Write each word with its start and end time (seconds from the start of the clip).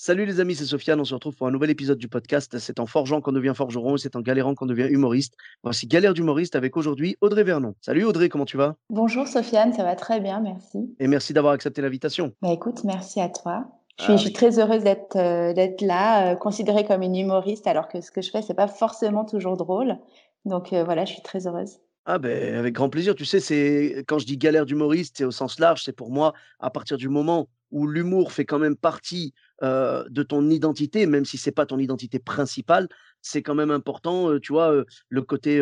Salut 0.00 0.26
les 0.26 0.38
amis, 0.38 0.54
c'est 0.54 0.64
Sofiane. 0.64 1.00
On 1.00 1.04
se 1.04 1.12
retrouve 1.12 1.34
pour 1.34 1.48
un 1.48 1.50
nouvel 1.50 1.70
épisode 1.70 1.98
du 1.98 2.06
podcast. 2.06 2.56
C'est 2.60 2.78
en 2.78 2.86
forgeant 2.86 3.20
qu'on 3.20 3.32
devient 3.32 3.52
forgeron 3.52 3.96
et 3.96 3.98
c'est 3.98 4.14
en 4.14 4.20
galérant 4.20 4.54
qu'on 4.54 4.64
devient 4.64 4.86
humoriste. 4.88 5.34
Voici 5.64 5.88
Galère 5.88 6.14
d'humoriste 6.14 6.54
avec 6.54 6.76
aujourd'hui 6.76 7.16
Audrey 7.20 7.42
Vernon. 7.42 7.74
Salut 7.80 8.04
Audrey, 8.04 8.28
comment 8.28 8.44
tu 8.44 8.56
vas? 8.56 8.76
Bonjour 8.90 9.26
Sofiane, 9.26 9.72
ça 9.72 9.82
va 9.82 9.96
très 9.96 10.20
bien, 10.20 10.38
merci. 10.38 10.94
Et 11.00 11.08
merci 11.08 11.32
d'avoir 11.32 11.52
accepté 11.52 11.82
l'invitation. 11.82 12.32
Bah 12.42 12.52
écoute, 12.52 12.84
merci 12.84 13.20
à 13.20 13.28
toi. 13.28 13.64
Je 13.98 14.04
suis, 14.04 14.12
Ah 14.12 14.16
je 14.16 14.22
suis 14.22 14.32
très 14.32 14.60
heureuse 14.60 14.84
d'être 14.84 15.16
euh, 15.16 15.52
d'être 15.52 15.80
là, 15.80 16.30
euh, 16.30 16.36
considérée 16.36 16.84
comme 16.84 17.02
une 17.02 17.16
humoriste, 17.16 17.66
alors 17.66 17.88
que 17.88 18.00
ce 18.00 18.12
que 18.12 18.22
je 18.22 18.30
fais, 18.30 18.40
c'est 18.40 18.54
pas 18.54 18.68
forcément 18.68 19.24
toujours 19.24 19.56
drôle. 19.56 19.98
Donc 20.44 20.72
euh, 20.72 20.84
voilà, 20.84 21.06
je 21.06 21.14
suis 21.14 21.22
très 21.22 21.48
heureuse. 21.48 21.78
Ah 22.06 22.18
ben 22.18 22.54
avec 22.54 22.72
grand 22.72 22.88
plaisir. 22.88 23.16
Tu 23.16 23.24
sais, 23.24 23.40
c'est 23.40 24.04
quand 24.06 24.20
je 24.20 24.26
dis 24.26 24.38
galère 24.38 24.64
d'humoriste, 24.64 25.16
c'est 25.18 25.24
au 25.24 25.32
sens 25.32 25.58
large. 25.58 25.82
C'est 25.82 25.92
pour 25.92 26.12
moi 26.12 26.34
à 26.60 26.70
partir 26.70 26.98
du 26.98 27.08
moment 27.08 27.48
où 27.72 27.88
l'humour 27.88 28.32
fait 28.32 28.44
quand 28.44 28.60
même 28.60 28.76
partie 28.76 29.34
euh, 29.62 30.04
de 30.08 30.22
ton 30.22 30.48
identité, 30.50 31.06
même 31.06 31.24
si 31.24 31.36
c'est 31.36 31.52
pas 31.52 31.66
ton 31.66 31.78
identité 31.78 32.18
principale, 32.20 32.88
c'est 33.22 33.42
quand 33.42 33.56
même 33.56 33.72
important. 33.72 34.30
euh, 34.30 34.40
tu 34.40 34.52
vois, 34.52 34.72
euh, 34.72 34.84
le 35.08 35.22
côté 35.22 35.60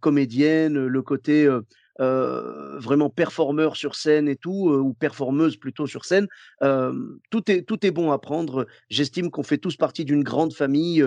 comédienne, 0.00 0.86
le 0.86 1.02
côté 1.02 1.48
vraiment 1.98 3.10
performeur 3.10 3.76
sur 3.76 3.94
scène 3.94 4.28
et 4.28 4.36
tout, 4.36 4.70
ou 4.70 4.94
performeuse 4.94 5.56
plutôt 5.56 5.86
sur 5.86 6.04
scène. 6.04 6.26
tout 6.60 7.50
est 7.50 7.62
tout 7.62 7.84
est 7.86 7.90
bon 7.90 8.12
à 8.12 8.18
prendre. 8.18 8.66
J'estime 8.88 9.30
qu'on 9.30 9.42
fait 9.42 9.58
tous 9.58 9.76
partie 9.76 10.04
d'une 10.04 10.22
grande 10.22 10.52
famille 10.54 11.04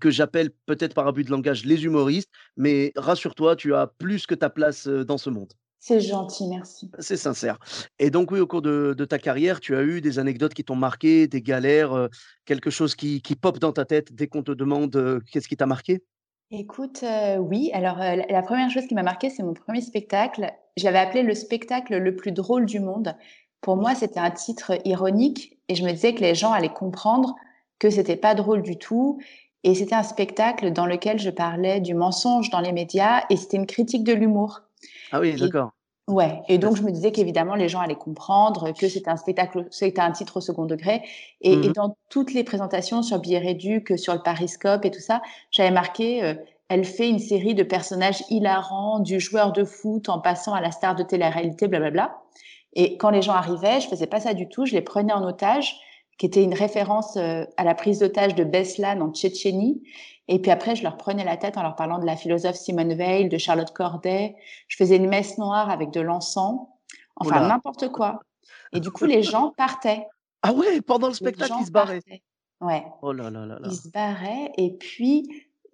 que 0.00 0.10
j'appelle 0.10 0.50
peut-être 0.66 0.94
par 0.94 1.06
abus 1.06 1.24
de 1.24 1.30
langage 1.30 1.64
les 1.64 1.84
humoristes. 1.84 2.30
Mais 2.56 2.92
rassure-toi, 2.96 3.56
tu 3.56 3.74
as 3.74 3.86
plus 3.86 4.26
que 4.26 4.34
ta 4.34 4.50
place 4.50 4.86
dans 4.88 5.18
ce 5.18 5.30
monde. 5.30 5.52
C'est 5.80 6.00
gentil, 6.00 6.48
merci. 6.48 6.90
C'est 6.98 7.16
sincère. 7.16 7.58
Et 7.98 8.10
donc, 8.10 8.30
oui, 8.32 8.40
au 8.40 8.46
cours 8.46 8.62
de, 8.62 8.94
de 8.96 9.04
ta 9.04 9.18
carrière, 9.18 9.60
tu 9.60 9.76
as 9.76 9.82
eu 9.82 10.00
des 10.00 10.18
anecdotes 10.18 10.54
qui 10.54 10.64
t'ont 10.64 10.76
marqué, 10.76 11.28
des 11.28 11.40
galères, 11.40 11.92
euh, 11.92 12.08
quelque 12.44 12.70
chose 12.70 12.94
qui, 12.96 13.22
qui 13.22 13.36
pop 13.36 13.58
dans 13.58 13.72
ta 13.72 13.84
tête 13.84 14.12
dès 14.12 14.26
qu'on 14.26 14.42
te 14.42 14.52
demande 14.52 14.94
euh, 14.96 15.20
qu'est-ce 15.30 15.48
qui 15.48 15.56
t'a 15.56 15.66
marqué? 15.66 16.02
Écoute, 16.50 17.02
euh, 17.02 17.36
oui, 17.36 17.70
alors 17.74 18.00
euh, 18.00 18.16
la 18.28 18.42
première 18.42 18.70
chose 18.70 18.86
qui 18.86 18.94
m'a 18.94 19.02
marquée, 19.02 19.28
c'est 19.28 19.42
mon 19.42 19.52
premier 19.52 19.82
spectacle. 19.82 20.50
J'avais 20.78 20.98
appelé 20.98 21.22
le 21.22 21.34
spectacle 21.34 21.96
le 21.98 22.16
plus 22.16 22.32
drôle 22.32 22.64
du 22.64 22.80
monde. 22.80 23.14
Pour 23.60 23.76
moi, 23.76 23.94
c'était 23.94 24.20
un 24.20 24.30
titre 24.30 24.78
ironique 24.86 25.58
et 25.68 25.74
je 25.74 25.84
me 25.84 25.92
disais 25.92 26.14
que 26.14 26.20
les 26.20 26.34
gens 26.34 26.52
allaient 26.52 26.72
comprendre 26.72 27.34
que 27.78 27.90
c'était 27.90 28.16
pas 28.16 28.34
drôle 28.34 28.62
du 28.62 28.78
tout. 28.78 29.20
Et 29.62 29.74
c'était 29.74 29.94
un 29.94 30.02
spectacle 30.02 30.72
dans 30.72 30.86
lequel 30.86 31.18
je 31.18 31.30
parlais 31.30 31.80
du 31.80 31.92
mensonge 31.92 32.48
dans 32.48 32.60
les 32.60 32.72
médias 32.72 33.24
et 33.28 33.36
c'était 33.36 33.58
une 33.58 33.66
critique 33.66 34.04
de 34.04 34.14
l'humour. 34.14 34.62
Ah 35.10 35.20
oui, 35.20 35.36
d'accord. 35.38 35.72
Ouais, 36.08 36.40
et 36.48 36.56
donc 36.56 36.76
je 36.76 36.82
me 36.82 36.90
disais 36.90 37.12
qu'évidemment 37.12 37.54
les 37.54 37.68
gens 37.68 37.80
allaient 37.80 37.94
comprendre 37.94 38.72
que 38.72 38.88
c'était 38.88 39.10
un 39.10 39.18
spectacle, 39.18 39.66
c'était 39.70 40.00
un 40.00 40.10
titre 40.10 40.38
au 40.38 40.40
second 40.40 40.64
degré. 40.64 41.02
Et, 41.42 41.66
et 41.66 41.68
Mhm. 41.68 41.74
dans 41.74 41.98
toutes 42.08 42.32
les 42.32 42.44
présentations 42.44 43.02
sur 43.02 43.18
Billet 43.18 43.38
Réduc, 43.38 43.98
sur 43.98 44.14
le 44.14 44.22
Pariscope 44.22 44.86
et 44.86 44.90
tout 44.90 45.00
ça, 45.00 45.20
j'avais 45.50 45.70
marqué, 45.70 46.24
euh, 46.24 46.34
elle 46.70 46.84
fait 46.86 47.10
une 47.10 47.18
série 47.18 47.54
de 47.54 47.62
personnages 47.62 48.24
hilarants, 48.30 49.00
du 49.00 49.20
joueur 49.20 49.52
de 49.52 49.64
foot 49.64 50.08
en 50.08 50.18
passant 50.18 50.54
à 50.54 50.62
la 50.62 50.70
star 50.70 50.94
de 50.94 51.02
télé-réalité, 51.02 51.68
blablabla. 51.68 52.16
Et 52.72 52.96
quand 52.96 53.10
les 53.10 53.20
gens 53.22 53.32
arrivaient, 53.34 53.80
je 53.80 53.88
faisais 53.88 54.06
pas 54.06 54.20
ça 54.20 54.32
du 54.32 54.48
tout, 54.48 54.64
je 54.64 54.72
les 54.74 54.82
prenais 54.82 55.12
en 55.12 55.22
otage, 55.24 55.76
qui 56.18 56.26
était 56.26 56.42
une 56.42 56.54
référence 56.54 57.16
euh, 57.16 57.44
à 57.56 57.64
la 57.64 57.74
prise 57.74 58.00
d'otage 58.00 58.34
de 58.34 58.44
Beslan 58.44 59.00
en 59.00 59.12
Tchétchénie. 59.12 59.82
Et 60.26 60.40
puis 60.40 60.50
après, 60.50 60.76
je 60.76 60.82
leur 60.82 60.96
prenais 60.96 61.24
la 61.24 61.36
tête 61.36 61.56
en 61.56 61.62
leur 61.62 61.74
parlant 61.76 61.98
de 61.98 62.04
la 62.04 62.16
philosophe 62.16 62.56
Simone 62.56 62.92
Veil, 62.94 63.28
de 63.28 63.38
Charlotte 63.38 63.72
Corday. 63.72 64.36
Je 64.66 64.76
faisais 64.76 64.96
une 64.96 65.08
messe 65.08 65.38
noire 65.38 65.70
avec 65.70 65.90
de 65.90 66.00
l'encens. 66.00 66.66
Enfin, 67.16 67.48
n'importe 67.48 67.88
quoi. 67.90 68.20
Et 68.72 68.80
du 68.80 68.90
coup, 68.90 69.06
les 69.06 69.22
gens 69.22 69.52
partaient. 69.56 70.06
Ah 70.42 70.52
ouais, 70.52 70.80
pendant 70.82 71.08
le 71.08 71.14
spectacle, 71.14 71.52
ils 71.60 71.66
se 71.66 71.72
barraient. 71.72 72.00
partaient. 72.00 72.22
Ouais, 72.60 72.84
Oh 73.02 73.12
là 73.12 73.28
là 73.28 73.44
là 73.44 73.58
là. 73.58 73.68
ils 73.68 73.74
se 73.76 73.88
barraient. 73.88 74.52
Et 74.56 74.70
puis, 74.70 75.28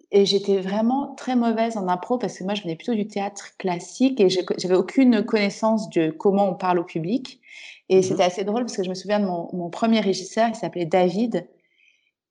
et 0.09 0.25
j'étais 0.25 0.59
vraiment 0.59 1.13
très 1.13 1.35
mauvaise 1.35 1.77
en 1.77 1.87
impro 1.87 2.17
parce 2.17 2.39
que 2.39 2.43
moi, 2.43 2.55
je 2.55 2.63
venais 2.63 2.75
plutôt 2.75 2.95
du 2.95 3.05
théâtre 3.07 3.55
classique 3.59 4.19
et 4.19 4.27
j'avais 4.29 4.75
aucune 4.75 5.23
connaissance 5.23 5.87
de 5.91 6.09
comment 6.09 6.49
on 6.49 6.55
parle 6.55 6.79
au 6.79 6.83
public. 6.83 7.39
Et 7.89 7.97
Mhm. 7.97 8.01
c'était 8.03 8.23
assez 8.23 8.43
drôle 8.43 8.61
parce 8.63 8.77
que 8.77 8.83
je 8.83 8.89
me 8.89 8.95
souviens 8.95 9.19
de 9.19 9.25
mon, 9.25 9.49
mon 9.53 9.69
premier 9.69 9.99
régisseur, 9.99 10.49
il 10.49 10.55
s'appelait 10.55 10.85
David. 10.85 11.47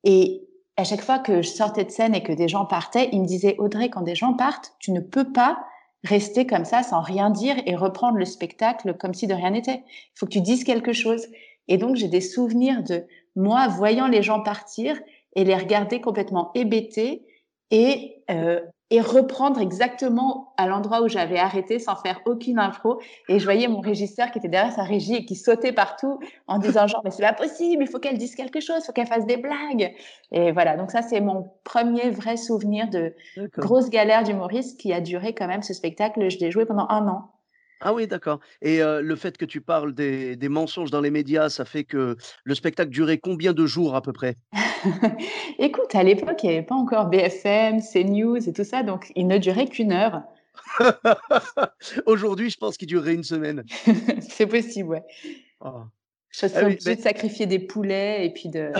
Et 0.05 0.43
à 0.77 0.85
chaque 0.85 1.03
fois 1.03 1.19
que 1.19 1.43
je 1.43 1.49
sortais 1.49 1.85
de 1.85 1.91
scène 1.91 2.15
et 2.15 2.23
que 2.23 2.33
des 2.33 2.49
gens 2.49 2.67
partaient, 2.67 3.09
il 3.13 3.21
me 3.23 3.27
disait 3.27 3.57
Audrey, 3.59 3.89
quand 3.91 4.03
des 4.03 4.15
gens 4.17 4.35
partent, 4.35 4.75
tu 4.81 4.93
ne 4.93 5.01
peux 5.01 5.33
pas 5.33 5.65
rester 6.05 6.47
comme 6.47 6.65
ça 6.65 6.83
sans 6.83 7.01
rien 7.01 7.31
dire 7.31 7.57
et 7.65 7.77
reprendre 7.77 8.19
le 8.19 8.25
spectacle 8.27 8.95
comme 8.95 9.15
si 9.15 9.27
de 9.27 9.35
rien 9.35 9.51
n'était. 9.51 9.83
Il 9.87 10.19
faut 10.19 10.27
que 10.27 10.33
tu 10.33 10.41
dises 10.41 10.65
quelque 10.65 10.93
chose. 10.93 11.27
Et 11.69 11.79
donc, 11.79 11.97
j'ai 11.97 12.09
des 12.09 12.21
souvenirs 12.21 12.83
de 12.83 13.07
moi 13.37 13.69
voyant 13.69 14.07
les 14.09 14.23
gens 14.23 14.43
partir 14.43 14.99
et 15.35 15.45
les 15.45 15.57
regarder 15.57 16.01
complètement 16.01 16.51
hébétés 16.55 17.25
et, 17.71 18.23
euh, 18.31 18.61
et 18.95 19.01
reprendre 19.01 19.61
exactement 19.61 20.53
à 20.57 20.69
l'endroit 20.69 21.03
où 21.03 21.09
j'avais 21.09 21.41
arrêté 21.41 21.81
sans 21.81 21.97
faire 21.97 22.21
aucune 22.27 22.61
impro. 22.61 23.01
Et 23.29 23.41
je 23.41 23.45
voyais 23.45 23.67
mon 23.67 23.81
régisseur 23.81 24.31
qui 24.31 24.39
était 24.39 24.47
derrière 24.47 24.73
sa 24.73 24.85
régie 24.85 25.17
et 25.17 25.25
qui 25.25 25.35
sautait 25.35 25.73
partout 25.73 26.21
en 26.47 26.59
disant 26.59 26.87
genre, 26.87 27.01
mais 27.03 27.11
c'est 27.11 27.25
pas 27.25 27.33
possible, 27.33 27.83
il 27.83 27.89
faut 27.89 27.99
qu'elle 27.99 28.19
dise 28.19 28.37
quelque 28.37 28.61
chose, 28.61 28.77
il 28.83 28.87
faut 28.87 28.93
qu'elle 28.93 29.09
fasse 29.09 29.27
des 29.27 29.37
blagues. 29.37 29.93
Et 30.31 30.53
voilà, 30.53 30.77
donc 30.77 30.93
ça, 30.93 31.03
c'est 31.03 31.21
mon 31.21 31.51
premier 31.65 32.11
vrai 32.11 32.37
souvenir 32.37 32.89
de 32.89 33.17
grosse 33.57 33.91
galère 33.91 34.23
d'humoriste 34.23 34.79
qui 34.79 34.93
a 34.93 35.01
duré 35.01 35.35
quand 35.35 35.49
même 35.49 35.63
ce 35.63 35.75
spectacle. 35.75 36.31
Je 36.31 36.39
l'ai 36.39 36.53
joué 36.53 36.65
pendant 36.65 36.87
un 36.89 37.09
an. 37.09 37.34
Ah 37.87 37.93
oui, 37.93 38.07
d'accord. 38.07 38.41
Et 38.63 38.83
euh, 38.83 39.03
le 39.03 39.15
fait 39.15 39.37
que 39.37 39.45
tu 39.45 39.61
parles 39.61 39.95
des, 39.95 40.37
des 40.37 40.49
mensonges 40.49 40.91
dans 40.91 41.03
les 41.03 41.11
médias, 41.11 41.51
ça 41.51 41.65
fait 41.67 41.85
que 41.85 42.17
le 42.43 42.55
spectacle 42.55 42.91
durait 42.91 43.19
combien 43.19 43.53
de 43.53 43.67
jours 43.67 43.95
à 43.95 44.01
peu 44.01 44.13
près? 44.13 44.37
Écoute, 45.59 45.95
à 45.95 46.03
l'époque, 46.03 46.43
il 46.43 46.49
n'y 46.51 46.57
avait 46.57 46.65
pas 46.67 46.75
encore 46.75 47.07
BFM, 47.07 47.81
CNews 47.83 48.49
et 48.49 48.53
tout 48.55 48.65
ça, 48.65 48.83
donc 48.83 49.13
il 49.15 49.27
ne 49.27 49.37
durait 49.39 49.67
qu'une 49.69 49.93
heure. 49.93 50.23
Aujourd'hui, 52.07 52.51
je 52.51 52.57
pense 52.57 52.77
qu'il 52.77 52.89
durerait 52.89 53.15
une 53.15 53.23
semaine. 53.25 53.65
c'est 54.21 54.47
possible, 54.47 54.89
ouais. 54.89 55.03
Oh. 55.61 55.83
Je 56.31 56.47
suis 56.47 56.57
Ah 56.57 56.61
oui, 56.61 56.73
obligée 56.73 56.91
mais- 56.91 56.97
de 56.97 57.03
sacrifier 57.03 57.47
des 57.47 57.59
poulets 57.59 58.27
et 58.27 58.33
puis 58.33 58.49
de. 58.49 58.71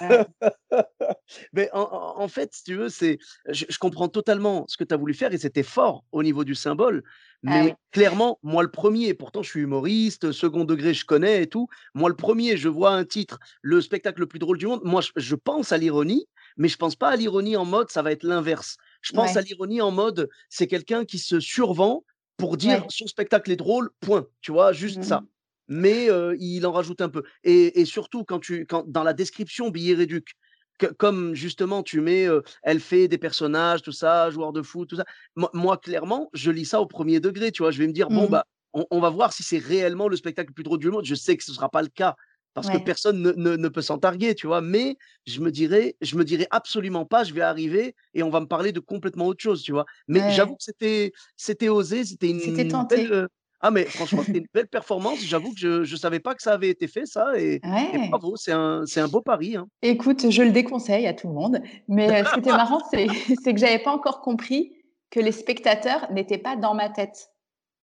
Ouais. 0.00 0.26
Mais 1.52 1.68
en, 1.72 2.28
fait, 2.28 2.52
si 2.54 2.64
tu 2.64 2.74
veux, 2.76 2.88
c'est, 2.88 3.18
je, 3.48 3.64
je 3.68 3.78
comprends 3.78 4.08
totalement 4.08 4.64
ce 4.68 4.76
que 4.76 4.84
tu 4.84 4.94
as 4.94 4.96
voulu 4.96 5.14
faire 5.14 5.32
et 5.32 5.38
c'était 5.38 5.62
fort 5.62 6.04
au 6.12 6.22
niveau 6.22 6.44
du 6.44 6.54
symbole. 6.54 7.02
Ah 7.46 7.62
Mais 7.64 7.74
clairement, 7.92 8.38
moi 8.42 8.62
le 8.62 8.70
premier, 8.70 9.14
pourtant 9.14 9.42
je 9.42 9.50
suis 9.50 9.60
humoriste, 9.60 10.32
second 10.32 10.64
degré, 10.64 10.92
je 10.92 11.04
connais 11.04 11.42
et 11.42 11.46
tout. 11.46 11.68
Moi 11.94 12.08
le 12.08 12.16
premier, 12.16 12.56
je 12.56 12.68
vois 12.68 12.90
un 12.90 13.04
titre, 13.04 13.38
le 13.62 13.80
spectacle 13.80 14.20
le 14.20 14.26
plus 14.26 14.38
drôle 14.38 14.58
du 14.58 14.66
monde. 14.66 14.80
Moi, 14.84 15.00
je, 15.00 15.10
je 15.16 15.34
pense 15.36 15.72
à 15.72 15.78
l'ironie, 15.78 16.26
mais 16.56 16.68
je 16.68 16.76
pense 16.76 16.96
pas 16.96 17.08
à 17.10 17.16
l'ironie 17.16 17.56
en 17.56 17.64
mode 17.64 17.90
ça 17.90 18.02
va 18.02 18.12
être 18.12 18.24
l'inverse. 18.24 18.76
Je 19.02 19.12
pense 19.12 19.32
Ouais. 19.32 19.38
à 19.38 19.40
l'ironie 19.42 19.80
en 19.80 19.90
mode 19.90 20.28
c'est 20.48 20.66
quelqu'un 20.66 21.04
qui 21.04 21.18
se 21.18 21.40
survend 21.40 22.04
pour 22.36 22.56
dire 22.56 22.80
Ouais. 22.82 22.86
son 22.90 23.06
spectacle 23.06 23.50
est 23.50 23.56
drôle, 23.56 23.90
point. 24.00 24.26
Tu 24.40 24.52
vois, 24.52 24.72
juste 24.72 25.02
ça 25.02 25.20
Mhm. 25.20 25.26
Mais 25.70 26.10
euh, 26.10 26.36
il 26.38 26.66
en 26.66 26.72
rajoute 26.72 27.00
un 27.00 27.08
peu. 27.08 27.22
Et, 27.44 27.80
et 27.80 27.86
surtout, 27.86 28.24
quand 28.24 28.40
tu, 28.40 28.66
quand, 28.66 28.84
dans 28.86 29.04
la 29.04 29.14
description 29.14 29.70
billet 29.70 29.94
réduc, 29.94 30.34
que- 30.78 30.86
comme 30.86 31.34
justement 31.34 31.82
tu 31.82 32.00
mets, 32.00 32.26
euh, 32.28 32.42
elle 32.62 32.80
fait 32.80 33.08
des 33.08 33.18
personnages, 33.18 33.82
tout 33.82 33.92
ça, 33.92 34.30
joueur 34.30 34.52
de 34.52 34.62
foot, 34.62 34.88
tout 34.88 34.96
ça. 34.96 35.04
Moi, 35.36 35.50
moi, 35.54 35.78
clairement, 35.78 36.28
je 36.34 36.50
lis 36.50 36.64
ça 36.66 36.80
au 36.80 36.86
premier 36.86 37.20
degré, 37.20 37.52
tu 37.52 37.62
vois? 37.62 37.70
Je 37.70 37.78
vais 37.78 37.86
me 37.86 37.92
dire, 37.92 38.10
bon, 38.10 38.28
Mhm. 38.28 38.30
bah, 38.30 38.44
on, 38.72 38.86
on 38.90 39.00
va 39.00 39.10
voir 39.10 39.32
si 39.32 39.42
c'est 39.42 39.58
réellement 39.58 40.08
le 40.08 40.16
spectacle 40.16 40.50
le 40.50 40.54
plus 40.54 40.64
drôle 40.64 40.78
du 40.78 40.90
monde. 40.90 41.04
Je 41.04 41.14
sais 41.14 41.36
que 41.36 41.44
ce 41.44 41.50
ne 41.52 41.56
sera 41.56 41.70
pas 41.70 41.82
le 41.82 41.88
cas. 41.88 42.16
Parce 42.54 42.68
que 42.68 42.78
personne 42.78 43.22
ne, 43.22 43.30
ne- 43.32 43.56
ne 43.56 43.68
peut 43.68 43.80
s'en 43.82 43.98
targuer, 43.98 44.34
tu 44.34 44.48
vois? 44.48 44.60
Mais 44.60 44.96
je 45.26 45.40
me 45.40 45.52
dirais, 45.52 45.96
je 46.00 46.16
me 46.16 46.24
dirais 46.24 46.48
absolument 46.50 47.06
pas, 47.06 47.22
je 47.22 47.32
vais 47.32 47.42
arriver 47.42 47.94
et 48.12 48.22
on 48.24 48.30
va 48.30 48.40
me 48.40 48.46
parler 48.46 48.72
de 48.72 48.80
complètement 48.80 49.26
autre 49.26 49.40
chose, 49.42 49.62
tu 49.62 49.70
vois? 49.72 49.86
Mais 50.08 50.24
Ouais. 50.24 50.26
j'avoue 50.26 50.56
que 50.56 50.64
c'était, 50.64 51.12
c'était 51.36 51.68
osé, 51.68 52.04
c'était 52.04 52.28
une, 52.30 52.42
tenté. 52.66 53.12
belle, 53.12 53.28
ah 53.60 53.70
mais 53.70 53.84
franchement, 53.84 54.22
c'était 54.24 54.38
une 54.38 54.46
belle 54.54 54.68
performance. 54.68 55.20
J'avoue 55.24 55.52
que 55.52 55.58
je 55.84 55.92
ne 55.92 55.98
savais 55.98 56.20
pas 56.20 56.34
que 56.34 56.42
ça 56.42 56.52
avait 56.52 56.70
été 56.70 56.88
fait, 56.88 57.06
ça. 57.06 57.38
Et, 57.38 57.54
et 57.54 57.60
Ouais. 57.68 58.08
bravo, 58.08 58.36
c'est 58.36 58.52
un, 58.52 58.84
un 58.96 59.08
beau 59.08 59.20
pari. 59.20 59.56
hein. 59.56 59.68
Écoute, 59.82 60.30
je 60.30 60.42
le 60.42 60.50
déconseille 60.50 61.06
à 61.06 61.14
tout 61.14 61.28
le 61.28 61.34
monde. 61.34 61.60
Mais 61.88 62.10
euh, 62.10 62.24
ce 62.24 62.32
qui 62.34 62.40
était 62.40 62.50
marrant, 62.50 62.80
c'est 62.90 63.06
que 63.52 63.56
j'avais 63.58 63.78
pas 63.78 63.92
encore 63.92 64.20
compris 64.22 64.72
que 65.10 65.20
les 65.20 65.32
spectateurs 65.32 66.10
n'étaient 66.12 66.38
pas 66.38 66.56
dans 66.56 66.74
ma 66.74 66.88
tête. 66.88 67.30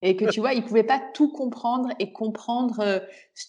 et 0.02 0.14
que 0.16 0.26
tu 0.30 0.40
vois, 0.40 0.52
il 0.52 0.62
pouvait 0.64 0.82
pas 0.84 1.00
tout 1.14 1.32
comprendre 1.32 1.88
et 1.98 2.12
comprendre 2.12 2.80
euh, 2.80 2.98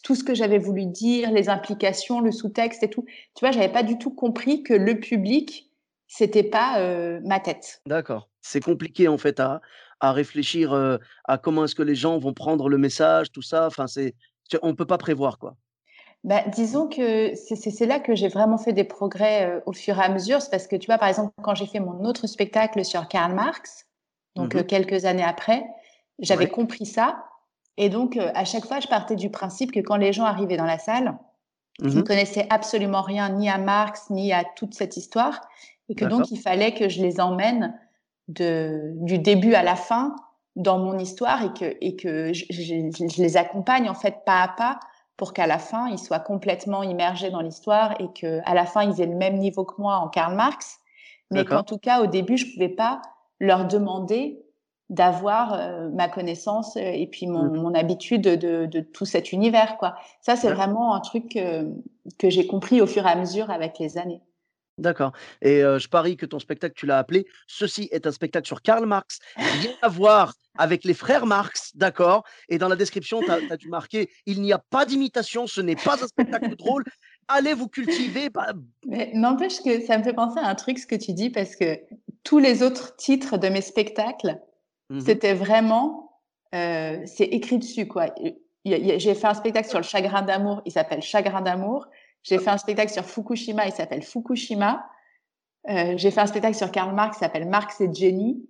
tout 0.04 0.16
ce 0.16 0.24
que 0.24 0.34
j'avais 0.34 0.58
voulu 0.58 0.86
dire, 0.86 1.32
les 1.32 1.50
implications, 1.50 2.22
le 2.22 2.32
sous-texte 2.32 2.82
et 2.84 2.90
tout. 2.90 3.04
Tu 3.36 3.42
vois, 3.42 3.52
j'avais 3.52 3.72
pas 3.72 3.84
du 3.84 3.98
tout 3.98 4.12
compris 4.12 4.64
que 4.64 4.74
le 4.74 5.00
public, 5.00 5.70
c'était 6.08 6.44
pas 6.44 6.80
euh, 6.80 7.20
ma 7.26 7.40
tête. 7.42 7.82
D'accord. 7.86 8.30
C'est 8.42 8.64
compliqué 8.64 9.10
en 9.10 9.18
fait 9.18 9.42
à, 9.42 9.60
à 10.00 10.12
réfléchir 10.12 10.74
euh, 10.74 10.98
à 11.26 11.38
comment 11.38 11.66
est-ce 11.66 11.76
que 11.76 11.84
les 11.84 11.96
gens 11.96 12.18
vont 12.18 12.34
prendre 12.34 12.70
le 12.70 12.78
message, 12.78 13.32
tout 13.32 13.42
ça. 13.42 13.68
Enfin, 13.68 13.88
c'est, 13.88 14.16
on 14.62 14.76
peut 14.76 14.86
pas 14.86 14.98
prévoir 14.98 15.40
quoi. 15.40 15.56
Bah, 16.24 16.44
disons 16.48 16.88
que 16.90 17.34
c'est 17.36 17.86
là 17.86 18.00
que 18.00 18.16
j'ai 18.16 18.28
vraiment 18.28 18.58
fait 18.58 18.74
des 18.74 18.84
progrès 18.84 19.62
au 19.66 19.72
fur 19.72 19.98
et 20.00 20.04
à 20.04 20.10
mesure. 20.10 20.42
C'est 20.42 20.50
parce 20.50 20.68
que 20.68 20.76
tu 20.76 20.88
vois, 20.88 20.98
par 20.98 21.08
exemple, 21.08 21.32
quand 21.42 21.56
j'ai 21.56 21.68
fait 21.68 21.80
mon 21.80 22.04
autre 22.04 22.28
spectacle 22.28 22.84
sur 22.84 23.08
Karl 23.08 23.34
Marx, 23.34 23.86
donc 24.36 24.56
mmh 24.56 24.64
quelques 24.64 25.06
années 25.06 25.24
après, 25.24 25.66
j'avais 26.20 26.48
compris 26.48 26.86
ça. 26.86 27.24
Et 27.78 27.90
donc, 27.90 28.18
à 28.18 28.46
chaque 28.46 28.66
fois, 28.66 28.80
je 28.80 28.88
partais 28.88 29.16
du 29.16 29.30
principe 29.30 29.72
que 29.72 29.80
quand 29.80 29.98
les 29.98 30.12
gens 30.12 30.26
arrivaient 30.26 30.58
dans 30.58 30.66
la 30.66 30.80
salle, 30.80 31.18
ils 31.80 31.96
ne 31.96 32.02
mmh 32.02 32.04
connaissaient 32.04 32.48
absolument 32.50 33.04
rien 33.04 33.30
ni 33.30 33.50
à 33.50 33.60
Marx, 33.60 34.10
ni 34.10 34.34
à 34.34 34.44
toute 34.44 34.74
cette 34.74 34.98
histoire. 34.98 35.42
Et 35.90 35.96
que 35.96 36.06
donc, 36.06 36.32
il 36.32 36.40
fallait 36.40 36.74
que 36.74 36.90
je 36.90 37.02
les 37.02 37.20
emmène 37.22 37.80
de, 38.28 38.92
du 38.96 39.20
début 39.20 39.54
à 39.54 39.64
la 39.64 39.76
fin 39.76 40.16
dans 40.56 40.80
mon 40.80 40.98
histoire 40.98 41.44
et 41.44 41.54
que, 41.54 41.78
et 41.82 41.96
que 41.96 42.34
je, 42.34 42.46
je, 42.50 43.22
les 43.22 43.38
accompagne 43.38 43.90
en 43.90 43.94
fait 43.94 44.24
pas 44.26 44.42
à 44.42 44.48
pas 44.50 44.80
pour 45.16 45.34
qu'à 45.34 45.48
la 45.48 45.58
fin, 45.58 45.90
ils 45.90 45.98
soient 45.98 46.20
complètement 46.20 46.84
immergés 46.84 47.32
dans 47.32 47.42
l'histoire 47.42 48.00
et 48.00 48.08
qu'à 48.14 48.54
la 48.54 48.66
fin, 48.66 48.84
ils 48.84 49.02
aient 49.02 49.08
le 49.08 49.16
même 49.16 49.38
niveau 49.38 49.66
que 49.66 49.82
moi 49.82 49.98
en 49.98 50.10
Karl 50.10 50.36
Marx. 50.36 50.80
Mais 51.32 51.44
qu'en 51.44 51.64
tout 51.64 51.78
cas, 51.78 52.02
au 52.02 52.08
début, 52.08 52.38
je 52.38 52.54
pouvais 52.54 52.70
pas 52.70 53.02
leur 53.40 53.68
demander 53.68 54.40
d'avoir 54.90 55.54
euh, 55.54 55.90
ma 55.90 56.08
connaissance 56.08 56.78
euh, 56.78 56.80
et 56.80 57.08
puis 57.08 57.28
mon, 57.28 57.44
mmh. 57.44 57.58
mon 57.58 57.74
habitude 57.74 58.22
de, 58.22 58.66
de, 58.66 58.80
tout 58.80 59.04
cet 59.04 59.34
univers 59.34 59.78
quoi 59.78 59.96
ça 60.22 60.38
c'est 60.38 60.50
vraiment 60.50 60.96
un 60.96 61.02
truc 61.02 61.38
que 62.18 62.30
j'ai 62.30 62.48
compris 62.48 62.80
au 62.80 62.88
fur 62.88 63.06
et 63.06 63.10
à 63.10 63.16
mesure 63.18 63.50
avec 63.50 63.80
les 63.80 63.98
années 63.98 64.22
D'accord. 64.78 65.12
Et 65.42 65.62
je 65.62 65.88
parie 65.88 66.18
que 66.18 66.26
ton 66.26 66.40
spectacle, 66.40 66.76
tu 66.76 66.86
l'as 66.86 67.00
appelé 67.00 67.26
Ceci 67.48 67.90
est 67.92 68.06
un 68.06 68.12
spectacle 68.12 68.46
sur 68.46 68.62
Karl 68.62 68.86
Marx, 68.86 69.20
rien 69.36 69.74
à 69.82 69.88
voir 69.88 70.34
avec 70.60 70.84
les 70.84 70.94
frères 70.94 71.26
Marx, 71.26 71.72
d'accord 71.76 72.24
Et 72.50 72.58
dans 72.58 72.68
la 72.68 72.76
description, 72.76 73.22
tu 73.22 73.32
as, 73.32 73.58
dû 73.58 73.70
marquer 73.70 74.10
Il 74.26 74.42
n'y 74.42 74.54
a 74.54 74.60
pas 74.60 74.86
d'imitation, 74.86 75.48
ce 75.48 75.62
n'est 75.62 75.76
pas 75.76 76.04
un 76.04 76.08
spectacle 76.08 76.56
drôle, 76.56 76.84
allez 77.28 77.54
vous 77.54 77.68
cultiver. 77.68 78.30
Bah... 78.30 78.54
Mais 78.86 79.12
n'empêche 79.14 79.62
que 79.62 79.82
ça 79.82 79.98
me 79.98 80.04
fait 80.04 80.14
penser 80.14 80.40
à 80.40 80.48
un 80.48 80.56
truc, 80.56 80.80
ce 80.80 80.88
que 80.88 80.96
tu 80.96 81.14
dis, 81.14 81.30
parce 81.30 81.56
que 81.56 81.80
tous 82.24 82.40
les 82.40 82.62
autres 82.62 82.96
titres 82.96 83.38
de 83.38 83.50
mes 83.50 83.62
spectacles, 83.62 84.40
Mmh 84.90 85.02
C'était 85.02 85.34
vraiment, 85.34 86.22
c'est 86.52 87.26
écrit 87.32 87.58
dessus, 87.60 87.88
quoi. 87.88 88.08
J'ai 88.66 89.16
fait 89.16 89.28
un 89.28 89.34
spectacle 89.34 89.70
sur 89.70 89.80
le 89.80 89.84
chagrin 89.84 90.22
d'amour, 90.22 90.62
il 90.66 90.72
s'appelle 90.72 91.02
Chagrin 91.02 91.42
d'amour. 91.42 91.88
J'ai 92.28 92.40
fait 92.40 92.50
un 92.50 92.58
spectacle 92.58 92.92
sur 92.92 93.06
Fukushima, 93.06 93.66
il 93.68 93.72
s'appelle 93.72 94.04
Fukushima. 94.04 94.90
Euh, 95.70 95.94
j'ai 95.96 96.12
fait 96.12 96.20
un 96.20 96.28
spectacle 96.28 96.56
sur 96.56 96.72
Karl 96.72 96.94
Marx, 96.94 97.18
il 97.18 97.20
s'appelle 97.20 97.48
Marx 97.48 97.80
et 97.80 97.90
Jenny. 97.94 98.46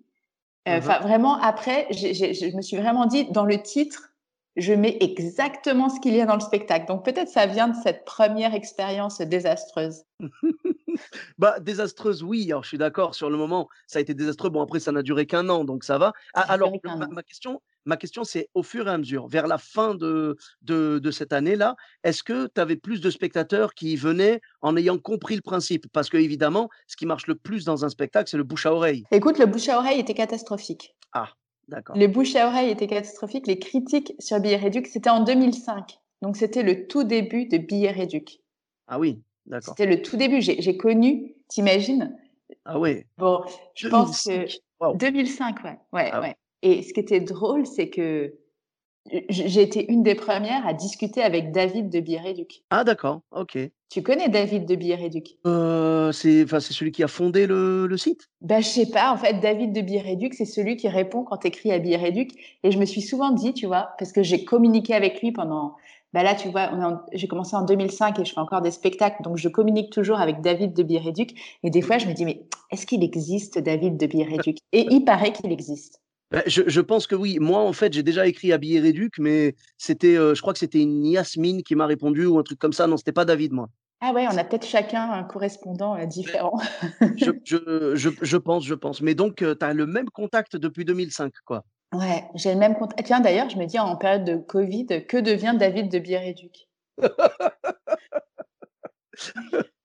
Euh, 0.68 0.76
mmh 0.76 0.80
enfin, 0.80 1.00
vraiment, 1.00 1.40
après, 1.42 1.88
je 1.92 2.56
me 2.56 2.62
suis 2.62 2.78
vraiment 2.78 3.06
dit, 3.06 3.26
dans 3.32 3.46
le 3.46 3.62
titre, 3.62 4.14
je 4.58 4.74
mets 4.74 4.98
exactement 5.02 5.90
ce 5.90 6.00
qu'il 6.00 6.16
y 6.16 6.22
a 6.22 6.26
dans 6.26 6.36
le 6.36 6.42
spectacle. 6.42 6.88
Donc 6.88 7.06
peut-être 7.06 7.30
ça 7.30 7.46
vient 7.46 7.68
de 7.68 7.76
cette 7.84 8.04
première 8.06 8.54
expérience 8.54 9.20
désastreuse. 9.22 10.04
bah, 11.38 11.60
désastreuse, 11.60 12.24
oui. 12.24 12.46
Alors, 12.52 12.64
je 12.64 12.70
suis 12.70 12.78
d'accord. 12.78 13.14
Sur 13.14 13.30
le 13.30 13.38
moment, 13.38 13.68
ça 13.86 14.00
a 14.00 14.02
été 14.02 14.16
désastreux. 14.16 14.50
Bon, 14.50 14.62
après, 14.62 14.80
ça 14.80 14.92
n'a 14.92 15.04
duré 15.04 15.28
qu'un 15.28 15.48
an, 15.50 15.64
donc 15.64 15.84
ça 15.84 16.00
va. 16.00 16.14
Ah, 16.34 16.42
alors, 16.52 16.72
ma, 17.12 17.22
question, 17.22 17.62
ma 17.86 17.98
question, 17.98 18.24
c'est 18.24 18.50
au 18.56 18.64
fur 18.64 18.88
et 18.88 18.92
à 18.92 18.98
mesure, 18.98 19.28
vers 19.28 19.46
la 19.46 19.60
fin 19.60 19.94
de, 19.94 20.36
de, 20.64 21.12
cette 21.12 21.34
année-là, 21.34 21.76
est-ce 22.04 22.24
que 22.24 22.48
tu 22.48 22.60
avais 22.60 22.76
plus 22.76 23.00
de 23.00 23.12
spectateurs 23.12 23.76
qui 23.76 23.96
venaient 23.96 24.42
en 24.62 24.76
ayant 24.76 24.98
compris 24.98 25.36
le 25.36 25.42
principe? 25.42 25.86
Parce 25.94 26.10
que, 26.10 26.18
évidemment, 26.18 26.70
ce 26.88 26.98
qui 26.98 27.06
marche 27.06 27.28
le 27.28 27.36
plus 27.36 27.64
dans 27.64 27.86
un 27.86 27.90
spectacle, 27.90 28.30
c'est 28.30 28.38
le 28.38 28.44
bouche 28.44 28.66
à 28.66 28.74
oreille. 28.74 29.04
Écoute, 29.12 29.38
le 29.38 29.46
bouche 29.46 29.70
à 29.70 29.78
oreille 29.78 30.00
était 30.00 30.16
catastrophique. 30.16 30.96
Ah. 31.14 31.30
Les 31.96 32.08
bouches 32.08 32.36
à 32.36 32.48
oreille 32.48 32.70
étaient 32.70 32.88
catastrophiques. 32.88 33.48
Les 33.48 33.60
critiques 33.60 34.14
sur 34.20 34.40
Billet 34.40 34.56
Réduc, 34.56 34.88
c'était 34.88 35.10
en 35.10 35.24
2005. 35.24 36.00
Donc, 36.22 36.38
c'était 36.38 36.64
le 36.64 36.88
tout 36.88 37.04
début 37.04 37.46
de 37.46 37.58
Billet 37.58 37.92
Réduc. 37.92 38.42
Ah 38.88 39.00
oui. 39.00 39.22
C'était 39.62 39.86
le 39.86 40.02
tout 40.02 40.18
début. 40.18 40.42
J'ai 40.42 40.78
connu, 40.78 41.36
t'imagines? 41.48 42.18
Ah 42.66 42.80
oui. 42.80 43.04
Bon, 43.18 43.44
je 43.76 43.88
pense 43.88 44.24
que 44.24 44.98
2005, 44.98 45.64
ouais, 45.64 45.78
ouais, 45.94 46.10
ah 46.12 46.22
ouais. 46.22 46.36
Et 46.62 46.82
ce 46.82 46.94
qui 46.94 47.00
était 47.00 47.20
drôle, 47.20 47.66
c'est 47.66 47.90
que 47.90 48.34
j'ai 49.30 49.62
été 49.62 49.92
une 49.92 50.04
des 50.04 50.16
premières 50.16 50.66
à 50.68 50.74
discuter 50.74 51.22
avec 51.22 51.52
David 51.52 51.90
de 51.90 52.00
Biéréduc. 52.00 52.64
Ah 52.70 52.84
d'accord, 52.84 53.22
ok. 53.32 53.58
Tu 53.90 54.04
connais 54.04 54.28
David 54.28 54.66
de 54.66 54.76
Biéréduc 54.76 55.38
euh, 55.46 56.12
C'est 56.12 56.46
celui 56.46 56.92
qui 56.92 57.04
a 57.04 57.08
fondé 57.08 57.48
le, 57.48 57.88
le 57.88 57.98
site? 57.98 58.30
Ben 58.42 58.62
je 58.62 58.68
sais 58.68 58.90
pas, 58.90 59.12
en 59.12 59.18
fait 59.18 59.40
David 59.40 59.72
de 59.72 59.82
Biéréduc, 59.82 60.34
c'est 60.34 60.46
celui 60.46 60.76
qui 60.76 60.90
répond 60.90 61.24
quand 61.24 61.38
tu 61.38 61.48
écris 61.48 61.72
à 61.72 61.80
Biéréduc. 61.80 62.32
Et 62.64 62.72
je 62.72 62.80
me 62.80 62.86
suis 62.86 63.02
souvent 63.02 63.32
dit, 63.32 63.54
tu 63.54 63.66
vois, 63.66 63.90
parce 63.98 64.12
que 64.12 64.24
j'ai 64.24 64.44
communiqué 64.44 64.94
avec 64.94 65.22
lui 65.22 65.32
pendant 65.32 65.76
bah 66.14 66.24
là, 66.24 66.36
tu 66.36 66.50
vois, 66.50 66.72
j'ai 67.14 67.28
commencé 67.28 67.56
en 67.56 67.64
2005 67.64 68.18
et 68.20 68.26
je 68.26 68.34
fais 68.34 68.40
encore 68.40 68.62
des 68.62 68.72
spectacles, 68.72 69.22
donc 69.24 69.38
je 69.38 69.50
communique 69.50 69.92
toujours 69.92 70.20
avec 70.20 70.42
David 70.42 70.74
de 70.74 70.82
Biréduc. 70.82 71.38
Et 71.64 71.70
des 71.70 71.82
fois, 71.82 71.98
je 71.98 72.08
me 72.08 72.14
dis, 72.14 72.24
mais 72.24 72.46
est-ce 72.72 72.86
qu'il 72.86 73.04
existe 73.04 73.60
David 73.60 73.98
de 73.98 74.08
Biréduc 74.08 74.60
Et 74.72 74.88
il 74.90 75.04
paraît 75.04 75.34
qu'il 75.34 75.52
existe. 75.52 76.02
Bah, 76.30 76.44
je, 76.46 76.82
pense 76.82 77.08
que 77.08 77.16
oui. 77.16 77.38
Moi, 77.40 77.60
en 77.60 77.72
fait, 77.72 77.94
j'ai 77.94 78.04
déjà 78.04 78.28
écrit 78.28 78.52
à 78.52 78.58
Biréduc, 78.58 79.18
mais 79.18 79.56
c'était, 79.78 80.18
euh, 80.18 80.36
je 80.36 80.42
crois 80.42 80.52
que 80.52 80.60
c'était 80.60 80.82
une 80.82 81.06
Yasmine 81.06 81.64
qui 81.64 81.76
m'a 81.76 81.86
répondu 81.86 82.26
ou 82.26 82.38
un 82.38 82.44
truc 82.44 82.60
comme 82.60 82.74
ça. 82.74 82.86
Non, 82.86 82.98
c'était 82.98 83.14
pas 83.14 83.24
David, 83.24 83.54
moi. 83.54 83.70
Ah 84.02 84.12
ouais, 84.12 84.28
on 84.32 84.38
a 84.38 84.44
peut-être 84.44 84.66
chacun 84.66 85.10
un 85.10 85.24
correspondant 85.24 85.96
euh, 85.96 86.06
différent. 86.06 86.60
je, 87.18 87.32
je, 87.96 88.38
pense, 88.38 88.66
je 88.66 88.76
pense. 88.76 89.02
Mais 89.02 89.16
donc, 89.16 89.42
euh, 89.42 89.56
tu 89.56 89.66
as 89.66 89.74
le 89.74 89.88
même 89.88 90.10
contact 90.10 90.58
depuis 90.58 90.86
2005, 90.86 91.34
quoi. 91.46 91.64
Ouais, 91.94 92.26
j'ai 92.36 92.54
le 92.54 92.60
même 92.60 92.76
compte. 92.76 92.94
Tiens, 93.06 93.22
d'ailleurs, 93.22 93.50
je 93.50 93.58
me 93.58 93.66
dis 93.66 93.80
en 93.80 93.96
période 93.96 94.26
de 94.26 94.36
Covid, 94.36 95.06
que 95.08 95.18
devient 95.18 95.56
David 95.58 95.90
de 95.90 96.00
Biéréduc 96.00 96.68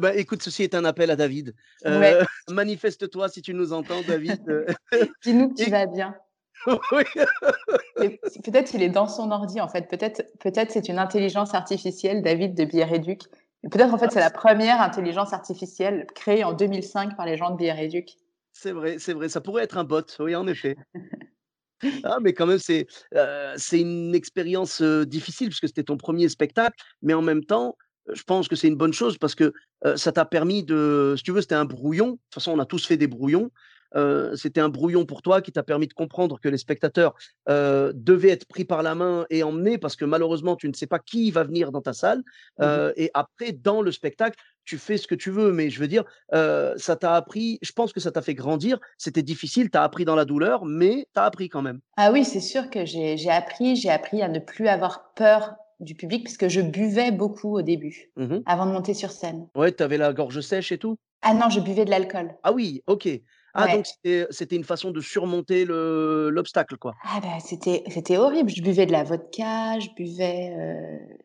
bah, 0.00 0.14
écoute, 0.14 0.42
ceci 0.42 0.62
est 0.62 0.74
un 0.74 0.84
appel 0.84 1.10
à 1.10 1.16
David. 1.16 1.54
Euh, 1.86 2.22
manifeste-toi 2.50 3.28
si 3.28 3.42
tu 3.42 3.54
nous 3.54 3.72
entends, 3.72 4.02
David. 4.06 4.66
Dis-nous 5.24 5.50
que 5.50 5.64
tu 5.64 5.70
vas 5.70 5.86
bien. 5.86 6.14
peut-être 6.66 8.70
qu'il 8.70 8.82
est 8.82 8.90
dans 8.90 9.08
son 9.08 9.30
ordi, 9.30 9.60
en 9.60 9.68
fait. 9.68 9.88
Peut-être 9.88 10.22
peut-être 10.40 10.70
c'est 10.70 10.88
une 10.88 10.98
intelligence 10.98 11.54
artificielle, 11.54 12.22
David 12.22 12.54
de 12.54 12.64
Biéréduc. 12.64 13.22
Peut-être, 13.70 13.92
en 13.92 13.98
fait, 13.98 14.10
c'est 14.10 14.20
la 14.20 14.30
première 14.30 14.80
intelligence 14.80 15.32
artificielle 15.32 16.06
créée 16.14 16.44
en 16.44 16.52
2005 16.52 17.16
par 17.16 17.26
les 17.26 17.36
gens 17.36 17.50
de 17.50 17.56
Biéréduc. 17.56 18.16
C'est 18.52 18.72
vrai, 18.72 18.98
c'est 18.98 19.14
vrai. 19.14 19.28
Ça 19.28 19.40
pourrait 19.40 19.64
être 19.64 19.78
un 19.78 19.84
bot, 19.84 20.04
oui, 20.18 20.34
en 20.34 20.46
effet. 20.46 20.76
Ah, 22.04 22.18
mais 22.20 22.34
quand 22.34 22.46
même, 22.46 22.58
c'est 22.58 22.86
c'est 23.56 23.80
une 23.80 24.14
expérience 24.14 24.82
difficile 24.82 25.48
puisque 25.48 25.68
c'était 25.68 25.84
ton 25.84 25.96
premier 25.96 26.28
spectacle, 26.28 26.76
mais 27.00 27.14
en 27.14 27.22
même 27.22 27.44
temps, 27.44 27.76
je 28.12 28.22
pense 28.22 28.48
que 28.48 28.56
c'est 28.56 28.68
une 28.68 28.76
bonne 28.76 28.92
chose 28.92 29.18
parce 29.18 29.34
que 29.34 29.52
ça 29.96 30.12
t'a 30.12 30.24
permis 30.24 30.62
de, 30.62 31.14
si 31.16 31.22
tu 31.22 31.32
veux, 31.32 31.40
c'était 31.40 31.54
un 31.54 31.64
brouillon. 31.64 32.06
De 32.06 32.12
toute 32.12 32.34
façon, 32.34 32.52
on 32.52 32.58
a 32.58 32.66
tous 32.66 32.86
fait 32.86 32.96
des 32.96 33.06
brouillons. 33.06 33.50
c'était 34.36 34.60
un 34.60 34.68
brouillon 34.68 35.04
pour 35.04 35.22
toi 35.22 35.40
qui 35.40 35.52
t'a 35.52 35.62
permis 35.62 35.88
de 35.88 35.92
comprendre 35.94 36.38
que 36.40 36.48
les 36.48 36.58
spectateurs 36.58 37.14
devaient 37.48 38.30
être 38.30 38.46
pris 38.46 38.64
par 38.64 38.82
la 38.82 38.94
main 38.94 39.26
et 39.30 39.42
emmenés 39.42 39.78
parce 39.78 39.96
que 39.96 40.04
malheureusement, 40.04 40.56
tu 40.56 40.68
ne 40.68 40.74
sais 40.74 40.86
pas 40.86 40.98
qui 40.98 41.30
va 41.30 41.44
venir 41.44 41.72
dans 41.72 41.82
ta 41.82 41.92
salle. 41.92 42.22
Mmh 42.58 42.92
et 42.96 43.10
après, 43.14 43.52
dans 43.52 43.82
le 43.82 43.92
spectacle, 43.92 44.38
tu 44.64 44.76
fais 44.78 44.96
ce 44.96 45.06
que 45.06 45.14
tu 45.14 45.30
veux, 45.30 45.52
mais 45.52 45.70
je 45.70 45.80
veux 45.80 45.88
dire, 45.88 46.04
ça 46.32 46.96
t'a 46.96 47.14
appris, 47.14 47.58
je 47.62 47.72
pense 47.72 47.92
que 47.92 48.00
ça 48.00 48.10
t'a 48.10 48.22
fait 48.22 48.34
grandir. 48.34 48.78
C'était 48.98 49.22
difficile, 49.22 49.70
tu 49.70 49.78
as 49.78 49.82
appris 49.82 50.04
dans 50.04 50.14
la 50.14 50.24
douleur, 50.24 50.64
mais 50.64 51.08
tu 51.14 51.20
as 51.20 51.24
appris 51.24 51.48
quand 51.48 51.62
même. 51.62 51.80
Ah 51.96 52.12
oui, 52.12 52.24
c'est 52.24 52.40
sûr 52.40 52.70
que 52.70 52.84
j'ai 52.84 53.30
appris, 53.30 53.76
j'ai 53.76 53.90
appris 53.90 54.22
à 54.22 54.28
ne 54.28 54.38
plus 54.38 54.68
avoir 54.68 55.12
peur 55.14 55.54
du 55.80 55.94
public 55.94 56.24
puisque 56.24 56.48
je 56.48 56.60
buvais 56.60 57.10
beaucoup 57.10 57.56
au 57.56 57.62
début, 57.62 58.10
mmh 58.16 58.38
avant 58.46 58.66
de 58.66 58.72
monter 58.72 58.94
sur 58.94 59.10
scène. 59.10 59.48
Ouais, 59.54 59.72
tu 59.72 59.82
avais 59.82 59.98
la 59.98 60.12
gorge 60.12 60.40
sèche 60.40 60.72
et 60.72 60.78
tout? 60.78 60.96
Ah 61.22 61.34
non, 61.34 61.50
je 61.50 61.60
buvais 61.60 61.84
de 61.84 61.90
l'alcool. 61.90 62.34
Ah 62.42 62.52
oui, 62.52 62.82
ok. 62.86 63.08
Ah 63.52 63.66
donc 63.74 63.84
c'était 64.30 64.56
une 64.56 64.64
façon 64.64 64.92
de 64.92 65.00
surmonter 65.00 65.64
l'obstacle 65.64 66.76
quoi. 66.76 66.94
Ah 67.04 67.18
bah 67.20 67.40
c'était 67.40 67.82
c'était 67.88 68.16
horrible. 68.16 68.48
Je 68.48 68.62
buvais 68.62 68.86
de 68.86 68.92
la 68.92 69.02
vodka, 69.02 69.78
je 69.80 69.88
buvais 69.96 70.52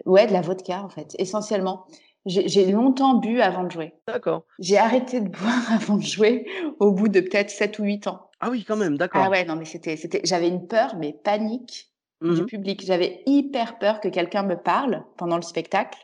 ouais 0.05 0.25
de 0.25 0.33
la 0.33 0.41
vodka 0.41 0.83
en 0.83 0.89
fait 0.89 1.15
essentiellement. 1.19 1.85
J'ai 2.25 2.71
longtemps 2.71 3.19
bu 3.19 3.39
avant 3.39 3.63
de 3.63 3.69
jouer. 3.71 3.93
D'accord. 4.07 4.45
J'ai 4.57 4.79
arrêté 4.79 5.21
de 5.21 5.29
boire 5.37 5.71
avant 5.71 5.97
de 5.97 6.01
jouer 6.03 6.47
au 6.79 6.91
bout 6.91 7.07
de 7.07 7.19
peut-être 7.19 7.51
7 7.51 7.77
ou 7.77 7.83
8 7.83 8.07
ans. 8.07 8.31
Ah 8.39 8.49
oui, 8.49 8.65
quand 8.67 8.77
même, 8.77 8.97
d'accord. 8.97 9.21
Ah 9.23 9.29
ouais, 9.29 9.45
non, 9.45 9.55
mais 9.55 9.65
c'était, 9.65 9.95
j'avais 10.23 10.47
une 10.47 10.67
peur, 10.67 10.95
mais 10.97 11.13
panique 11.13 11.91
du 12.21 12.41
mmh 12.43 12.45
public. 12.45 12.85
J'avais 12.85 13.21
hyper 13.25 13.77
peur 13.77 13.99
que 13.99 14.07
quelqu'un 14.07 14.43
me 14.43 14.55
parle 14.55 15.03
pendant 15.17 15.35
le 15.35 15.41
spectacle. 15.41 15.99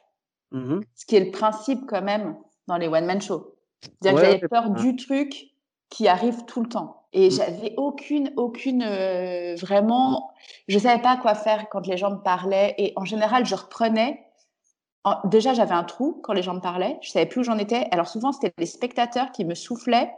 Mmh 0.52 0.82
ce 0.96 1.06
qui 1.06 1.16
est 1.16 1.26
le 1.26 1.32
principe 1.32 1.86
quand 1.88 2.02
même 2.02 2.38
dans 2.68 2.78
les 2.78 2.88
one-man 2.88 3.22
shows. 3.22 3.56
C'est-à-dire 3.82 4.20
que 4.22 4.26
j'avais 4.28 4.48
peur 4.48 4.70
du 4.72 4.96
truc 4.96 5.48
qui 5.90 6.08
arrive 6.08 6.46
tout 6.46 6.62
le 6.62 6.70
temps. 6.70 6.98
Et 7.14 7.28
Mmh. 7.28 7.32
j'avais 7.32 7.74
aucune, 7.78 8.32
aucune, 8.38 8.84
euh, 8.84 9.56
vraiment, 9.56 10.32
je 10.68 10.78
savais 10.80 11.02
pas 11.02 11.18
quoi 11.18 11.36
faire 11.36 11.68
quand 11.70 11.86
les 11.88 11.98
gens 11.98 12.12
me 12.12 12.22
parlaient. 12.22 12.76
Et 12.78 12.94
en 12.96 13.06
général, 13.06 13.46
je 13.46 13.56
reprenais. 13.56 14.26
en- 15.04 15.16
déjà, 15.28 15.54
j'avais 15.56 15.74
un 15.74 15.84
trou 15.84 16.20
quand 16.24 16.34
les 16.34 16.44
gens 16.44 16.54
me 16.54 16.60
parlaient. 16.62 17.00
Je 17.02 17.10
savais 17.10 17.26
plus 17.26 17.42
où 17.42 17.44
j'en 17.44 17.58
étais. 17.58 17.88
Alors 17.92 18.08
souvent, 18.08 18.32
c'était 18.32 18.54
les 18.60 18.68
spectateurs 18.68 19.32
qui 19.32 19.46
me 19.46 19.56
soufflaient 19.56 20.14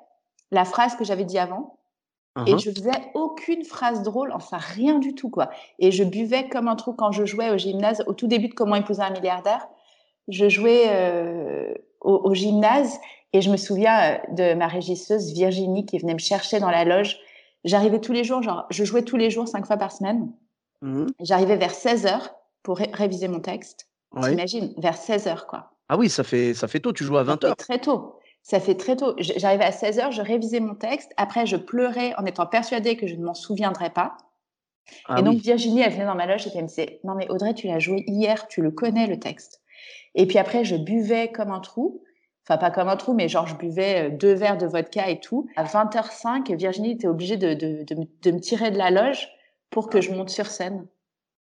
la 0.52 0.66
phrase 0.66 0.96
que 0.98 1.06
j'avais 1.06 1.24
dit 1.24 1.40
avant. 1.40 1.78
Et 2.48 2.52
Uhum. 2.54 2.60
je 2.60 2.72
faisais 2.72 2.90
aucune 3.14 3.64
phrase 3.64 4.02
drôle, 4.02 4.32
enfin 4.34 4.58
rien 4.58 4.98
du 4.98 5.14
tout 5.14 5.30
quoi. 5.30 5.50
Et 5.78 5.92
je 5.92 6.04
buvais 6.04 6.50
comme 6.50 6.68
un 6.68 6.76
trou 6.76 6.94
quand 6.94 7.12
je 7.12 7.26
jouais 7.26 7.52
au 7.52 7.58
gymnase 7.60 8.04
au 8.08 8.14
tout 8.14 8.26
début 8.28 8.48
de 8.48 8.56
Comment 8.56 8.76
épouser 8.76 9.02
un 9.04 9.12
milliardaire. 9.12 9.68
Je 10.30 10.50
jouais 10.50 10.86
euh, 10.88 11.74
au, 12.02 12.22
au 12.24 12.34
gymnase 12.34 13.00
et 13.34 13.42
je 13.42 13.52
me 13.52 13.58
souviens 13.58 14.16
euh, 14.16 14.18
de 14.34 14.56
ma 14.56 14.68
régisseuse 14.68 15.32
Virginie 15.34 15.86
qui 15.86 16.00
venait 16.00 16.14
me 16.16 16.20
chercher 16.20 16.60
dans 16.60 16.72
la 16.72 16.86
loge. 16.86 17.20
J'arrivais 17.66 18.00
tous 18.02 18.14
les 18.14 18.24
jours, 18.24 18.42
genre 18.42 18.66
je 18.72 18.84
jouais 18.84 19.04
tous 19.04 19.18
les 19.18 19.30
jours 19.30 19.48
cinq 19.48 19.68
fois 19.68 19.78
par 19.78 19.92
semaine. 19.92 20.32
Mhm. 20.82 21.08
J'arrivais 21.20 21.56
vers 21.58 21.72
16 21.76 22.08
heures 22.08 22.34
pour 22.64 22.78
ré- 22.78 22.90
réviser 22.94 23.28
mon 23.28 23.42
texte. 23.42 23.88
Ouais. 24.16 24.32
T'imagines, 24.32 24.74
vers 24.78 24.98
16 24.98 25.28
heures 25.28 25.46
quoi. 25.46 25.70
Ah 25.88 25.98
oui, 25.98 26.10
ça 26.10 26.24
fait, 26.24 26.56
ça 26.56 26.68
fait 26.68 26.80
tôt, 26.80 26.94
tu 26.94 27.04
joues 27.04 27.18
à 27.18 27.26
Ça 27.26 27.32
20 27.32 27.42
fait 27.42 27.48
heures. 27.48 27.56
très 27.58 27.80
tôt. 27.80 28.16
Ça 28.44 28.60
fait 28.60 28.76
très 28.76 28.96
tôt. 28.98 29.16
J'arrivais 29.20 29.64
à 29.64 29.72
16 29.72 30.00
heures, 30.00 30.12
je 30.12 30.22
révisais 30.22 30.60
mon 30.60 30.76
texte. 30.76 31.12
Après, 31.18 31.46
je 31.46 31.56
pleurais 31.56 32.14
en 32.18 32.26
étant 32.26 32.46
persuadée 32.46 32.98
que 32.98 33.08
je 33.08 33.16
ne 33.16 33.24
m'en 33.26 33.34
souviendrais 33.34 33.90
pas. 33.90 34.18
Ah 35.06 35.20
et 35.20 35.24
donc. 35.24 35.38
Virginie, 35.38 35.82
elle 35.82 35.94
venait 35.94 36.06
dans 36.06 36.16
ma 36.16 36.26
loge 36.26 36.46
et 36.46 36.52
elle 36.54 36.64
me 36.64 36.68
disait 36.68 37.00
Non, 37.06 37.16
mais 37.16 37.30
Audrey, 37.32 37.54
tu 37.54 37.68
l'as 37.68 37.80
joué 37.80 38.04
hier, 38.06 38.48
tu 38.50 38.62
le 38.62 38.70
connais 38.72 39.08
le 39.08 39.18
texte. 39.18 39.62
Et 40.16 40.28
puis 40.28 40.38
après, 40.38 40.66
je 40.66 40.76
buvais 40.76 41.32
comme 41.32 41.52
un 41.52 41.62
trou. 41.62 42.04
Enfin, 42.46 42.58
pas 42.58 42.70
comme 42.72 42.90
un 42.90 42.98
trou, 42.98 43.14
mais 43.14 43.30
genre, 43.30 43.48
je 43.48 43.56
buvais 43.56 44.08
euh, 44.08 44.10
deux 44.10 44.34
verres 44.34 44.58
de 44.58 44.66
vodka 44.68 45.10
et 45.10 45.22
tout. 45.22 45.48
À 45.56 45.64
20h05, 45.64 46.54
Virginie 46.58 46.92
était 46.92 47.08
obligée 47.08 47.38
de, 47.38 47.54
de, 47.54 47.84
de, 47.86 47.96
me- 47.96 48.06
de 48.22 48.32
me 48.32 48.40
tirer 48.42 48.70
de 48.70 48.78
la 48.78 48.92
loge 48.92 49.30
pour 49.70 49.90
que 49.90 50.02
je 50.02 50.12
monte 50.12 50.30
sur 50.30 50.48
scène. 50.48 50.86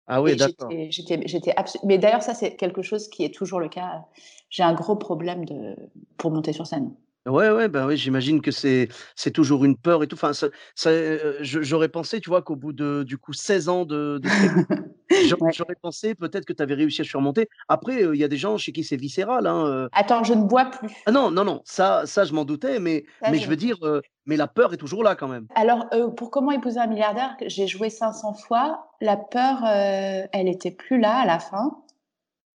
Ah 0.09 0.23
oui, 0.23 0.37
d'accord. 0.37 0.79
j'étais- 1.27 1.55
Mais 1.85 1.99
d'ailleurs, 1.99 2.23
ça, 2.23 2.35
c'est 2.35 2.57
quelque 2.57 2.83
chose 2.83 3.09
qui 3.09 3.25
est 3.25 3.35
toujours 3.35 3.61
le 3.61 3.69
cas. 3.69 4.05
J'ai 4.51 4.63
un 4.63 4.75
gros 4.75 4.97
problème 4.97 5.45
de... 5.45 5.77
pour 6.17 6.31
monter 6.31 6.53
sur 6.53 6.67
scène. 6.67 6.95
Ouais, 7.27 7.51
ouais, 7.51 7.69
bah 7.69 7.87
oui, 7.87 7.97
j'imagine 7.97 8.41
que 8.41 8.51
c'est 8.53 8.89
c'est 9.17 9.33
toujours 9.33 9.65
une 9.65 9.77
peur 9.77 10.03
et 10.03 10.07
tout. 10.07 10.15
Enfin, 10.15 10.33
ça, 10.33 10.47
ça, 10.75 10.91
euh, 10.91 11.37
je- 11.41 11.61
j'aurais 11.61 11.89
pensé, 11.89 12.21
tu 12.21 12.31
vois, 12.31 12.41
qu'au 12.43 12.55
bout 12.57 12.73
de 12.73 13.03
du 13.03 13.19
coup 13.19 13.33
16 13.33 13.69
ans 13.69 13.85
de, 13.85 14.19
de 14.19 14.29
spectacle, 14.29 14.85
j'a- 15.25 15.37
Ouais. 15.41 15.53
j'aurais 15.53 15.75
pensé 15.81 16.15
peut-être 16.15 16.45
que 16.45 16.53
tu 16.53 16.63
avais 16.63 16.75
réussi 16.75 17.01
à 17.01 17.05
surmonter. 17.05 17.49
Après, 17.69 18.03
euh, 18.05 18.15
il 18.15 18.21
y 18.21 18.25
a 18.25 18.29
des 18.29 18.37
gens 18.37 18.57
chez 18.59 18.71
qui 18.73 18.85
c'est 18.85 18.97
viscéral. 18.97 19.47
Hein, 19.47 19.67
euh. 19.67 19.89
Attends, 19.93 20.23
je 20.25 20.35
ne 20.35 20.45
bois 20.45 20.67
plus. 20.67 20.93
Ah 21.07 21.11
non, 21.13 21.31
non, 21.33 21.45
non, 21.45 21.63
ça, 21.65 22.07
ça 22.07 22.25
je 22.25 22.33
m'en 22.33 22.45
doutais, 22.45 22.79
mais, 22.79 23.05
Ça, 23.23 23.31
mais 23.33 23.39
je- 23.39 23.45
je 23.45 23.49
veux 23.49 23.57
dire, 23.57 23.77
euh, 23.83 24.01
mais 24.25 24.37
la 24.37 24.47
peur 24.47 24.73
est 24.73 24.77
toujours 24.79 25.03
là 25.03 25.17
quand 25.17 25.29
même. 25.29 25.47
Alors, 25.57 25.87
euh, 25.95 26.09
pour 26.09 26.31
comment 26.31 26.53
épouser 26.53 26.79
un 26.79 26.87
milliardaire, 26.87 27.37
que 27.41 27.49
j'ai 27.49 27.67
joué 27.67 27.91
500 27.91 28.35
fois. 28.35 28.93
La 29.01 29.17
peur, 29.17 29.59
euh, 29.65 30.27
elle 30.33 30.49
était 30.49 30.71
plus 30.71 31.01
là 31.01 31.17
à 31.19 31.27
la 31.27 31.41
fin. 31.41 31.77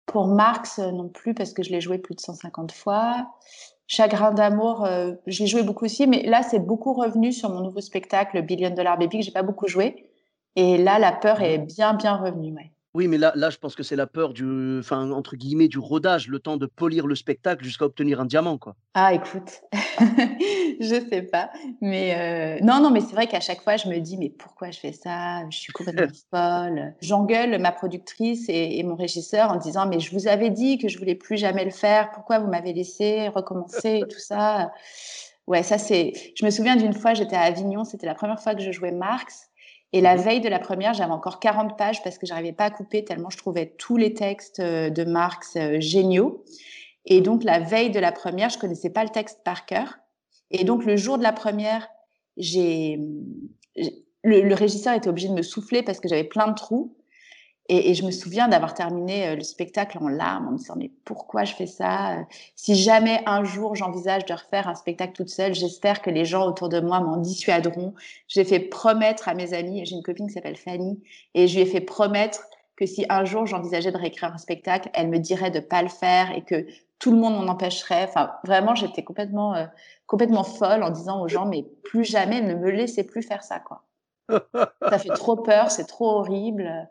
Pour 0.07 0.27
Marx 0.27 0.81
euh, 0.81 0.91
non 0.91 1.09
plus, 1.09 1.35
parce 1.35 1.53
que 1.53 1.63
je 1.63 1.71
l'ai 1.71 1.81
joué 1.81 1.99
plus 1.99 2.15
de 2.17 2.21
150 2.21 2.73
fois. 2.73 3.29
Chagrin 3.91 4.31
d'amour, 4.31 4.85
euh, 4.85 5.15
j'ai 5.27 5.49
joué 5.49 5.65
beaucoup 5.65 5.85
aussi, 5.85 6.07
mais 6.07 6.23
là, 6.23 6.45
c'est 6.45 6.61
beaucoup 6.61 6.93
revenu 6.93 7.33
sur 7.33 7.51
mon 7.51 7.61
nouveau 7.61 7.81
spectacle, 7.81 8.41
Billion 8.43 8.71
Dollar 8.71 8.97
Baby, 8.97 9.19
que 9.19 9.25
j'ai 9.25 9.33
pas 9.33 9.43
beaucoup 9.43 9.67
joué. 9.67 10.07
Et 10.55 10.79
là, 10.79 11.01
la 11.01 11.11
peur 11.11 11.43
est 11.43 11.59
bien, 11.59 11.95
bien 11.95 12.15
revenue. 12.15 12.55
Ouais. 12.55 12.71
Oui, 12.93 13.07
mais 13.07 13.19
là, 13.19 13.33
là, 13.37 13.51
je 13.51 13.59
pense 13.59 13.77
que 13.77 13.85
c'est 13.85 13.95
la 13.95 14.09
peur 14.09 14.33
du, 14.33 14.79
enfin, 14.81 15.11
entre 15.13 15.37
guillemets, 15.37 15.69
du 15.69 15.79
rodage, 15.79 16.27
le 16.27 16.41
temps 16.41 16.57
de 16.57 16.67
polir 16.67 17.07
le 17.07 17.15
spectacle 17.15 17.65
jusqu'à 17.65 17.85
obtenir 17.85 18.21
un 18.21 18.25
diamant, 18.25 18.59
quoi. 18.59 18.75
Ah, 18.95 19.15
écoute, 19.15 19.63
je 20.81 21.07
sais 21.09 21.23
pas, 21.23 21.51
mais 21.81 22.59
euh, 22.61 22.65
non, 22.65 22.81
non, 22.81 22.91
mais 22.91 23.01
c'est 23.01 23.13
vrai 23.13 23.29
qu'à 23.29 23.39
chaque 23.39 23.63
fois, 23.63 23.77
je 23.77 23.89
me 23.89 23.99
dis, 23.99 24.17
mais 24.19 24.29
pourquoi 24.29 24.73
je 24.73 24.81
fais 24.81 24.93
ça? 24.93 25.49
Je 25.51 25.59
suis 25.59 25.73
complètement 25.73 26.09
folle. 26.35 26.95
J'engueule 27.01 27.61
ma 27.61 27.71
productrice 27.71 28.49
et, 28.49 28.79
et 28.79 28.83
mon 28.83 28.97
régisseur 28.97 29.51
en 29.53 29.57
disant, 29.57 29.87
mais 29.87 30.01
je 30.01 30.11
vous 30.13 30.27
avais 30.27 30.51
dit 30.51 30.79
que 30.79 30.89
je 30.89 30.99
voulais 30.99 31.15
plus 31.15 31.37
jamais 31.37 31.65
le 31.65 31.71
faire. 31.71 32.11
Pourquoi 32.11 32.41
vous 32.41 32.49
m'avez 32.49 32.73
laissé 32.73 33.29
recommencer 33.29 34.01
et 34.03 34.09
tout 34.09 34.19
ça? 34.19 34.73
Ouais, 35.47 35.63
ça 35.63 35.79
c'est. 35.79 36.13
Je 36.37 36.45
me 36.45 36.51
souviens 36.51 36.77
d'une 36.77 36.93
fois, 36.93 37.15
j'étais 37.15 37.37
à 37.37 37.43
Avignon, 37.43 37.85
c'était 37.85 38.07
la 38.07 38.15
première 38.15 38.41
fois 38.41 38.55
que 38.55 38.63
je 38.63 38.73
jouais 38.73 38.93
Marx. 38.93 39.50
Et 39.93 40.01
la 40.01 40.17
veille 40.17 40.41
de 40.41 40.49
la 40.49 40.59
première, 40.61 40.95
j'avais 40.95 41.13
encore 41.13 41.41
40 41.41 41.77
pages 41.77 42.03
parce 42.03 42.17
que 42.19 42.27
j'arrivais 42.27 42.53
pas 42.53 42.65
à 42.67 42.71
couper 42.71 43.05
tellement 43.05 43.31
je 43.31 43.37
trouvais 43.39 43.75
tous 43.79 43.97
les 43.97 44.15
textes 44.15 44.61
euh, 44.61 44.89
de 44.91 45.05
Marx 45.05 45.57
euh, 45.57 45.81
géniaux. 45.81 46.45
Et 47.07 47.21
donc, 47.21 47.43
la 47.45 47.59
veille 47.59 47.91
de 47.91 47.99
la 47.99 48.13
première, 48.13 48.51
je 48.51 48.59
connaissais 48.59 48.91
pas 48.91 49.03
le 49.05 49.11
texte 49.11 49.41
par 49.45 49.67
cœur. 49.67 49.95
Et 50.51 50.65
donc, 50.65 50.85
le 50.85 50.97
jour 50.97 51.19
de 51.19 51.23
la 51.23 51.33
première, 51.33 51.89
j'ai- 52.37 53.01
le, 54.23 54.43
le 54.43 54.55
régisseur 54.55 54.95
était 54.95 55.09
obligé 55.09 55.29
de 55.29 55.35
me 55.35 55.43
souffler 55.43 55.83
parce 55.83 55.99
que 55.99 56.09
j'avais 56.09 56.25
plein 56.25 56.49
de 56.49 56.55
trous. 56.55 56.95
Et, 57.73 57.91
et 57.91 57.95
je 57.95 58.05
me 58.05 58.11
souviens 58.11 58.49
d'avoir 58.49 58.75
terminé 58.75 59.29
euh, 59.29 59.37
le 59.37 59.45
spectacle 59.45 59.97
en 60.03 60.09
larmes, 60.09 60.49
en 60.49 60.51
me 60.51 60.59
disant, 60.59 60.75
mais 60.77 60.91
pourquoi 61.05 61.45
je 61.45 61.55
fais 61.55 61.69
ça? 61.69 62.19
Euh, 62.19 62.23
Si 62.57 62.75
jamais 62.75 63.23
un 63.27 63.45
jour 63.45 63.77
j'envisage 63.77 64.25
de 64.25 64.35
refaire 64.35 64.67
un 64.67 64.75
spectacle 64.75 65.13
toute 65.13 65.29
seule, 65.29 65.55
j'espère 65.55 66.03
que 66.03 66.11
les 66.11 66.25
gens 66.25 66.47
autour 66.49 66.69
de 66.69 66.81
moi 66.81 66.99
m'en 66.99 67.17
dissuaderont. 67.17 67.95
J'ai 68.27 68.45
fait 68.45 68.59
promettre 68.59 69.29
à 69.29 69.35
mes 69.35 69.55
amis, 69.55 69.87
j'ai 69.87 69.95
une 69.95 70.03
copine 70.03 70.27
qui 70.27 70.33
s'appelle 70.33 70.57
Fanny, 70.57 71.01
et 71.35 71.47
je 71.47 71.55
lui 71.55 71.63
ai 71.63 71.67
fait 71.67 71.81
promettre 71.81 72.41
que 72.75 72.87
si 72.87 73.07
un 73.09 73.25
jour 73.25 73.47
j'envisageais 73.47 73.93
de 73.93 73.99
réécrire 73.99 74.33
un 74.35 74.39
spectacle, 74.39 74.91
elle 74.93 75.09
me 75.09 75.19
dirait 75.19 75.53
de 75.53 75.61
pas 75.61 75.83
le 75.83 75.89
faire 75.89 76.33
et 76.33 76.43
que 76.43 76.67
tout 76.99 77.13
le 77.13 77.19
monde 77.19 77.35
m'en 77.35 77.53
empêcherait. 77.53 78.05
Enfin, 78.09 78.33
vraiment, 78.45 78.75
j'étais 78.75 79.05
complètement, 79.05 79.55
euh, 79.55 79.67
complètement 80.07 80.45
folle 80.45 80.83
en 80.83 80.91
disant 80.91 81.23
aux 81.23 81.29
gens, 81.29 81.47
mais 81.47 81.63
plus 81.85 82.05
jamais, 82.05 82.41
ne 82.41 82.55
me 82.55 82.71
laissez 82.71 83.05
plus 83.05 83.23
faire 83.23 83.45
ça, 83.45 83.61
quoi. 83.61 83.85
Ça 84.89 84.99
fait 84.99 85.15
trop 85.15 85.37
peur, 85.37 85.71
c'est 85.71 85.87
trop 85.87 86.11
horrible. 86.19 86.89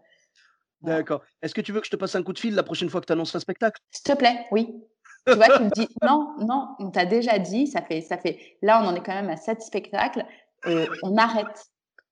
D'accord. 0.81 1.21
Est-ce 1.41 1.53
que 1.53 1.61
tu 1.61 1.71
veux 1.71 1.79
que 1.81 1.85
je 1.85 1.91
te 1.91 1.95
passe 1.97 2.15
un 2.15 2.23
coup 2.23 2.33
de 2.33 2.39
fil 2.39 2.55
la 2.55 2.63
prochaine 2.63 2.89
fois 2.89 3.01
que 3.01 3.05
tu 3.05 3.13
annonces 3.13 3.35
un 3.35 3.39
spectacle? 3.39 3.81
S'il 3.91 4.03
te 4.03 4.17
plaît, 4.17 4.45
oui. 4.51 4.73
Tu 5.27 5.33
vois, 5.35 5.49
tu 5.57 5.63
me 5.63 5.69
dis, 5.69 5.87
non, 6.03 6.35
non, 6.39 6.69
on 6.79 6.89
t'a 6.89 7.05
déjà 7.05 7.37
dit, 7.39 7.67
ça 7.67 7.81
fait, 7.81 8.01
ça 8.01 8.17
fait, 8.17 8.57
là, 8.61 8.81
on 8.83 8.87
en 8.87 8.95
est 8.95 9.03
quand 9.03 9.13
même 9.13 9.29
à 9.29 9.35
sept 9.37 9.61
spectacles, 9.61 10.25
euh, 10.65 10.85
on 11.03 11.17
arrête. 11.17 11.65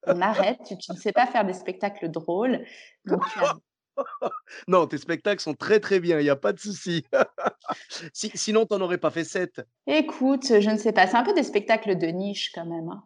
On 0.06 0.22
arrête, 0.22 0.60
tu, 0.66 0.78
tu 0.78 0.92
ne 0.92 0.98
sais 0.98 1.12
pas 1.12 1.26
faire 1.28 1.46
des 1.46 1.54
spectacles 1.54 2.10
drôles. 2.10 2.66
Donc, 3.06 3.22
tu 3.32 3.40
as- 3.40 3.58
Non, 4.68 4.86
tes 4.88 4.98
spectacles 4.98 5.42
sont 5.42 5.54
très 5.56 5.80
très 5.80 6.00
bien, 6.00 6.20
il 6.20 6.24
n'y 6.24 6.30
a 6.30 6.36
pas 6.36 6.54
de 6.54 6.60
souci. 6.60 7.06
Si- 8.14 8.32
sinon, 8.36 8.66
tu 8.66 8.74
n'en 8.76 8.82
aurais 8.86 8.98
pas 8.98 9.12
fait 9.12 9.24
sept. 9.26 9.62
Écoute, 9.88 10.60
je 10.62 10.70
ne 10.70 10.78
sais 10.78 10.94
pas, 10.94 11.08
c'est 11.08 11.18
un 11.18 11.24
peu 11.24 11.34
des 11.34 11.44
spectacles 11.44 11.98
de 11.98 12.08
niche 12.08 12.52
quand 12.54 12.66
même. 12.66 12.90
hein. 12.90 13.04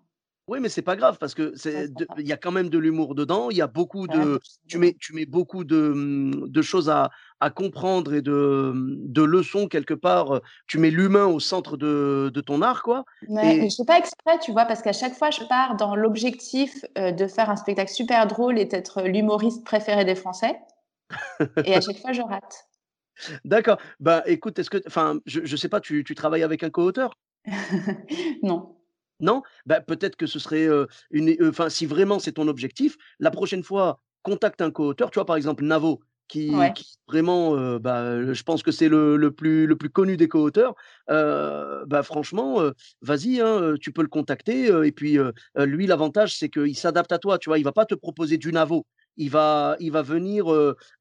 Oui, 0.51 0.59
mais 0.59 0.67
c'est 0.67 0.81
pas 0.81 0.97
grave 0.97 1.17
parce 1.17 1.33
que 1.33 1.53
il 2.19 2.27
y 2.27 2.33
a 2.33 2.37
quand 2.37 2.51
même 2.51 2.69
de 2.69 2.77
l'humour 2.77 3.15
dedans. 3.15 3.49
Il 3.51 3.55
y 3.55 3.61
a 3.61 3.67
beaucoup 3.67 4.09
de, 4.09 4.37
tu 4.67 4.79
mets, 4.79 4.97
tu 4.99 5.13
mets 5.13 5.25
beaucoup 5.25 5.63
de, 5.63 5.91
hum, 5.91 6.49
de 6.49 6.61
choses 6.61 6.89
à, 6.89 7.09
à 7.39 7.49
comprendre 7.49 8.13
et 8.13 8.21
de, 8.21 8.71
hum, 8.73 8.97
de 8.99 9.21
leçons 9.23 9.69
quelque 9.69 9.93
part. 9.93 10.41
Tu 10.67 10.77
mets 10.77 10.89
l'humain 10.91 11.25
au 11.25 11.39
centre 11.39 11.77
de, 11.77 12.29
de 12.33 12.41
ton 12.41 12.61
art, 12.61 12.83
quoi. 12.83 13.05
Ouais, 13.29 13.65
Et- 13.65 13.69
je 13.69 13.75
fais 13.77 13.85
pas 13.85 13.97
exprès, 13.97 14.39
tu 14.39 14.51
vois, 14.51 14.65
parce 14.65 14.81
qu'à 14.81 14.91
chaque 14.91 15.13
fois, 15.13 15.29
je 15.29 15.45
pars 15.45 15.77
dans 15.77 15.95
l'objectif 15.95 16.83
euh, 16.97 17.13
de 17.13 17.27
faire 17.27 17.49
un 17.49 17.55
spectacle 17.55 17.89
super 17.93 18.27
drôle 18.27 18.59
et 18.59 18.65
d'être 18.65 19.03
l'humoriste 19.03 19.63
préféré 19.63 20.03
des 20.03 20.15
Français. 20.15 20.59
Et 21.65 21.73
à 21.73 21.79
chaque 21.81 21.99
fois, 21.99 22.11
je 22.11 22.23
rate. 22.23 22.67
D'accord. 23.45 23.77
Bah, 24.01 24.23
écoute, 24.25 24.59
est-ce 24.59 24.69
que, 24.69 24.81
enfin, 24.85 25.19
je, 25.25 25.41
je 25.45 25.55
sais 25.55 25.69
pas, 25.69 25.79
tu, 25.79 26.03
tu 26.03 26.13
travailles 26.15 26.43
avec 26.43 26.63
un 26.63 26.69
co-auteur? 26.69 27.13
Non. 28.43 28.80
Non? 29.21 29.41
Bah, 29.65 29.81
peut-être 29.81 30.15
que 30.15 30.27
ce 30.27 30.39
serait 30.39 30.67
euh, 30.67 30.85
une, 31.11 31.29
euh, 31.41 31.49
enfin, 31.49 31.69
si 31.69 31.85
vraiment 31.85 32.19
c'est 32.19 32.33
ton 32.33 32.47
objectif, 32.47 32.97
la 33.19 33.31
prochaine 33.31 33.63
fois, 33.63 33.99
contacte 34.23 34.61
un 34.61 34.71
co-auteur. 34.71 35.11
Tu 35.11 35.15
vois, 35.19 35.25
par 35.25 35.35
exemple, 35.35 35.63
Navo, 35.63 35.99
qui, 36.27 36.51
Ouais. 36.55 36.71
qui 36.73 36.85
vraiment, 37.07 37.55
euh, 37.57 37.79
bah, 37.79 38.33
je 38.33 38.43
pense 38.43 38.63
que 38.63 38.71
c'est 38.71 38.87
le, 38.89 39.17
le 39.17 39.31
plus, 39.31 39.67
le 39.67 39.75
plus 39.75 39.89
connu 39.89 40.15
des 40.17 40.27
co-auteurs. 40.27 40.75
Euh, 41.09 41.83
bah, 41.87 42.03
franchement, 42.03 42.61
euh, 42.61 42.71
vas-y, 43.01 43.41
hein, 43.41 43.73
tu 43.81 43.91
peux 43.91 44.01
le 44.01 44.07
contacter. 44.07 44.67
et 44.85 44.91
puis, 44.91 45.17
lui, 45.57 45.87
l'avantage, 45.87 46.37
c'est 46.37 46.49
qu'il 46.49 46.77
s'adapte 46.77 47.11
à 47.11 47.19
toi. 47.19 47.37
Tu 47.37 47.49
vois, 47.49 47.57
il 47.57 47.63
va 47.63 47.71
pas 47.73 47.85
te 47.85 47.95
proposer 47.95 48.37
du 48.37 48.51
Navo. 48.51 48.85
Il 49.17 49.29
va, 49.29 49.75
il 49.81 49.91
va 49.91 50.01
venir, 50.03 50.45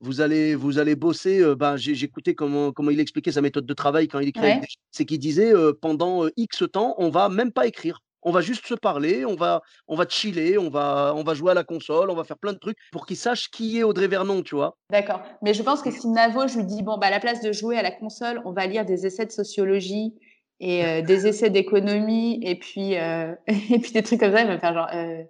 vous 0.00 0.20
allez, 0.20 0.56
vous 0.56 0.78
allez 0.78 0.96
bosser. 0.96 1.54
bah, 1.54 1.76
écouté 2.02 2.34
comment, 2.34 2.72
comment 2.72 2.90
il 2.90 2.98
expliquait 2.98 3.32
sa 3.32 3.40
méthode 3.40 3.66
de 3.66 3.74
travail 3.74 4.08
quand 4.08 4.18
il 4.18 4.32
Ouais. 4.36 4.60
des 4.60 4.66
c'est 4.90 5.04
qu'il 5.04 5.18
disait 5.20 5.52
pendant 5.80 6.26
X 6.36 6.64
temps, 6.72 6.94
on 6.98 7.10
va 7.10 7.28
même 7.28 7.52
pas 7.52 7.66
écrire. 7.66 8.00
On 8.22 8.32
va 8.32 8.40
juste 8.40 8.66
se 8.66 8.74
parler, 8.74 9.24
on 9.24 9.34
va, 9.34 9.62
on 9.88 9.96
va 9.96 10.06
chiller, 10.08 10.58
on 10.58 10.68
va, 10.68 11.12
on 11.16 11.22
va 11.22 11.34
jouer 11.34 11.52
à 11.52 11.54
la 11.54 11.64
console, 11.64 12.10
on 12.10 12.14
va 12.14 12.24
faire 12.24 12.38
plein 12.38 12.52
de 12.52 12.58
trucs 12.58 12.76
pour 12.92 13.06
qu'il 13.06 13.16
sache 13.16 13.50
qui 13.50 13.78
est 13.78 13.82
Audrey 13.82 14.08
Vernon, 14.08 14.42
tu 14.42 14.54
vois. 14.54 14.76
D'accord. 14.90 15.22
Mais 15.42 15.54
je 15.54 15.62
pense 15.62 15.82
que 15.82 15.90
si 15.90 16.08
Navo, 16.08 16.46
je 16.46 16.58
lui 16.58 16.64
dis, 16.64 16.82
bon, 16.82 16.98
bah, 16.98 17.06
à 17.06 17.10
la 17.10 17.20
place 17.20 17.40
de 17.40 17.52
jouer 17.52 17.78
à 17.78 17.82
la 17.82 17.90
console, 17.90 18.42
on 18.44 18.52
va 18.52 18.66
lire 18.66 18.84
des 18.84 19.06
essais 19.06 19.26
de 19.26 19.32
sociologie 19.32 20.14
et 20.60 20.84
euh, 20.84 21.02
des 21.02 21.26
essais 21.26 21.50
d'économie 21.50 22.40
et 22.42 22.58
puis, 22.58 22.96
euh, 22.98 23.34
et 23.46 23.78
puis 23.78 23.92
des 23.92 24.02
trucs 24.02 24.20
comme 24.20 24.32
ça, 24.32 24.42
il 24.42 24.46
va 24.46 24.54
me 24.54 24.58
faire 24.58 24.74
genre, 24.74 24.88
euh, 24.94 25.22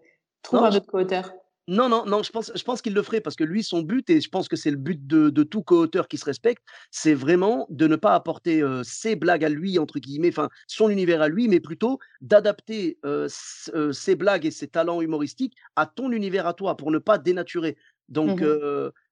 trouve 0.42 0.60
Non, 0.60 0.66
un 0.66 0.76
autre 0.76 0.86
co-auteur. 0.86 1.32
Non, 1.70 1.88
non, 1.88 2.04
non, 2.04 2.24
je 2.24 2.32
pense 2.32 2.50
je 2.52 2.62
pense 2.64 2.82
qu'il 2.82 2.94
le 2.94 3.02
ferait 3.02 3.20
parce 3.20 3.36
que 3.36 3.44
lui, 3.44 3.62
son 3.62 3.82
but 3.82 4.10
et 4.10 4.20
je 4.20 4.28
pense 4.28 4.48
que 4.48 4.56
c'est 4.56 4.72
le 4.72 4.76
but 4.76 5.06
de 5.06 5.30
de 5.30 5.42
tout 5.44 5.62
co-auteur 5.62 6.08
qui 6.08 6.18
se 6.18 6.24
respecte, 6.24 6.64
c'est 6.90 7.14
vraiment 7.14 7.66
de 7.70 7.86
ne 7.86 7.94
pas 7.94 8.14
apporter, 8.16 8.60
heu, 8.62 8.82
«ses 8.82 9.14
blagues 9.14 9.44
à 9.44 9.48
lui» 9.48 9.78
entre 9.78 10.00
guillemets, 10.00 10.30
enfin 10.30 10.48
son 10.66 10.90
univers 10.90 11.22
à 11.22 11.28
lui, 11.28 11.46
mais 11.46 11.60
plutôt 11.60 12.00
d'adapter, 12.22 12.98
heu, 13.04 13.26
s 13.26 13.70
heu, 13.74 13.92
ses 13.92 14.16
blagues 14.16 14.46
et 14.46 14.50
ses 14.50 14.66
talents 14.66 15.00
humoristiques 15.00 15.54
à 15.76 15.86
ton 15.86 16.10
univers 16.10 16.46
à 16.48 16.54
toi 16.54 16.76
pour 16.76 16.90
ne 16.90 16.98
pas 16.98 17.18
dénaturer. 17.18 17.76
Donc 18.08 18.42
Mmh 18.42 18.56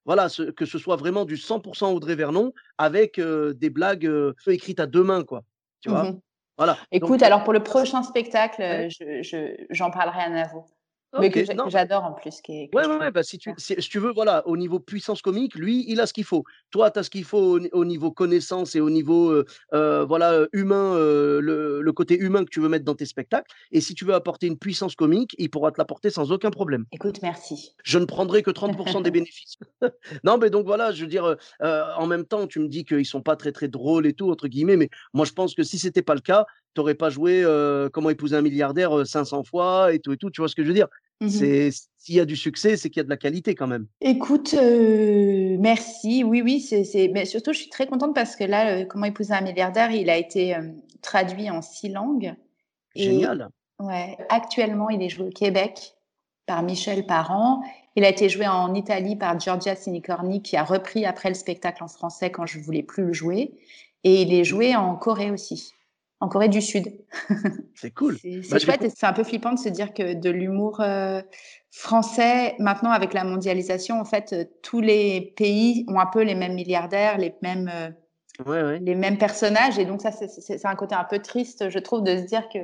voilà, 0.05 0.27
ce 0.27 0.43
que 0.51 0.65
ce 0.65 0.77
soit 0.79 0.97
vraiment 0.97 1.23
du 1.25 1.37
100% 1.37 1.93
Audrey 1.93 2.15
Vernon 2.15 2.51
avec, 2.77 3.21
des 3.21 3.69
blagues, 3.69 4.11
écrites 4.47 4.81
à 4.81 4.87
2 4.87 5.03
mains 5.03 5.23
quoi, 5.23 5.45
tu 5.81 5.87
Mmh 5.87 5.89
vois? 5.89 6.13
Voilà, 6.57 6.81
Écoute, 6.91 7.23
alors 7.23 7.43
pour 7.43 7.53
le 7.53 7.63
prochain 7.63 8.03
spectacle, 8.03 8.61
heu, 8.63 8.89
je 8.89 9.23
je 9.23 9.65
j'en 9.71 9.91
parlerai 9.91 10.21
à 10.23 10.29
Navo, 10.29 10.65
mais 11.17 11.31
que 11.31 11.41
j'adore 11.69 12.03
en 12.03 12.13
plus, 12.13 12.41
qui 12.41 12.53
est 12.63 12.69
Ouais, 12.73 12.85
ouais, 12.85 12.97
ouais, 12.97 13.11
bah, 13.11 13.23
si 13.23 13.39
tu 13.39 13.51
si 13.57 13.75
si 13.79 13.89
tu 13.89 13.97
veux, 13.99 14.11
voilà, 14.11 14.47
au 14.47 14.55
niveau 14.55 14.79
puissance 14.79 15.21
comique, 15.23 15.55
lui, 15.55 15.85
il 15.87 15.99
a 15.99 16.05
ce 16.05 16.13
qu'il 16.13 16.23
faut. 16.23 16.43
Toi, 16.69 16.91
tu 16.91 16.99
as 16.99 17.03
ce 17.03 17.09
qu'il 17.09 17.23
faut 17.23 17.39
au 17.39 17.59
ni 17.59 17.69
au 17.71 17.83
niveau 17.83 18.11
connaissance 18.11 18.75
et 18.75 18.79
au 18.79 18.91
niveau, 18.91 19.31
heu, 19.31 19.45
voilà, 20.07 20.45
humain, 20.53 20.95
le 20.95 21.81
le 21.81 21.91
côté 21.93 22.17
humain 22.17 22.43
que 22.45 22.49
tu 22.49 22.59
veux 22.59 22.69
mettre 22.69 22.85
dans 22.85 22.95
tes 22.95 23.05
spectacles 23.05 23.51
et 23.71 23.81
si 23.81 23.95
tu 23.95 24.05
veux 24.05 24.13
apporter 24.13 24.45
une 24.47 24.57
puissance 24.59 24.95
comique, 24.95 25.35
il 25.39 25.49
pourra 25.49 25.71
te 25.71 25.79
l'apporter 25.79 26.11
sans 26.11 26.31
aucun 26.31 26.51
problème. 26.51 26.85
Écoute, 26.91 27.21
merci. 27.21 27.75
Je 27.83 27.97
ne 27.97 28.05
prendrai 28.05 28.43
que 28.43 28.51
30 28.51 29.03
des 29.03 29.11
bénéfices. 29.11 29.57
Non, 30.23 30.37
mais 30.37 30.49
donc 30.49 30.65
voilà, 30.65 30.91
je 30.91 31.01
veux 31.01 31.07
dire, 31.09 31.37
en 31.61 32.05
même 32.07 32.25
temps, 32.25 32.45
tu 32.47 32.59
me 32.59 32.67
dis 32.67 32.83
qu'ils 32.85 33.05
sont 33.05 33.21
pas 33.21 33.35
très, 33.35 33.51
très 33.51 33.67
«drôles» 33.67 34.05
et 34.05 34.13
tout, 34.13 34.29
entre 34.29 34.47
guillemets, 34.47 34.75
mais 34.77 34.89
moi, 35.13 35.25
je 35.25 35.31
pense 35.33 35.55
que 35.55 35.63
si 35.63 35.79
c'était 35.79 36.01
pas 36.01 36.15
le 36.15 36.21
cas, 36.21 36.45
tu 36.75 36.81
aurais 36.81 36.95
pas 36.95 37.09
joué, 37.09 37.43
Comment 37.93 38.09
épouser 38.09 38.35
un 38.35 38.41
milliardaire, 38.41 38.97
heu, 38.97 39.05
500 39.05 39.43
fois 39.43 39.93
et 39.93 39.99
tout 39.99 40.11
et 40.13 40.17
tout, 40.17 40.29
tu 40.29 40.41
vois 40.41 40.47
ce 40.49 40.55
que 40.55 40.63
je 40.63 40.67
veux 40.67 40.73
dire? 40.73 40.87
Mmh 41.21 41.27
mh. 41.39 41.49
C'est 41.49 41.69
s'il 41.97 42.15
y 42.15 42.19
a 42.19 42.25
du 42.25 42.35
succès, 42.35 42.77
c'est 42.77 42.89
qu'il 42.89 42.99
y 42.99 43.01
a 43.01 43.03
de 43.05 43.09
la 43.09 43.17
qualité 43.17 43.55
quand 43.55 43.67
même. 43.67 43.87
Écoute, 44.01 44.53
heu, 44.53 45.57
merci. 45.59 46.23
Oui, 46.23 46.41
oui, 46.41 46.61
c'est 46.61 47.09
mais 47.13 47.25
surtout, 47.25 47.51
je 47.51 47.59
suis 47.59 47.69
très 47.69 47.85
contente 47.87 48.15
parce 48.15 48.35
que 48.37 48.45
là, 48.45 48.79
heu, 48.81 48.85
Comment 48.85 49.05
épouser 49.05 49.33
un 49.33 49.41
milliardaire, 49.41 49.91
il 49.91 50.09
a 50.09 50.15
été, 50.17 50.49
hem, 50.49 50.81
traduit 51.01 51.49
en 51.49 51.61
6 51.61 51.89
langues 51.89 52.33
et 52.95 53.03
Génial. 53.03 53.49
ouais, 53.79 54.17
actuellement, 54.29 54.89
il 54.89 55.01
est 55.03 55.09
joué 55.09 55.27
au 55.27 55.31
Québec 55.31 55.95
par 56.47 56.63
Michel 56.63 57.05
Parent. 57.07 57.61
Il 57.95 58.05
a 58.05 58.09
été 58.09 58.29
joué 58.29 58.47
en 58.47 58.73
Italie 58.75 59.15
par 59.17 59.39
Giorgia 59.39 59.75
Sinicorni 59.75 60.41
qui 60.43 60.57
a 60.57 60.63
repris 60.63 61.05
après 61.05 61.29
le 61.29 61.35
spectacle 61.35 61.83
en 61.83 61.87
français 61.89 62.31
quand 62.31 62.45
je 62.45 62.59
voulais 62.59 62.83
plus 62.83 63.05
le 63.05 63.13
jouer 63.13 63.53
et 64.05 64.21
il 64.23 64.33
est 64.33 64.43
Mmh. 64.43 64.45
joué 64.45 64.75
en 64.77 64.95
Corée 64.95 65.31
aussi, 65.31 65.73
en 66.19 66.27
Corée 66.27 66.49
du 66.49 66.61
Sud. 66.61 66.87
C'est 67.75 67.91
cool. 67.91 68.17
C'est 68.17 68.49
Bah, 68.49 68.59
chouette 68.59 68.83
et 68.83 68.89
c'est 68.89 69.05
un 69.05 69.13
peu 69.13 69.23
flippant 69.23 69.53
de 69.53 69.59
se 69.59 69.69
dire 69.69 69.93
que 69.93 70.13
de 70.13 70.29
l'humour, 70.29 70.81
heu, 70.81 71.23
français, 71.71 72.55
maintenant 72.59 72.91
avec 72.91 73.13
la 73.13 73.23
mondialisation, 73.23 73.99
en 73.99 74.05
fait, 74.05 74.33
heu, 74.33 74.45
tous 74.61 74.81
les 74.81 75.33
pays 75.37 75.85
ont 75.87 75.99
un 75.99 76.05
peu 76.07 76.23
les 76.23 76.35
mêmes 76.35 76.55
milliardaires, 76.55 77.17
les 77.17 77.33
mêmes, 77.41 77.71
ouais, 78.45 78.63
ouais. 78.63 78.79
les 78.79 78.95
mêmes 78.95 79.17
personnages 79.17 79.79
et 79.79 79.85
donc 79.85 80.01
ça, 80.01 80.11
c'est 80.11 80.65
un 80.65 80.75
côté 80.75 80.95
un 80.95 81.05
peu 81.05 81.19
triste, 81.19 81.69
je 81.69 81.79
trouve, 81.79 82.03
de 82.03 82.17
se 82.17 82.23
dire 82.23 82.49
que, 82.49 82.59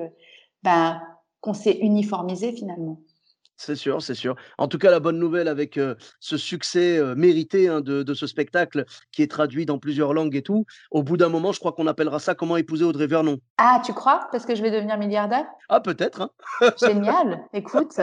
ben, 0.64 1.02
qu'on 1.40 1.54
s'est 1.54 1.78
uniformisé 1.80 2.52
finalement. 2.52 3.00
C'est 3.58 3.76
sûr, 3.76 4.02
c'est 4.02 4.16
sûr. 4.16 4.36
En 4.58 4.68
tout 4.68 4.78
cas, 4.78 4.92
la 4.92 5.00
bonne 5.00 5.18
nouvelle 5.18 5.48
avec, 5.48 5.80
ce 6.20 6.38
succès, 6.38 7.02
mérité, 7.16 7.68
hein, 7.68 7.82
de 7.82 8.04
de 8.04 8.14
ce 8.14 8.28
spectacle 8.28 8.86
qui 9.12 9.22
est 9.22 9.32
traduit 9.32 9.66
dans 9.66 9.80
plusieurs 9.80 10.14
langues 10.14 10.36
et 10.36 10.42
tout, 10.42 10.66
au 10.92 11.04
bout 11.04 11.18
d'un 11.18 11.30
moment, 11.30 11.52
je 11.52 11.60
crois 11.60 11.72
qu'on 11.72 11.88
appellera 11.88 12.20
ça 12.20 12.36
«Comment 12.36 12.58
épouser 12.58 12.84
Audrey 12.84 13.08
Vernon». 13.08 13.40
Ah, 13.58 13.82
tu 13.86 13.94
crois? 13.94 14.28
Parce 14.32 14.46
que 14.46 14.56
je 14.56 14.62
vais 14.62 14.72
devenir 14.72 14.98
milliardaire? 14.98 15.46
Ah 15.70 15.80
peut-être, 15.80 16.22
hein. 16.22 16.30
Génial, 16.82 17.40
écoute. 17.54 17.96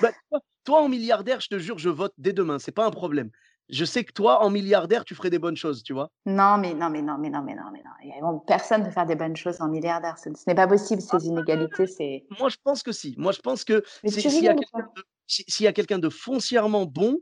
Bah, 0.00 0.10
toi 0.30 0.40
toi 0.66 0.82
en 0.82 0.88
milliardaire, 0.88 1.40
je 1.40 1.48
te 1.48 1.58
jure, 1.58 1.78
je 1.78 1.88
vote 1.88 2.12
dès 2.18 2.32
demain, 2.32 2.58
c'est 2.58 2.72
pas 2.72 2.84
un 2.84 2.90
problème. 2.90 3.30
Je 3.68 3.84
sais 3.84 4.04
que 4.04 4.12
toi, 4.12 4.42
en 4.44 4.50
milliardaire, 4.50 5.04
tu 5.04 5.14
ferais 5.14 5.30
des 5.30 5.38
bonnes 5.38 5.56
choses, 5.56 5.82
tu 5.82 5.92
vois? 5.92 6.10
Non, 6.24 6.58
mais 6.58 6.74
non, 6.74 6.88
mais 6.88 7.02
non, 7.02 7.18
mais 7.18 7.30
non, 7.30 7.42
mais 7.42 7.54
non, 7.54 7.64
mais 7.72 7.82
non. 8.20 8.38
Personne 8.46 8.82
ne 8.82 8.86
peut 8.86 8.92
faire 8.92 9.06
des 9.06 9.16
bonnes 9.16 9.36
choses 9.36 9.60
en 9.60 9.68
milliardaire. 9.68 10.16
Ce 10.18 10.28
n'est 10.46 10.54
pas 10.54 10.66
possible, 10.66 11.00
ces 11.00 11.26
inégalités, 11.26 11.86
c'est 11.86 12.24
Moi, 12.38 12.48
je 12.48 12.56
pense 12.62 12.82
que 12.82 12.92
si. 12.92 13.14
Moi, 13.18 13.32
je 13.32 13.40
pense 13.40 13.64
que 13.64 13.82
si 14.04 14.42
y 14.42 14.48
a 14.48 14.54
quelqu'un 14.54 14.88
de 14.96 15.02
si 15.26 15.44
s'il 15.48 15.64
y 15.64 15.66
a 15.66 15.72
quelqu'un 15.72 15.98
de 15.98 16.08
foncièrement 16.08 16.86
bon, 16.86 17.18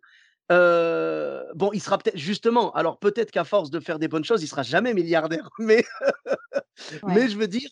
bon, 0.51 1.71
il 1.73 1.81
sera 1.81 1.99
peut-être 1.99 2.17
justement, 2.19 2.73
alors 2.73 2.99
peut-être 2.99 3.31
qu'à 3.31 3.45
force 3.45 3.71
de 3.71 3.81
faire 3.81 3.99
des 3.99 4.09
bonnes 4.09 4.25
choses, 4.25 4.43
il 4.43 4.49
sera 4.49 4.63
jamais 4.63 4.95
milliardaire, 4.95 5.49
mais 5.59 5.85
Ouais. 7.03 7.15
mais 7.15 7.29
je 7.29 7.37
veux 7.39 7.47
dire, 7.47 7.69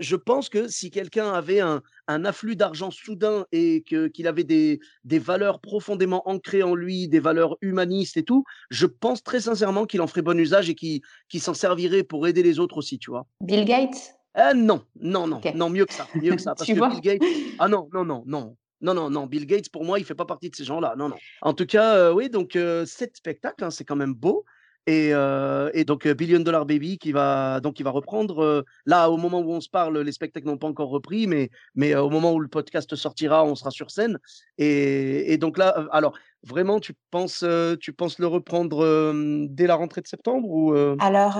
je 0.00 0.16
pense 0.16 0.48
que 0.48 0.68
si 0.68 0.90
quelqu'un 0.90 1.32
avait 1.32 1.60
un 1.60 1.82
un 2.08 2.24
afflux 2.24 2.56
d'argent 2.56 2.90
soudain 2.90 3.46
et 3.52 3.82
que 3.88 4.08
qu'il 4.08 4.26
avait 4.26 4.44
des 4.44 4.80
des 5.04 5.18
valeurs 5.18 5.60
profondément 5.60 6.28
ancrées 6.28 6.62
en 6.62 6.74
lui, 6.74 7.08
des 7.08 7.20
valeurs 7.20 7.56
humanistes 7.60 8.16
et 8.16 8.24
tout, 8.24 8.44
je 8.70 8.86
pense 8.86 9.22
très 9.22 9.40
sincèrement 9.40 9.86
qu'il 9.86 10.00
en 10.00 10.06
ferait 10.06 10.22
bon 10.22 10.38
usage 10.38 10.68
et 10.68 10.74
qu'il 10.74 11.00
s'en 11.38 11.54
servirait 11.54 12.02
pour 12.02 12.26
aider 12.26 12.42
les 12.42 12.58
autres 12.58 12.76
aussi, 12.78 12.98
tu 12.98 13.10
vois? 13.10 13.26
Bill 13.40 13.64
Gates? 13.64 14.14
Ah 14.34 14.54
non, 14.54 14.84
non, 15.00 15.26
non, 15.26 15.40
non, 15.54 15.70
mieux 15.70 15.86
que 15.86 15.94
ça, 15.94 16.08
mieux 16.14 16.34
que 16.34 16.40
ça, 16.40 16.54
parce 16.58 16.68
Tu 16.68 16.74
que 16.74 16.80
Bill? 16.80 17.00
Gates 17.00 17.22
ah 17.58 17.68
non, 17.68 17.88
non, 17.92 18.04
non, 18.04 18.22
non, 18.26 18.56
non, 18.80 18.94
non, 18.94 19.10
non, 19.10 19.26
Bill 19.26 19.46
Gates 19.46 19.70
pour 19.70 19.84
moi, 19.84 19.98
il 19.98 20.04
fait 20.04 20.14
pas 20.14 20.24
partie 20.26 20.50
de 20.50 20.56
ces 20.56 20.64
gens-là, 20.64 20.94
non, 20.96 21.08
non. 21.08 21.20
En 21.42 21.54
tout 21.54 21.66
cas, 21.66 21.96
heu, 22.10 22.12
oui, 22.14 22.30
donc 22.30 22.56
heu, 22.56 22.84
7 22.86 23.16
spectacles, 23.16 23.64
hein, 23.64 23.70
c'est 23.70 23.84
quand 23.84 23.96
même 23.96 24.14
beau 24.14 24.44
et 24.86 25.12
heu 25.12 25.70
et 25.74 25.84
donc 25.84 26.06
heu, 26.06 26.14
Billion 26.14 26.40
Dollar 26.40 26.64
Baby 26.64 26.96
qui 26.96 27.12
va 27.12 27.60
donc 27.60 27.78
il 27.78 27.82
va 27.82 27.90
reprendre, 27.90 28.64
là, 28.86 29.10
au 29.10 29.18
moment 29.18 29.40
où 29.40 29.52
on 29.52 29.60
se 29.60 29.68
parle, 29.68 29.98
les 29.98 30.12
spectacles 30.12 30.46
n'ont 30.46 30.56
pas 30.56 30.68
encore 30.68 30.88
repris, 30.88 31.26
mais 31.26 31.50
mais 31.74 31.94
au 31.94 32.08
moment 32.08 32.32
où 32.32 32.40
le 32.40 32.48
podcast 32.48 32.94
sortira, 32.96 33.44
on 33.44 33.54
sera 33.54 33.70
sur 33.70 33.90
scène 33.90 34.18
et 34.56 35.32
et 35.32 35.36
donc 35.38 35.58
là, 35.58 35.86
alors 35.92 36.14
vraiment 36.42 36.80
tu 36.80 36.94
penses, 37.10 37.44
tu 37.80 37.92
penses 37.92 38.18
le 38.18 38.26
reprendre, 38.26 39.12
dès 39.48 39.66
la 39.66 39.74
rentrée 39.74 40.00
de 40.00 40.06
septembre 40.06 40.48
ou? 40.48 40.74
Alors, 40.98 41.38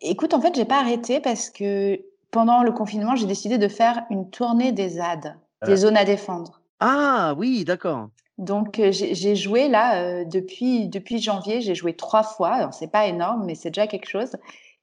écoute, 0.00 0.34
en 0.34 0.40
fait, 0.40 0.54
j'ai 0.54 0.64
pas 0.64 0.80
arrêté 0.80 1.20
parce 1.20 1.50
que 1.50 1.98
pendant 2.30 2.62
le 2.62 2.72
confinement, 2.72 3.16
j'ai 3.16 3.26
décidé 3.26 3.58
de 3.58 3.68
faire 3.68 4.02
une 4.10 4.30
tournée 4.30 4.72
des 4.72 4.90
ZAD, 4.90 5.36
des 5.66 5.76
zones 5.76 5.96
à 5.96 6.04
défendre. 6.04 6.57
Ah 6.80 7.34
oui, 7.36 7.64
d'accord. 7.64 8.10
Donc, 8.38 8.78
heu, 8.78 8.92
j'ai 8.92 9.34
joué 9.36 9.68
là, 9.68 10.20
heu, 10.22 10.24
depuis 10.24 10.88
depuis 10.88 11.18
janvier, 11.20 11.60
j'ai 11.60 11.74
joué 11.74 11.94
3 11.94 12.22
fois. 12.22 12.50
Alors 12.50 12.72
c'est 12.72 12.86
pas 12.90 13.06
énorme, 13.06 13.44
mais 13.44 13.54
c'est 13.56 13.70
déjà 13.70 13.86
quelque 13.88 14.08
chose 14.08 14.32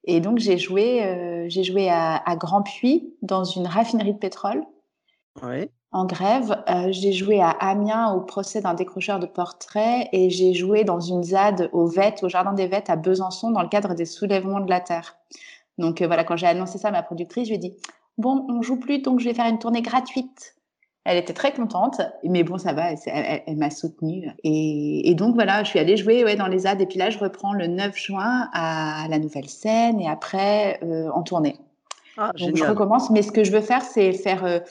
et 0.07 0.19
donc 0.19 0.37
j'ai 0.39 0.57
joué, 0.59 1.45
j'ai 1.49 1.63
joué 1.63 1.89
à 1.89 2.17
à 2.17 2.35
Grand-Puy, 2.35 3.13
dans 3.21 3.43
une 3.45 3.65
raffinerie 3.67 4.13
de 4.13 4.19
pétrole, 4.19 4.63
Ouais. 5.41 5.71
en 5.91 6.05
grève. 6.05 6.63
J'ai 6.89 7.11
joué 7.13 7.41
à 7.41 7.49
Amiens, 7.49 8.13
au 8.13 8.21
procès 8.21 8.61
d'un 8.61 8.73
décrocheur 8.73 9.19
de 9.19 9.25
portraits 9.25 10.07
et 10.11 10.29
j'ai 10.29 10.53
joué 10.53 10.83
dans 10.83 10.99
une 10.99 11.23
ZAD 11.23 11.69
au 11.73 11.87
VET, 11.87 12.23
au 12.23 12.29
jardin 12.29 12.53
des 12.53 12.67
Vets 12.67 12.89
à 12.89 12.95
Besançon, 12.95 13.51
dans 13.51 13.61
le 13.61 13.69
cadre 13.69 13.93
des 13.95 14.05
soulèvements 14.05 14.59
de 14.59 14.69
la 14.69 14.81
terre. 14.81 15.17
Donc, 15.77 16.01
voilà, 16.03 16.23
quand 16.25 16.37
j'ai 16.37 16.47
annoncé 16.47 16.77
ça 16.79 16.89
à 16.89 16.91
ma 16.91 17.03
productrice, 17.03 17.45
je 17.45 17.51
lui 17.51 17.55
ai 17.57 17.59
dit: 17.59 17.75
«Bon, 18.17 18.45
on 18.49 18.61
joue 18.63 18.79
plus, 18.79 18.99
donc 18.99 19.19
je 19.21 19.25
vais 19.25 19.33
faire 19.35 19.47
une 19.47 19.59
tournée 19.59 19.81
gratuite». 19.83 20.54
Elle 21.07 21.17
était 21.17 21.33
très 21.33 21.53
contente, 21.53 22.01
mais 22.23 22.43
bon, 22.43 22.57
ça 22.57 22.73
va, 22.73 22.93
elle 23.05 23.57
m'a 23.57 23.69
soutenue 23.69 24.31
et 24.43 25.07
et 25.09 25.13
donc 25.13 25.35
voilà, 25.35 25.63
je 25.63 25.69
suis 25.69 25.77
allée 25.79 25.97
jouer, 25.97 26.23
ouais, 26.23 26.35
dans 26.35 26.47
les 26.47 26.59
ZAD 26.59 26.81
et 26.81 26.87
puis 26.87 26.97
là, 26.97 27.11
je 27.11 27.19
reprends 27.19 27.53
le 27.53 27.67
9 27.67 27.95
juin 27.95 28.49
à 28.53 29.05
la 29.07 29.19
Nouvelle-Scène 29.19 30.01
et 30.01 30.09
après, 30.09 30.79
heu, 30.83 31.11
en 31.13 31.21
tournée. 31.21 31.59
Ah 32.17 32.31
Donc 32.39 32.55
je 32.55 32.63
recommence, 32.65 33.11
mais 33.11 33.21
ce 33.21 33.31
que 33.31 33.43
je 33.43 33.51
veux 33.51 33.61
faire, 33.61 33.83
c'est 33.83 34.13
faire, 34.13 34.45
heu, 34.45 34.61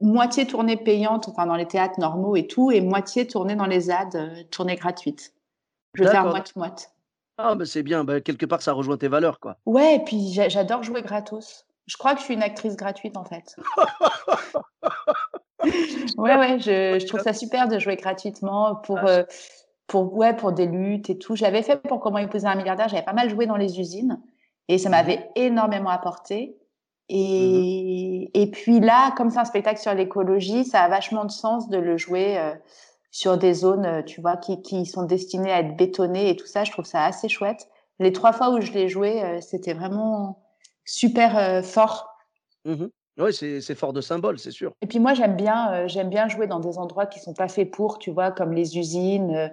moitié 0.00 0.46
tournée 0.46 0.78
payante, 0.78 1.28
enfin 1.28 1.44
dans 1.46 1.56
les 1.56 1.66
théâtres 1.66 2.00
normaux 2.00 2.36
et 2.36 2.46
tout 2.46 2.70
et 2.70 2.80
moitié 2.80 3.26
tournée 3.26 3.54
dans 3.54 3.66
les 3.66 3.80
ZAD, 3.80 4.16
heu, 4.16 4.44
tournée 4.50 4.76
gratuite. 4.76 5.34
Je 5.94 6.04
veux 6.04 6.08
faire 6.08 6.24
moite-moite. 6.24 6.90
ah 7.36 7.54
bah, 7.54 7.66
c'est 7.66 7.82
bien, 7.82 8.02
bah, 8.02 8.22
quelque 8.22 8.46
part 8.46 8.62
ça 8.62 8.72
rejoint 8.72 8.96
tes 8.96 9.08
valeurs, 9.08 9.40
quoi. 9.40 9.58
Ouais 9.66 9.96
et 9.96 10.00
puis 10.00 10.32
j'a 10.32 10.48
j'adore 10.48 10.82
jouer 10.82 11.02
gratos. 11.02 11.66
Je 11.86 11.98
crois 11.98 12.14
que 12.14 12.20
je 12.20 12.24
suis 12.24 12.34
une 12.34 12.42
actrice 12.42 12.76
gratuite, 12.76 13.18
en 13.18 13.24
fait. 13.24 13.56
Ouais, 16.16 16.36
ouais, 16.36 16.58
je 16.58 16.98
je 16.98 17.06
trouve 17.06 17.20
ça 17.20 17.32
super 17.32 17.68
de 17.68 17.78
jouer 17.78 17.96
gratuitement 17.96 18.76
pour, 18.76 18.98
Ah 18.98 19.08
heu, 19.08 19.26
pour 19.86 20.14
ouais, 20.14 20.34
pour 20.34 20.52
des 20.52 20.66
luttes 20.66 21.10
et 21.10 21.18
tout. 21.18 21.36
J'avais 21.36 21.62
fait 21.62 21.76
pour 21.82 22.00
Comment 22.00 22.18
épouser 22.18 22.46
un 22.46 22.54
milliardaire, 22.54 22.88
j'avais 22.88 23.02
pas 23.04 23.12
mal 23.12 23.30
joué 23.30 23.46
dans 23.46 23.56
les 23.56 23.80
usines 23.80 24.20
et 24.68 24.78
ça 24.78 24.88
m'avait 24.90 25.30
énormément 25.36 25.90
apporté 25.90 26.56
et 27.08 28.30
et 28.34 28.50
puis 28.50 28.80
là, 28.80 29.12
comme 29.16 29.30
c'est 29.30 29.38
un 29.40 29.44
spectacle 29.44 29.80
sur 29.80 29.94
l'écologie, 29.94 30.64
ça 30.64 30.80
a 30.82 30.88
vachement 30.88 31.24
de 31.24 31.30
sens 31.30 31.68
de 31.68 31.78
le 31.78 31.96
jouer, 31.98 32.38
heu, 32.38 32.54
sur 33.10 33.36
des 33.38 33.52
zones, 33.54 33.86
heu, 33.86 34.04
tu 34.04 34.20
vois, 34.20 34.36
qui 34.38 34.62
qui 34.62 34.86
sont 34.86 35.02
destinées 35.04 35.52
à 35.52 35.60
être 35.60 35.76
bétonnées 35.76 36.30
et 36.30 36.36
tout 36.36 36.46
ça. 36.46 36.64
Je 36.64 36.70
trouve 36.72 36.84
ça 36.86 37.04
assez 37.04 37.28
chouette. 37.28 37.68
Les 37.98 38.12
3 38.12 38.32
fois 38.32 38.50
où 38.50 38.60
je 38.60 38.72
l'ai 38.72 38.88
joué, 38.88 39.40
c'était 39.42 39.74
vraiment 39.74 40.42
super, 40.84 41.62
fort. 41.64 42.08
Ouais, 42.64 43.01
c'est 43.32 43.60
c'est 43.60 43.74
fort 43.74 43.92
de 43.92 44.00
symbole, 44.00 44.38
c'est 44.38 44.50
sûr. 44.50 44.72
Et 44.80 44.86
puis 44.86 44.98
moi, 44.98 45.14
j'aime 45.14 45.36
bien, 45.36 45.86
j'aime 45.86 46.08
bien 46.10 46.28
jouer 46.28 46.46
dans 46.46 46.60
des 46.60 46.78
endroits 46.78 47.06
qui 47.06 47.20
sont 47.20 47.34
pas 47.34 47.48
faits 47.48 47.70
pour, 47.70 47.98
tu 47.98 48.10
vois? 48.10 48.32
Comme 48.32 48.52
les 48.52 48.78
usines, 48.78 49.30
heu 49.34 49.50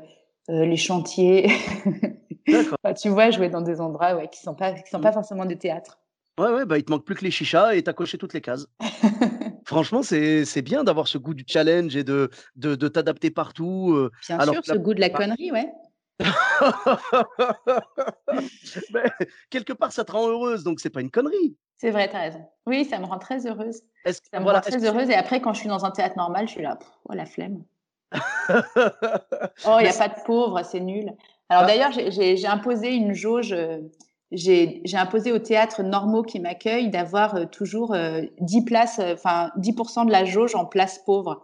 heu, 0.49 0.63
les 0.65 0.77
chantiers. 0.77 1.47
D'accord. 2.47 2.77
Enfin, 2.83 2.93
tu 2.93 3.09
vois? 3.09 3.29
Jouer 3.31 3.49
dans 3.49 3.61
des 3.61 3.81
endroits, 3.81 4.15
ouais, 4.15 4.27
qui 4.29 4.39
sont 4.41 4.55
pas 4.55 4.73
qui 4.73 4.89
sont 4.89 5.01
pas 5.01 5.11
forcément 5.11 5.45
des 5.45 5.57
théâtres. 5.57 5.99
Ouais, 6.39 6.51
ouais, 6.51 6.65
bah, 6.65 6.77
il 6.77 6.85
te 6.85 6.91
manque 6.91 7.05
plus 7.05 7.15
que 7.15 7.25
les 7.25 7.31
chichas 7.31 7.73
et 7.75 7.83
tu 7.83 7.89
as 7.89 7.93
coché 7.93 8.17
toutes 8.17 8.33
les 8.33 8.41
cases. 8.41 8.65
Franchement, 9.65 10.01
c'est 10.03 10.61
bien 10.63 10.83
d'avoir 10.83 11.07
ce 11.07 11.17
goût 11.17 11.33
du 11.35 11.43
challenge 11.47 11.95
et 11.95 12.03
de 12.03 12.29
de 12.55 12.75
de 12.75 12.87
t'adapter 12.87 13.29
partout, 13.31 13.93
heu, 13.95 14.11
Bien 14.27 14.39
alors 14.39 14.55
sûr, 14.55 14.61
ce 14.65 14.75
la 14.75 14.77
goût 14.77 14.93
de 14.93 14.99
la 15.01 15.09
plupart 15.09 15.21
connerie, 15.21 15.51
ouais. 15.51 15.73
quelque 19.49 19.73
part, 19.73 19.91
ça 19.91 20.03
te 20.03 20.11
rend 20.11 20.27
heureuse, 20.27 20.63
donc 20.63 20.79
c'est 20.79 20.89
pas 20.89 21.01
une 21.01 21.11
connerie. 21.11 21.55
C'est 21.77 21.91
vrai, 21.91 22.09
tu 22.09 22.15
as 22.15 22.21
raison. 22.21 22.45
Oui, 22.65 22.85
ça 22.85 22.99
me 22.99 23.05
rend 23.05 23.19
très 23.19 23.45
heureuse. 23.47 23.81
Est-ce 24.05 24.19
Ça 24.31 24.39
me 24.39 24.45
rend 24.45 24.51
voilà, 24.51 24.59
est-ce 24.59 24.69
très 24.69 24.77
que 24.77 24.85
heureuse 24.85 25.09
et 25.09 25.15
après 25.15 25.41
quand 25.41 25.53
je 25.53 25.61
suis 25.61 25.69
dans 25.69 25.85
un 25.85 25.91
théâtre 25.91 26.17
normal, 26.17 26.47
je 26.47 26.53
suis 26.53 26.61
là: 26.61 26.75
«Pff, 26.75 26.87
oh 27.09 27.13
la 27.13 27.25
flemme. 27.25 27.63
Oh, 29.63 29.77
il 29.79 29.83
y 29.83 29.85
mais 29.85 29.89
a 29.89 29.93
pas 29.93 30.07
de 30.09 30.21
pauvres, 30.25 30.63
c'est 30.63 30.79
nul». 30.79 31.13
Alors 31.49 31.63
bah 31.63 31.65
d'ailleurs, 31.65 31.91
j'ai 31.91 32.47
imposé 32.47 32.93
une 32.93 33.13
jauge, 33.13 33.53
heu, 33.53 33.91
j'ai 34.31 34.81
imposé 34.93 35.31
aux 35.31 35.39
théâtres 35.39 35.81
normaux 35.83 36.23
qui 36.23 36.39
m'accueillent 36.39 36.89
d'avoir, 36.91 37.35
heu, 37.35 37.45
toujours, 37.47 37.95
heu, 37.95 38.29
10 38.39 38.63
places, 38.63 38.99
heu, 38.99 39.13
enfin 39.13 39.51
10 39.57 40.05
de 40.05 40.11
la 40.11 40.25
jauge 40.25 40.55
en 40.55 40.65
places 40.65 40.99
pauvres. 40.99 41.41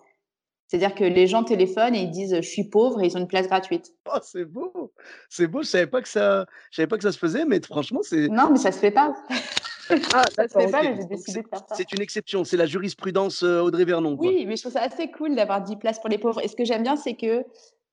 C'est-à-dire 0.68 0.96
que 0.96 1.04
les 1.04 1.28
gens 1.28 1.44
téléphonent 1.44 1.96
et 1.96 2.02
ils 2.02 2.12
disent: 2.12 2.36
«Je 2.36 2.48
suis 2.48 2.64
pauvre» 2.70 3.02
et 3.02 3.08
ils 3.08 3.16
ont 3.16 3.20
une 3.20 3.28
place 3.28 3.48
gratuite. 3.48 3.94
oh, 4.14 4.18
c'est 4.24 4.46
beau! 4.46 4.94
C'est 5.30 5.48
beau, 5.48 5.62
je 5.62 5.68
savais 5.68 5.88
pas 5.88 6.02
que 6.02 6.08
ça 6.10 6.46
je 6.72 6.78
savais 6.78 6.88
pas 6.88 6.98
que 6.98 7.04
ça 7.04 7.12
se 7.12 7.20
faisait, 7.20 7.46
mais 7.46 7.62
franchement, 7.62 8.00
c'est 8.02 8.28
Non, 8.30 8.50
mais 8.52 8.58
ça 8.58 8.72
se 8.72 8.80
fait 8.80 8.92
pas. 8.92 9.14
ah 10.14 10.24
Ça 10.36 10.48
se 10.48 10.58
fait 10.58 10.72
pas, 10.72 10.82
mais 10.82 10.96
j'ai 10.96 11.06
décidé 11.06 11.32
c'est 11.34 11.42
de 11.44 11.48
faire 11.48 11.60
ça. 11.70 11.76
c'est 11.76 11.92
une 11.94 12.02
exception, 12.02 12.44
c'est 12.44 12.58
la 12.58 12.66
jurisprudence, 12.66 13.44
heu, 13.44 13.62
Audrey 13.62 13.86
Vernon, 13.86 14.18
quoi. 14.18 14.28
Oui, 14.28 14.46
mais 14.48 14.56
je 14.56 14.64
trouve 14.64 14.74
ça 14.74 14.82
assez 14.82 15.12
cool 15.12 15.36
d'avoir 15.36 15.62
10 15.62 15.76
places 15.76 16.00
pour 16.00 16.10
les 16.10 16.18
pauvres 16.18 16.42
et 16.44 16.48
ce 16.48 16.56
que 16.56 16.66
j'aime 16.66 16.84
bien, 16.84 16.96
c'est 16.96 17.16
que, 17.16 17.44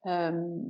hem, 0.07 0.63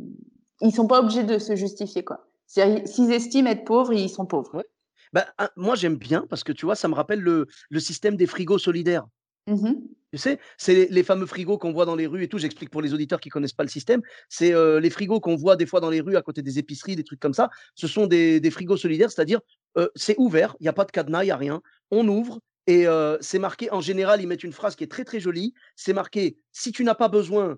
ils 0.61 0.73
sont 0.73 0.87
pas 0.88 1.01
obligés 1.01 1.25
de 1.25 1.38
se 1.38 1.55
justifier, 1.55 2.05
quoi. 2.05 2.27
C'est-à-dire, 2.47 2.87
s'ils 2.87 3.12
estiment 3.12 3.51
être 3.51 3.65
pauvres, 3.65 3.93
ils 3.93 4.11
sont 4.11 4.27
pauvres. 4.27 4.55
Ouais. 4.57 4.67
Bah, 5.12 5.27
moi, 5.57 5.75
j'aime 5.75 5.97
bien 5.97 6.27
parce 6.29 6.43
que 6.43 6.53
tu 6.53 6.67
vois, 6.67 6.75
ça 6.75 6.88
me 6.88 6.95
rappelle 6.95 7.21
le 7.21 7.47
le 7.71 7.81
système 7.81 8.17
des 8.17 8.27
frigos 8.27 8.59
solidaires. 8.59 9.07
Mh. 9.47 9.73
Tu 10.12 10.18
sais, 10.18 10.38
c'est 10.59 10.88
les 10.90 11.03
fameux 11.05 11.25
frigos 11.25 11.57
qu'on 11.57 11.72
voit 11.72 11.87
dans 11.87 11.96
les 11.96 12.07
rues 12.07 12.25
et 12.25 12.29
tout. 12.29 12.37
J'explique 12.37 12.68
pour 12.68 12.83
les 12.83 12.92
auditeurs 12.92 13.18
qui 13.18 13.31
connaissent 13.31 13.55
pas 13.55 13.62
le 13.62 13.70
système. 13.70 14.03
C'est, 14.29 14.53
heu, 14.53 14.77
les 14.79 14.90
frigos 14.90 15.20
qu'on 15.20 15.37
voit 15.37 15.57
des 15.57 15.64
fois 15.64 15.81
dans 15.81 15.88
les 15.88 16.03
rues 16.03 16.16
à 16.16 16.22
côté 16.22 16.42
des 16.42 16.59
épiceries, 16.59 16.96
des 16.96 17.05
trucs 17.05 17.18
comme 17.20 17.33
ça. 17.33 17.48
Ce 17.75 17.87
sont 17.87 18.07
des 18.07 18.51
frigos 18.51 18.77
solidaires, 18.77 19.11
c'est-à-dire, 19.11 19.40
heu, 19.79 19.90
c'est 19.94 20.14
ouvert, 20.18 20.55
il 20.61 20.66
y 20.66 20.68
a 20.68 20.75
pas 20.75 20.85
de 20.85 20.90
cadenas, 20.90 21.25
il 21.25 21.29
y 21.29 21.31
a 21.31 21.37
rien. 21.37 21.62
On 21.90 22.07
ouvre 22.09 22.40
et 22.66 22.87
heu, 22.87 23.16
c'est 23.22 23.38
marqué 23.38 23.70
en 23.72 23.81
général, 23.81 24.20
ils 24.20 24.27
mettent 24.29 24.44
une 24.44 24.53
phrase 24.53 24.77
qui 24.77 24.85
est 24.85 24.90
très, 24.90 25.05
très 25.05 25.18
jolie. 25.18 25.55
C'est 25.77 25.94
marqué: 25.94 26.37
«Si 26.53 26.72
tu 26.72 26.85
n'as 26.85 26.94
pas 26.94 27.09
besoin, 27.09 27.57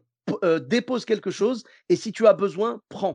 dépose 0.68 1.04
quelque 1.04 1.32
chose 1.32 1.64
et 1.88 1.96
si 1.96 2.12
tu 2.12 2.24
as 2.28 2.34
besoin, 2.34 2.80
prends». 2.88 3.14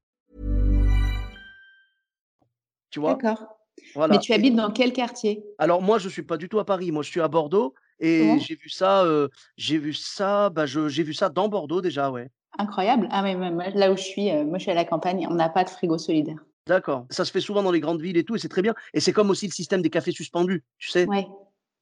Tu 2.91 2.99
vois? 2.99 3.19
D'accord. 3.19 3.57
Mais 4.09 4.19
tu 4.19 4.33
habites 4.33 4.55
dans 4.55 4.71
quel 4.71 4.93
quartier? 4.93 5.43
alors 5.57 5.81
moi, 5.81 5.99
je 5.99 6.09
suis 6.09 6.23
pas 6.23 6.37
du 6.37 6.49
tout 6.49 6.59
à 6.59 6.65
Paris. 6.65 6.91
Moi, 6.91 7.03
je 7.03 7.09
suis 7.09 7.21
à 7.21 7.27
Bordeaux 7.27 7.73
et 7.99 8.39
j'ai 8.39 8.55
vu 8.55 8.69
ça, 8.69 9.05
heu, 9.05 9.29
j'ai 9.57 9.77
vu 9.77 9.93
ça, 9.93 10.49
bah, 10.49 10.65
je 10.65 10.87
j'ai 10.89 11.03
vu 11.03 11.13
ça 11.13 11.29
dans 11.29 11.49
Bordeaux 11.49 11.81
déjà, 11.81 12.11
ouais. 12.11 12.29
Incroyable. 12.57 13.09
Ah 13.11 13.23
moi, 13.35 13.69
là 13.71 13.91
où 13.91 13.97
je 13.97 14.03
suis, 14.03 14.31
heu, 14.31 14.45
moi, 14.45 14.57
je 14.57 14.63
suis 14.63 14.71
à 14.71 14.75
la 14.75 14.85
campagne, 14.85 15.27
on 15.29 15.33
n'a 15.33 15.49
pas 15.49 15.65
de 15.65 15.69
frigo 15.69 15.97
solidaire. 15.97 16.37
D'accord. 16.67 17.07
Ça 17.09 17.25
se 17.25 17.31
fait 17.31 17.41
souvent 17.41 17.63
dans 17.63 17.71
les 17.71 17.79
grandes 17.79 18.01
villes 18.01 18.17
et 18.17 18.23
tout 18.23 18.35
et 18.35 18.39
c'est 18.39 18.47
très 18.49 18.61
bien 18.61 18.75
et 18.93 18.99
c'est 18.99 19.13
comme 19.13 19.29
aussi 19.31 19.47
le 19.47 19.51
système 19.51 19.81
des 19.81 19.89
cafés 19.89 20.11
suspendus, 20.11 20.63
tu 20.77 20.89
sais? 20.89 21.11
Ouais. 21.11 21.27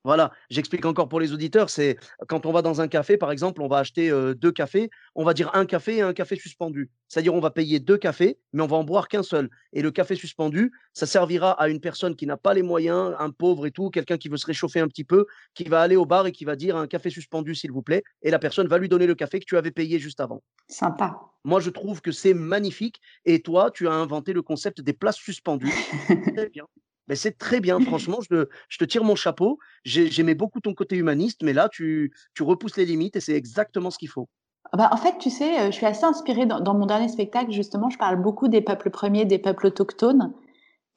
Voilà, 0.06 0.32
j'explique 0.50 0.86
encore 0.86 1.10
pour 1.10 1.20
les 1.20 1.34
auditeurs, 1.34 1.70
c'est 1.70 1.98
quand 2.30 2.46
on 2.46 2.54
va 2.54 2.62
dans 2.62 2.80
un 2.80 2.88
café, 2.88 3.18
par 3.18 3.32
exemple, 3.32 3.62
on 3.62 3.68
va 3.68 3.80
acheter, 3.80 4.10
heu, 4.12 4.34
2 4.34 4.52
cafés, 4.52 4.90
on 5.14 5.26
va 5.26 5.34
dire 5.34 5.50
un 5.54 5.66
café 5.66 5.98
et 5.98 6.02
un 6.02 6.14
café 6.14 6.38
suspendu. 6.38 6.90
C'est-à-dire 7.10 7.34
on 7.34 7.42
va 7.42 7.52
payer 7.52 7.80
2 7.82 7.98
cafés, 7.98 8.40
mais 8.54 8.64
on 8.64 8.68
va 8.68 8.78
en 8.78 8.86
boire 8.86 9.10
qu'un 9.10 9.24
seul 9.24 9.50
et 9.74 9.82
le 9.82 9.92
café 9.92 10.16
suspendu, 10.16 10.72
ça 10.94 11.06
servira 11.06 11.52
à 11.52 11.68
une 11.68 11.82
personne 11.82 12.16
qui 12.16 12.26
n'a 12.26 12.38
pas 12.38 12.54
les 12.54 12.64
moyens, 12.64 13.14
un 13.20 13.30
pauvre 13.32 13.66
et 13.66 13.72
tout, 13.72 13.90
quelqu'un 13.90 14.18
qui 14.18 14.30
veut 14.30 14.38
se 14.38 14.46
réchauffer 14.46 14.80
un 14.80 14.88
petit 14.88 15.04
peu, 15.04 15.26
qui 15.54 15.66
va 15.66 15.82
aller 15.82 15.98
au 15.98 16.06
bar 16.06 16.26
et 16.28 16.32
qui 16.32 16.46
va 16.46 16.56
dire: 16.56 16.78
«Un 16.78 16.88
café 16.88 17.10
suspendu, 17.10 17.54
s'il 17.54 17.72
vous 17.74 17.82
plaît» 17.84 18.04
et 18.22 18.32
la 18.32 18.40
personne 18.40 18.68
va 18.68 18.78
lui 18.78 18.88
donner 18.88 19.06
le 19.08 19.16
café 19.16 19.40
que 19.40 19.46
tu 19.46 19.58
avais 19.58 19.72
payé 19.72 20.00
juste 20.00 20.22
avant. 20.22 20.42
Sympa. 20.78 21.10
Moi, 21.44 21.60
je 21.60 21.70
trouve 21.70 22.02
que 22.02 22.12
c'est 22.12 22.34
magnifique 22.34 23.02
et 23.26 23.42
toi, 23.42 23.72
tu 23.72 23.88
as 23.88 23.94
inventé 23.94 24.34
le 24.34 24.42
concept 24.42 24.82
des 24.82 24.94
places 24.94 25.18
suspendues. 25.18 25.82
Très 26.36 26.48
bien. 26.50 26.66
Beh, 27.10 27.16
c'est 27.18 27.38
très 27.38 27.60
bien, 27.60 27.82
franchement, 27.82 28.20
je 28.30 28.48
je 28.70 28.78
te 28.78 28.86
tire 28.86 29.04
mon 29.04 29.16
chapeau. 29.16 29.60
J'ai 29.84 30.10
j'aimais 30.12 30.36
beaucoup 30.36 30.62
ton 30.62 30.74
côté 30.74 30.96
humaniste, 30.96 31.42
mais 31.44 31.54
là, 31.54 31.68
tu 31.70 32.14
tu 32.36 32.44
repousses 32.44 32.78
les 32.78 32.86
limites 32.86 33.16
et 33.18 33.22
c'est 33.22 33.36
exactement 33.36 33.92
ce 33.92 33.98
qu'il 33.98 34.10
faut. 34.10 34.30
Ah 34.72 34.78
bah, 34.78 34.90
en 34.92 34.98
fait, 34.98 35.18
tu 35.18 35.30
sais, 35.30 35.62
heu, 35.68 35.72
je 35.72 35.76
suis 35.78 35.86
assez 35.86 36.04
inspirée 36.06 36.46
dans 36.46 36.60
dans 36.60 36.74
mon 36.76 36.86
dernier 36.86 37.08
spectacle, 37.08 37.52
justement, 37.52 37.90
je 37.90 37.98
parle 37.98 38.22
beaucoup 38.22 38.48
des 38.48 38.62
peuples 38.62 38.90
premiers, 38.92 39.26
des 39.26 39.40
peuples 39.40 39.68
autochtones 39.68 40.34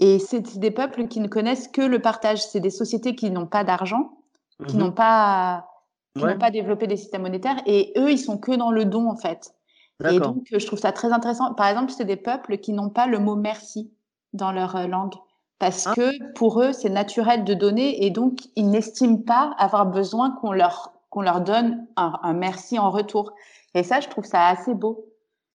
et 0.01 0.19
c'est 0.21 0.59
des 0.59 0.71
peuples 0.73 1.09
qui 1.09 1.21
ne 1.21 1.29
connaissent 1.29 1.69
que 1.69 1.83
le 1.83 2.01
partage. 2.01 2.43
C'est 2.47 2.61
des 2.61 2.71
sociétés 2.71 3.17
qui 3.17 3.31
n'ont 3.31 3.47
pas 3.47 3.65
d'argent, 3.65 4.13
qui 4.69 4.77
Mmh 4.77 4.79
n'ont 4.79 4.93
pas 4.93 5.69
qui 6.17 6.27
Ouais, 6.27 6.37
pas 6.37 6.51
développé 6.53 6.87
des 6.89 6.97
systèmes 6.99 7.23
monétaires 7.23 7.63
et 7.67 7.93
eux, 7.99 8.11
ils 8.13 8.19
sont 8.19 8.39
que 8.39 8.53
dans 8.53 8.71
le 8.73 8.85
don, 8.87 9.09
en 9.11 9.17
fait 9.17 9.55
et 10.07 10.21
donc 10.21 10.47
je 10.53 10.67
trouve 10.67 10.79
ça 10.81 10.93
très 10.93 11.13
intéressant. 11.13 11.55
Par 11.55 11.69
exemple, 11.69 11.93
c'est 11.93 12.05
des 12.07 12.17
peuples 12.17 12.59
qui 12.59 12.73
n'ont 12.75 12.91
pas 12.91 13.07
le 13.09 13.19
mot 13.21 13.37
«merci» 13.37 13.93
dans 14.35 14.53
leur, 14.53 14.77
heu, 14.77 14.87
langue 14.89 15.15
parce 15.63 15.87
Ah, 15.87 15.95
que 15.95 16.33
pour 16.33 16.61
eux, 16.61 16.73
c'est 16.73 16.91
naturel 16.91 17.45
de 17.45 17.55
donner 17.55 18.05
et 18.05 18.11
donc 18.11 18.41
ils 18.57 18.69
n'estiment 18.69 19.19
pas 19.19 19.55
avoir 19.59 19.87
besoin 19.87 20.33
qu'on 20.33 20.51
leur 20.51 20.93
qu'on 21.09 21.23
leur 21.23 21.41
donne 21.41 21.87
un 21.97 22.19
un 22.25 22.33
merci 22.33 22.81
en 22.81 22.91
retour 22.91 23.33
et 23.75 23.85
ça, 23.85 24.01
je 24.01 24.09
trouve 24.09 24.25
ça 24.25 24.45
assez 24.47 24.75
beau 24.75 25.07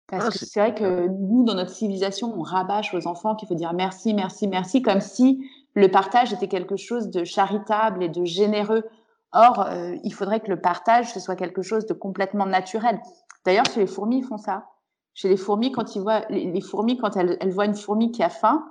parce 0.07 0.27
ah, 0.27 0.29
que 0.29 0.37
c'est 0.37 0.59
vrai 0.61 0.73
que 0.73 1.07
nous, 1.09 1.43
dans 1.43 1.55
notre 1.55 1.71
civilisation, 1.71 2.33
on 2.37 2.41
rabâche 2.41 2.93
aux 2.93 3.05
enfants 3.05 3.35
qu'il 3.35 3.49
faut 3.49 3.55
dire 3.55 3.73
merci, 3.73 4.13
merci, 4.13 4.47
merci, 4.47 4.81
comme 4.81 5.01
si 5.01 5.45
le 5.73 5.91
partage 5.91 6.31
était 6.31 6.47
quelque 6.47 6.77
chose 6.77 7.09
de 7.09 7.25
charitable 7.25 8.01
et 8.01 8.07
de 8.07 8.23
généreux. 8.23 8.85
Or, 9.33 9.67
heu, 9.69 9.97
il 10.05 10.13
faudrait 10.13 10.39
que 10.39 10.49
le 10.49 10.61
partage, 10.61 11.11
ce 11.13 11.19
soit 11.19 11.35
quelque 11.35 11.61
chose 11.61 11.85
de 11.85 11.93
complètement 11.93 12.45
naturel. 12.45 13.01
D'ailleurs, 13.43 13.65
chez 13.65 13.81
les 13.81 13.87
fourmis, 13.87 14.19
ils 14.19 14.23
font 14.23 14.37
ça. 14.37 14.67
Chez 15.13 15.27
les 15.27 15.35
fourmis, 15.35 15.73
quand 15.73 15.97
ils 15.97 16.01
voient 16.01 16.21
les 16.29 16.49
les 16.49 16.61
fourmis, 16.61 16.97
quand 16.97 17.17
elles 17.17 17.37
elles 17.41 17.51
voient 17.51 17.65
une 17.65 17.75
fourmi 17.75 18.13
qui 18.13 18.23
a 18.23 18.29
faim, 18.29 18.63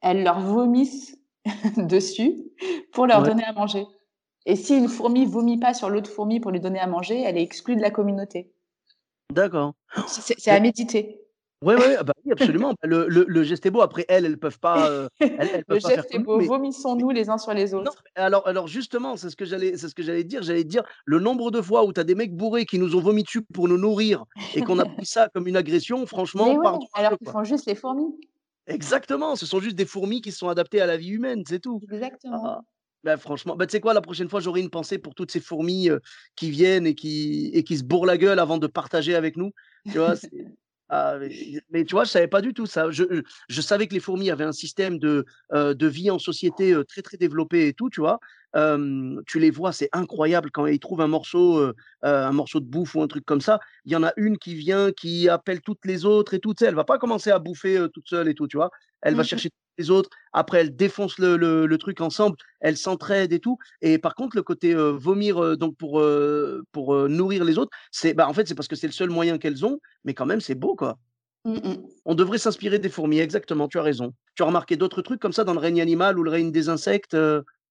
elles 0.00 0.22
leur 0.22 0.40
vomissent 0.40 1.16
dessus 1.76 2.34
pour 2.92 3.06
leur 3.06 3.22
Ouais, 3.22 3.28
donner 3.28 3.44
à 3.44 3.52
manger 3.52 3.86
et 4.46 4.54
si 4.54 4.76
une 4.76 4.88
fourmi 4.88 5.26
vomit 5.26 5.58
pas 5.58 5.74
sur 5.74 5.90
l'autre 5.90 6.10
fourmi 6.10 6.38
pour 6.38 6.52
lui 6.52 6.60
donner 6.60 6.78
à 6.78 6.86
manger, 6.86 7.20
elle 7.20 7.36
est 7.36 7.42
exclue 7.42 7.74
de 7.76 7.82
la 7.82 7.90
communauté. 7.90 8.52
d'accord. 9.32 9.74
C'est 10.06 10.50
à 10.50 10.60
méditer. 10.60 11.20
ouais, 11.64 11.74
ouais, 11.74 11.96
ah 11.98 12.04
bah, 12.04 12.12
oui, 12.24 12.30
absolument. 12.30 12.70
Bah, 12.70 12.88
le 12.88 13.08
le 13.08 13.24
le 13.26 13.42
geste 13.42 13.66
est 13.66 13.70
beau. 13.72 13.80
Après 13.80 14.04
elles, 14.08 14.24
elles 14.24 14.38
peuvent 14.38 14.60
pas, 14.60 14.88
elles 15.20 15.50
elles 15.52 15.64
Le 15.68 15.80
pas 15.80 15.88
faire 15.88 15.96
geste 16.02 16.14
est 16.14 16.20
beau, 16.20 16.38
mais 16.38 16.46
vomissons-nous 16.46 17.10
les 17.10 17.28
uns 17.28 17.38
sur 17.38 17.54
les 17.54 17.74
autres. 17.74 18.04
alors 18.14 18.46
alors 18.46 18.68
justement, 18.68 19.16
c'est 19.16 19.30
ce 19.30 19.36
que 19.36 19.44
j'allais 19.44 19.76
c'est 19.76 19.88
ce 19.88 19.94
que 19.96 20.04
j'allais 20.04 20.22
dire. 20.22 20.42
J'allais 20.42 20.62
dire, 20.64 20.84
le 21.06 21.18
nombre 21.18 21.50
de 21.50 21.60
fois 21.60 21.84
où 21.84 21.92
tu 21.92 21.98
as 22.00 22.04
des 22.04 22.14
mecs 22.14 22.36
bourrés 22.36 22.66
qui 22.66 22.78
nous 22.78 22.94
ont 22.94 23.00
vomi 23.00 23.24
dessus 23.24 23.42
pour 23.42 23.66
nous 23.66 23.78
nourrir 23.78 24.24
et 24.54 24.62
qu'on 24.62 24.78
a 24.78 24.84
pris 25.02 25.06
ça 25.06 25.28
comme 25.34 25.48
une 25.48 25.56
agression, 25.56 26.06
franchement, 26.06 26.52
ouais, 26.52 26.58
pardon 26.62 26.86
alors 26.94 27.18
qu'ils 27.18 27.28
font 27.30 27.42
juste 27.42 27.66
les 27.66 27.74
fourmis. 27.74 28.14
Exactement, 28.66 29.36
ce 29.36 29.46
sont 29.46 29.60
juste 29.60 29.76
des 29.76 29.86
fourmis 29.86 30.20
qui 30.20 30.32
se 30.32 30.38
sont 30.38 30.48
adaptées 30.48 30.80
à 30.80 30.86
la 30.86 30.96
vie 30.96 31.10
humaine, 31.10 31.42
c'est 31.46 31.60
tout. 31.60 31.82
Exactement. 31.82 32.44
Ah, 32.46 32.60
bah, 33.04 33.16
franchement, 33.16 33.56
bah, 33.56 33.66
tu 33.66 33.72
sais 33.72 33.80
quoi? 33.80 33.94
La 33.94 34.00
prochaine 34.00 34.28
fois, 34.28 34.40
j'aurai 34.40 34.60
une 34.60 34.70
pensée 34.70 34.98
pour 34.98 35.14
toutes 35.14 35.30
ces 35.30 35.40
fourmis, 35.40 35.88
heu, 35.90 36.00
qui 36.36 36.50
viennent 36.50 36.86
et 36.86 36.94
qui 36.94 37.50
et 37.54 37.62
qui 37.64 37.76
se 37.78 37.84
bourrent 37.84 38.06
la 38.06 38.18
gueule 38.18 38.38
avant 38.40 38.58
de 38.58 38.66
partager 38.66 39.14
avec 39.14 39.36
nous, 39.36 39.52
tu 39.88 39.98
vois? 39.98 40.14
Ah, 40.88 41.16
mais 41.18 41.30
mais 41.70 41.84
tu 41.84 41.94
vois, 41.96 42.04
je 42.04 42.10
savais 42.10 42.28
pas 42.28 42.40
du 42.40 42.54
tout 42.54 42.66
ça. 42.66 42.90
Je, 42.92 43.02
je 43.48 43.60
savais 43.60 43.88
que 43.88 43.94
les 43.94 44.00
fourmis 44.00 44.30
avaient 44.30 44.44
un 44.44 44.52
système 44.52 44.98
de, 44.98 45.24
heu, 45.52 45.74
de 45.74 45.86
vie 45.88 46.10
en 46.12 46.18
société, 46.20 46.76
très, 46.88 47.02
très 47.02 47.16
développé 47.16 47.66
et 47.68 47.74
tout, 47.74 47.90
tu 47.90 48.00
vois? 48.00 48.20
Tu 49.26 49.38
les 49.40 49.50
vois, 49.50 49.72
c'est 49.72 49.88
incroyable 49.92 50.50
quand 50.50 50.66
ils 50.66 50.78
trouvent 50.78 51.00
un 51.00 51.08
morceau, 51.08 51.58
heu, 51.60 51.74
un 52.02 52.32
morceau 52.32 52.60
de 52.60 52.66
bouffe 52.66 52.94
ou 52.94 53.02
un 53.02 53.08
truc 53.08 53.24
comme 53.24 53.40
ça, 53.40 53.60
il 53.84 53.92
y 53.92 53.96
en 53.96 54.02
a 54.04 54.12
une 54.16 54.38
qui 54.38 54.54
vient, 54.54 54.92
qui 54.92 55.28
appelle 55.28 55.60
toutes 55.60 55.84
les 55.84 56.04
autres 56.04 56.34
et 56.34 56.40
tout, 56.40 56.54
tu 56.54 56.60
sais? 56.64 56.68
Elle 56.68 56.74
va 56.74 56.84
pas 56.84 56.98
commencer 56.98 57.30
à 57.30 57.38
bouffer, 57.38 57.86
toute 57.92 58.08
seule 58.08 58.28
et 58.28 58.34
tout, 58.34 58.46
tu 58.48 58.56
vois? 58.56 58.70
Elle 59.02 59.14
va 59.14 59.22
Mmh 59.22 59.24
chercher. 59.24 59.50
Les 59.78 59.90
autres, 59.90 60.10
après 60.32 60.60
elles 60.60 60.74
défoncent 60.76 61.18
le 61.18 61.36
le 61.36 61.66
le 61.66 61.78
truc 61.78 62.00
ensemble, 62.00 62.36
elles 62.60 62.76
s'entraident 62.76 63.32
et 63.32 63.40
tout 63.40 63.58
et 63.80 63.98
par 63.98 64.14
contre 64.14 64.36
le 64.36 64.42
côté, 64.42 64.74
heu, 64.74 64.90
vomir, 64.90 65.42
heu, 65.42 65.56
donc 65.56 65.76
pour, 65.76 66.00
heu 66.00 66.64
pour, 66.72 66.94
nourrir 67.08 67.44
les 67.44 67.58
autres, 67.58 67.70
c'est 67.90 68.14
bah, 68.14 68.28
en 68.28 68.34
fait, 68.34 68.46
c'est 68.48 68.54
parce 68.54 68.68
que 68.68 68.76
c'est 68.76 68.86
le 68.86 68.92
seul 68.92 69.10
moyen 69.10 69.38
qu'elles 69.38 69.64
ont, 69.64 69.78
mais 70.04 70.14
quand 70.14 70.26
même 70.26 70.40
c'est 70.40 70.54
beau, 70.54 70.74
quoi. 70.74 70.98
Mmh 71.44 71.54
mh. 71.54 71.76
On 72.04 72.14
devrait 72.14 72.38
s'inspirer 72.38 72.78
des 72.78 72.88
fourmis, 72.88 73.18
exactement, 73.18 73.68
tu 73.68 73.78
as 73.78 73.82
raison. 73.82 74.12
Tu 74.34 74.42
as 74.42 74.46
remarqué 74.46 74.76
d'autres 74.76 75.02
trucs 75.02 75.20
comme 75.20 75.32
ça 75.32 75.44
dans 75.44 75.54
le 75.54 75.60
règne 75.60 75.80
animal 75.80 76.18
ou 76.18 76.22
le 76.22 76.30
règne 76.30 76.50
des 76.50 76.68
insectes, 76.68 77.16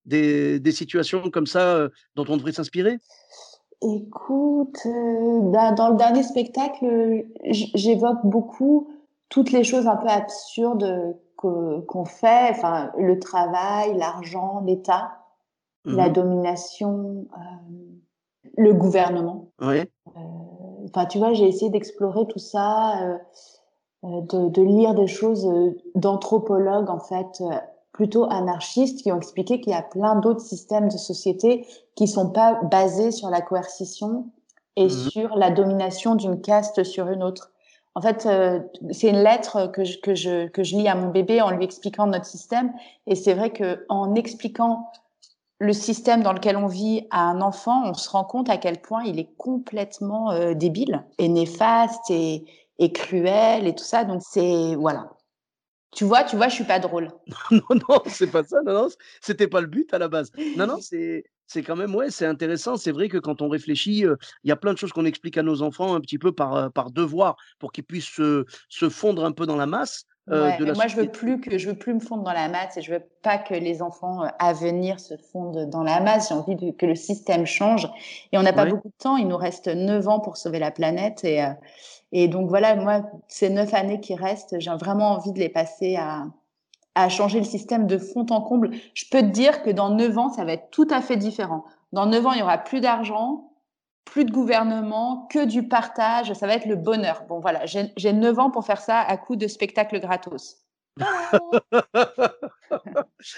des, 0.05 0.59
des 0.59 0.71
situations 0.71 1.29
comme 1.29 1.47
ça 1.47 1.89
dont 2.15 2.25
on 2.29 2.37
devrait 2.37 2.53
s'inspirer? 2.53 2.97
Écoute, 3.81 4.79
bah, 5.51 5.73
dans 5.73 5.89
le 5.89 5.97
dernier 5.97 6.23
spectacle, 6.23 7.25
j'évoque 7.43 8.23
beaucoup 8.23 8.89
toutes 9.29 9.51
les 9.51 9.63
choses 9.63 9.87
un 9.87 9.97
peu 9.97 10.07
absurdes 10.07 11.17
qu'on 11.87 12.05
fait, 12.05 12.49
enfin 12.51 12.91
le 12.97 13.19
travail, 13.19 13.97
l'argent, 13.97 14.61
l'État, 14.65 15.19
la 15.85 16.09
mmh 16.09 16.13
domination, 16.13 17.27
le 18.57 18.73
gouvernement. 18.73 19.49
Oui. 19.61 19.83
Enfin, 20.85 21.05
tu 21.05 21.17
vois, 21.17 21.33
j'ai 21.33 21.47
essayé 21.47 21.69
d'explorer 21.69 22.25
tout 22.27 22.39
ça, 22.39 23.19
de, 24.03 24.49
de, 24.49 24.61
lire 24.61 24.93
des 24.93 25.07
choses 25.07 25.47
d'anthropologues 25.95 26.89
en 26.89 26.99
fait 26.99 27.43
plutôt 27.95 28.25
anarchistes 28.29 29.01
qui 29.03 29.11
ont 29.13 29.17
expliqué 29.17 29.61
qu'il 29.61 29.71
y 29.71 29.75
a 29.75 29.81
plein 29.81 30.17
d'autres 30.17 30.41
systèmes 30.41 30.89
de 30.89 30.97
société 30.97 31.65
qui 31.95 32.09
sont 32.09 32.29
pas 32.29 32.59
basés 32.63 33.11
sur 33.11 33.29
la 33.29 33.41
coercition 33.41 34.25
et 34.75 34.87
mmh 34.87 34.89
sur 34.89 35.35
la 35.37 35.49
domination 35.49 36.15
d'une 36.15 36.41
caste 36.41 36.83
sur 36.83 37.07
une 37.07 37.23
autre. 37.23 37.51
En 37.95 38.01
fait, 38.01 38.25
euh, 38.25 38.59
c'est 38.91 39.09
une 39.09 39.23
lettre 39.23 39.67
que 39.67 39.85
je, 39.85 39.97
que, 39.99 40.15
je, 40.15 40.47
que 40.47 40.63
je 40.63 40.75
lis 40.75 40.87
à 40.87 40.95
mon 40.95 41.09
bébé 41.09 41.41
en 41.41 41.49
lui 41.49 41.63
expliquant 41.63 42.07
notre 42.07 42.25
système. 42.25 42.73
Et 43.07 43.15
c'est 43.15 43.33
vrai 43.33 43.51
que 43.51 43.85
en 43.87 44.15
expliquant 44.15 44.91
le 45.59 45.71
système 45.71 46.21
dans 46.21 46.33
lequel 46.33 46.57
on 46.57 46.67
vit 46.67 47.07
à 47.09 47.21
un 47.21 47.39
enfant, 47.39 47.83
on 47.85 47.93
se 47.93 48.09
rend 48.09 48.25
compte 48.25 48.49
à 48.49 48.57
quel 48.57 48.81
point 48.81 49.03
il 49.03 49.17
est 49.19 49.33
complètement 49.37 50.31
euh, 50.31 50.53
débile 50.53 51.05
et 51.17 51.29
néfaste 51.29 52.09
et, 52.09 52.43
et 52.79 52.91
cruel 52.91 53.65
et 53.65 53.73
tout 53.73 53.85
ça. 53.85 54.03
Donc 54.03 54.21
c'est 54.21 54.75
voilà, 54.75 55.11
tu 55.95 56.03
vois, 56.03 56.23
tu 56.23 56.35
vois, 56.35 56.49
je 56.49 56.55
suis 56.55 56.63
pas 56.65 56.79
drôle. 56.79 57.09
non, 57.51 57.61
non, 57.89 58.01
c'est 58.07 58.27
pas 58.27 58.43
ça. 58.43 58.61
Non, 58.65 58.73
non, 58.73 58.87
c'était 59.21 59.47
pas 59.47 59.61
le 59.61 59.67
but 59.67 59.93
à 59.93 59.97
la 59.97 60.09
base. 60.09 60.31
Non, 60.57 60.67
non, 60.67 60.77
c'est 60.81 61.23
c'est 61.47 61.63
quand 61.63 61.75
même 61.75 61.93
ouais, 61.95 62.09
c'est 62.09 62.25
intéressant. 62.25 62.75
C'est 62.75 62.91
vrai 62.91 63.07
que 63.07 63.17
quand 63.17 63.41
on 63.41 63.49
réfléchit, 63.49 63.99
il 63.99 64.47
y 64.47 64.51
a 64.51 64.55
plein 64.55 64.73
de 64.73 64.77
choses 64.77 64.91
qu'on 64.91 65.05
explique 65.05 65.37
à 65.37 65.43
nos 65.43 65.61
enfants 65.61 65.95
un 65.95 66.01
petit 66.01 66.17
peu 66.17 66.31
par 66.31 66.71
par 66.73 66.91
devoir 66.91 67.37
pour 67.59 67.71
qu'ils 67.71 67.83
puissent 67.83 68.09
se, 68.09 68.45
se, 68.67 68.89
fondre 68.89 69.23
un 69.23 69.31
peu 69.31 69.45
dans 69.45 69.55
la 69.55 69.67
masse. 69.67 70.05
de 70.27 70.73
moi, 70.73 70.87
je 70.87 70.95
veux 70.95 71.07
plus 71.07 71.39
que 71.39 71.57
je 71.57 71.69
veux 71.69 71.77
plus 71.77 71.93
me 71.93 71.99
fondre 71.99 72.23
dans 72.23 72.33
la 72.33 72.49
masse 72.49 72.77
et 72.77 72.81
je 72.81 72.91
veux 72.91 73.03
pas 73.21 73.37
que 73.37 73.53
les 73.53 73.81
enfants 73.81 74.23
à 74.39 74.53
venir 74.53 74.99
se 74.99 75.15
fondent 75.31 75.69
dans 75.69 75.83
la 75.83 76.01
masse. 76.01 76.29
J'ai 76.29 76.35
envie 76.35 76.75
que 76.75 76.85
le 76.85 76.95
système 76.95 77.45
change 77.45 77.87
et 78.31 78.37
on 78.37 78.43
n'a 78.43 78.53
pas 78.53 78.65
beaucoup 78.65 78.89
de 78.89 78.97
temps. 78.97 79.17
Il 79.17 79.27
nous 79.27 79.37
reste 79.37 79.67
neuf 79.67 80.07
ans 80.07 80.19
pour 80.19 80.37
sauver 80.37 80.59
la 80.59 80.71
planète 80.71 81.23
et 81.23 81.45
et 82.11 82.27
donc 82.27 82.49
voilà, 82.49 82.75
moi, 82.75 83.01
ces 83.27 83.49
neuf 83.49 83.73
années 83.73 83.99
qui 83.99 84.15
restent, 84.15 84.59
j'ai 84.59 84.71
vraiment 84.71 85.11
envie 85.11 85.31
de 85.31 85.39
les 85.39 85.49
passer 85.49 85.97
à, 85.97 86.27
changer 87.09 87.39
le 87.39 87.45
système 87.45 87.87
de 87.87 87.97
fond 87.97 88.25
en 88.29 88.41
comble. 88.41 88.71
Je 88.93 89.03
peux 89.11 89.19
te 89.19 89.25
dire 89.25 89.63
que 89.63 89.69
dans 89.69 89.89
neuf 89.89 90.17
ans, 90.17 90.29
ça 90.29 90.45
va 90.45 90.53
être 90.53 90.69
tout 90.71 90.87
à 90.89 91.01
fait 91.01 91.17
différent. 91.17 91.65
Dans 91.91 92.05
neuf 92.05 92.25
ans, 92.25 92.31
il 92.31 92.39
y 92.39 92.41
aura 92.41 92.57
plus 92.57 92.79
d'argent, 92.79 93.51
plus 94.05 94.23
de 94.23 94.31
gouvernement, 94.31 95.27
que 95.29 95.43
du 95.43 95.67
partage. 95.67 96.31
Ça 96.33 96.47
va 96.47 96.53
être 96.53 96.67
le 96.67 96.77
bonheur. 96.77 97.23
Bon, 97.27 97.41
voilà, 97.41 97.65
j'ai 97.65 98.13
neuf 98.13 98.39
ans 98.39 98.49
pour 98.49 98.65
faire 98.65 98.79
ça 98.79 99.01
à 99.01 99.17
coup 99.17 99.35
de 99.35 99.47
spectacle 99.47 99.99
gratos. 99.99 100.65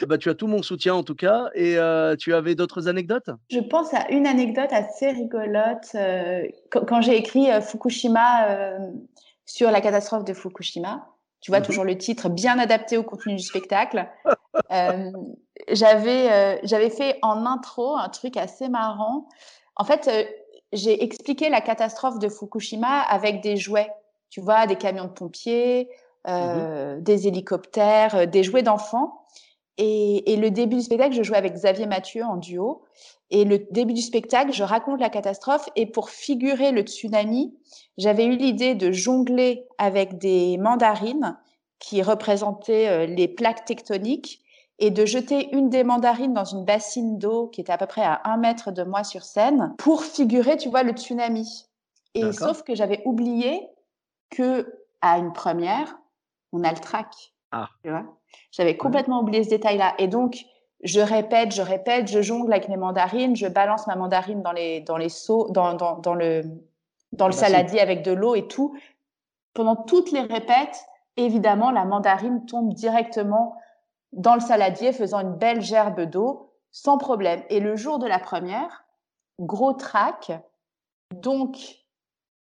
bah, 0.08 0.18
tu 0.18 0.30
as 0.30 0.36
tout 0.36 0.48
mon 0.48 0.62
soutien 0.62 0.96
en 0.96 1.04
tout 1.04 1.16
cas. 1.16 1.50
Et 1.54 1.78
euh, 1.78 2.16
tu 2.16 2.34
avais 2.34 2.56
d'autres 2.56 2.88
anecdotes? 2.88 3.30
Je 3.50 3.60
pense 3.60 3.94
à 3.94 4.10
une 4.10 4.28
anecdote 4.28 4.72
assez 4.72 5.10
rigolote. 5.10 5.90
Euh, 5.96 6.48
quand, 6.72 7.02
j'ai 7.02 7.18
écrit 7.18 7.52
euh, 7.52 7.62
Fukushima 7.62 8.78
sur 9.46 9.72
la 9.72 9.82
catastrophe 9.82 10.26
de 10.26 10.34
Fukushima, 10.34 11.08
tu 11.40 11.52
vois 11.52 11.60
mhm. 11.60 11.66
toujours 11.66 11.86
le 11.86 11.98
titre 11.98 12.30
bien 12.30 12.60
adapté 12.60 12.98
au 12.98 13.04
contenu 13.04 13.36
du 13.36 13.44
spectacle. 13.44 14.08
j'avais 15.70 16.60
j'avais 16.64 16.90
fait 16.90 17.18
en 17.22 17.46
intro 17.46 17.96
un 17.96 18.10
truc 18.10 18.38
assez 18.38 18.70
marrant. 18.70 19.30
En 19.76 19.86
fait, 19.86 20.10
j'ai 20.74 21.04
expliqué 21.04 21.50
la 21.50 21.62
catastrophe 21.62 22.20
de 22.20 22.30
Fukushima 22.30 23.02
avec 23.02 23.42
des 23.42 23.58
jouets. 23.58 23.92
Tu 24.30 24.42
vois, 24.42 24.68
des 24.68 24.76
camions 24.76 25.06
de 25.06 25.12
pompiers, 25.12 25.90
Mmh 26.28 26.32
euh, 26.34 27.00
des 27.00 27.28
hélicoptères, 27.28 28.28
des 28.28 28.44
jouets 28.44 28.64
d'enfants. 28.64 29.26
Et, 29.78 30.36
le 30.36 30.50
début 30.50 30.78
du 30.78 30.82
spectacle, 30.82 31.14
je 31.14 31.24
jouais 31.24 31.38
avec 31.38 31.54
Xavier 31.54 31.86
Mathieu 31.86 32.24
en 32.24 32.38
duo. 32.38 32.84
Et 33.30 33.44
le 33.46 33.60
début 33.72 33.94
du 33.94 34.02
spectacle, 34.02 34.52
je 34.52 34.64
raconte 34.64 35.00
la 35.00 35.10
catastrophe. 35.10 35.70
Et 35.76 35.86
pour 35.86 36.10
figurer 36.10 36.72
le 36.72 36.82
tsunami, 36.82 37.54
j'avais 37.98 38.26
eu 38.26 38.36
l'idée 38.36 38.74
de 38.74 38.92
jongler 38.92 39.66
avec 39.78 40.18
des 40.18 40.58
mandarines 40.58 41.38
qui 41.80 42.02
représentaient 42.02 42.88
euh, 42.88 43.06
les 43.06 43.28
plaques 43.28 43.66
tectoniques 43.66 44.42
et 44.80 44.92
de 44.92 45.06
jeter 45.06 45.56
une 45.56 45.70
des 45.70 45.84
mandarines 45.84 46.34
dans 46.34 46.46
une 46.46 46.66
bassine 46.66 47.18
d'eau 47.18 47.48
qui 47.48 47.62
était 47.62 47.74
à 47.74 47.78
peu 47.78 47.88
près 47.88 48.04
à 48.04 48.22
un 48.26 48.38
mètre 48.38 48.72
de 48.72 48.84
moi 48.84 49.04
sur 49.04 49.24
scène 49.24 49.76
pour 49.78 50.04
figurer, 50.04 50.58
tu 50.58 50.70
vois, 50.70 50.84
le 50.84 50.94
tsunami. 50.94 51.66
Et 52.14 52.32
sauf 52.32 52.64
que 52.64 52.74
j'avais 52.74 53.02
oublié 53.06 53.68
que 54.30 54.68
à 55.02 55.20
une 55.20 55.34
première, 55.34 56.00
on 56.52 56.64
a 56.64 56.72
le 56.72 56.80
trac. 56.80 57.34
Ah. 57.52 57.70
Tu 57.84 57.90
vois? 57.90 58.04
J'avais 58.52 58.78
complètement 58.78 59.22
oublié 59.22 59.44
ce 59.44 59.50
détail-là. 59.50 59.94
Et 60.00 60.08
donc, 60.08 60.46
je 60.84 61.00
répète, 61.00 61.54
je 61.54 61.62
répète, 61.62 62.08
je 62.08 62.22
jongle 62.22 62.52
avec 62.52 62.70
mes 62.70 62.78
mandarines, 62.78 63.36
je 63.36 63.48
balance 63.48 63.88
ma 63.88 63.96
mandarine 63.96 64.42
dans 64.42 64.52
les, 64.52 64.82
dans 64.82 64.98
les 64.98 65.10
seaux, 65.10 65.50
dans, 65.50 65.74
dans, 65.74 65.98
dans 65.98 66.14
le, 66.14 66.44
dans 67.14 67.28
le 67.28 67.34
saladier 67.34 67.80
avec 67.80 68.04
de 68.04 68.12
l'eau 68.12 68.36
et 68.36 68.48
tout. 68.48 68.78
Pendant 69.54 69.76
toutes 69.76 70.12
les 70.12 70.22
répètes, 70.22 70.86
évidemment, 71.16 71.72
la 71.72 71.86
mandarine 71.86 72.46
tombe 72.46 72.74
directement 72.74 73.56
dans 74.12 74.36
le 74.36 74.40
saladier, 74.40 74.94
faisant 74.94 75.20
une 75.20 75.34
belle 75.34 75.62
gerbe 75.62 76.02
d'eau, 76.02 76.54
sans 76.72 76.98
problème. 76.98 77.42
Et 77.50 77.60
le 77.60 77.76
jour 77.76 77.98
de 77.98 78.08
la 78.08 78.20
première, 78.20 78.86
gros 79.40 79.74
trac. 79.74 80.32
Donc, 81.12 81.58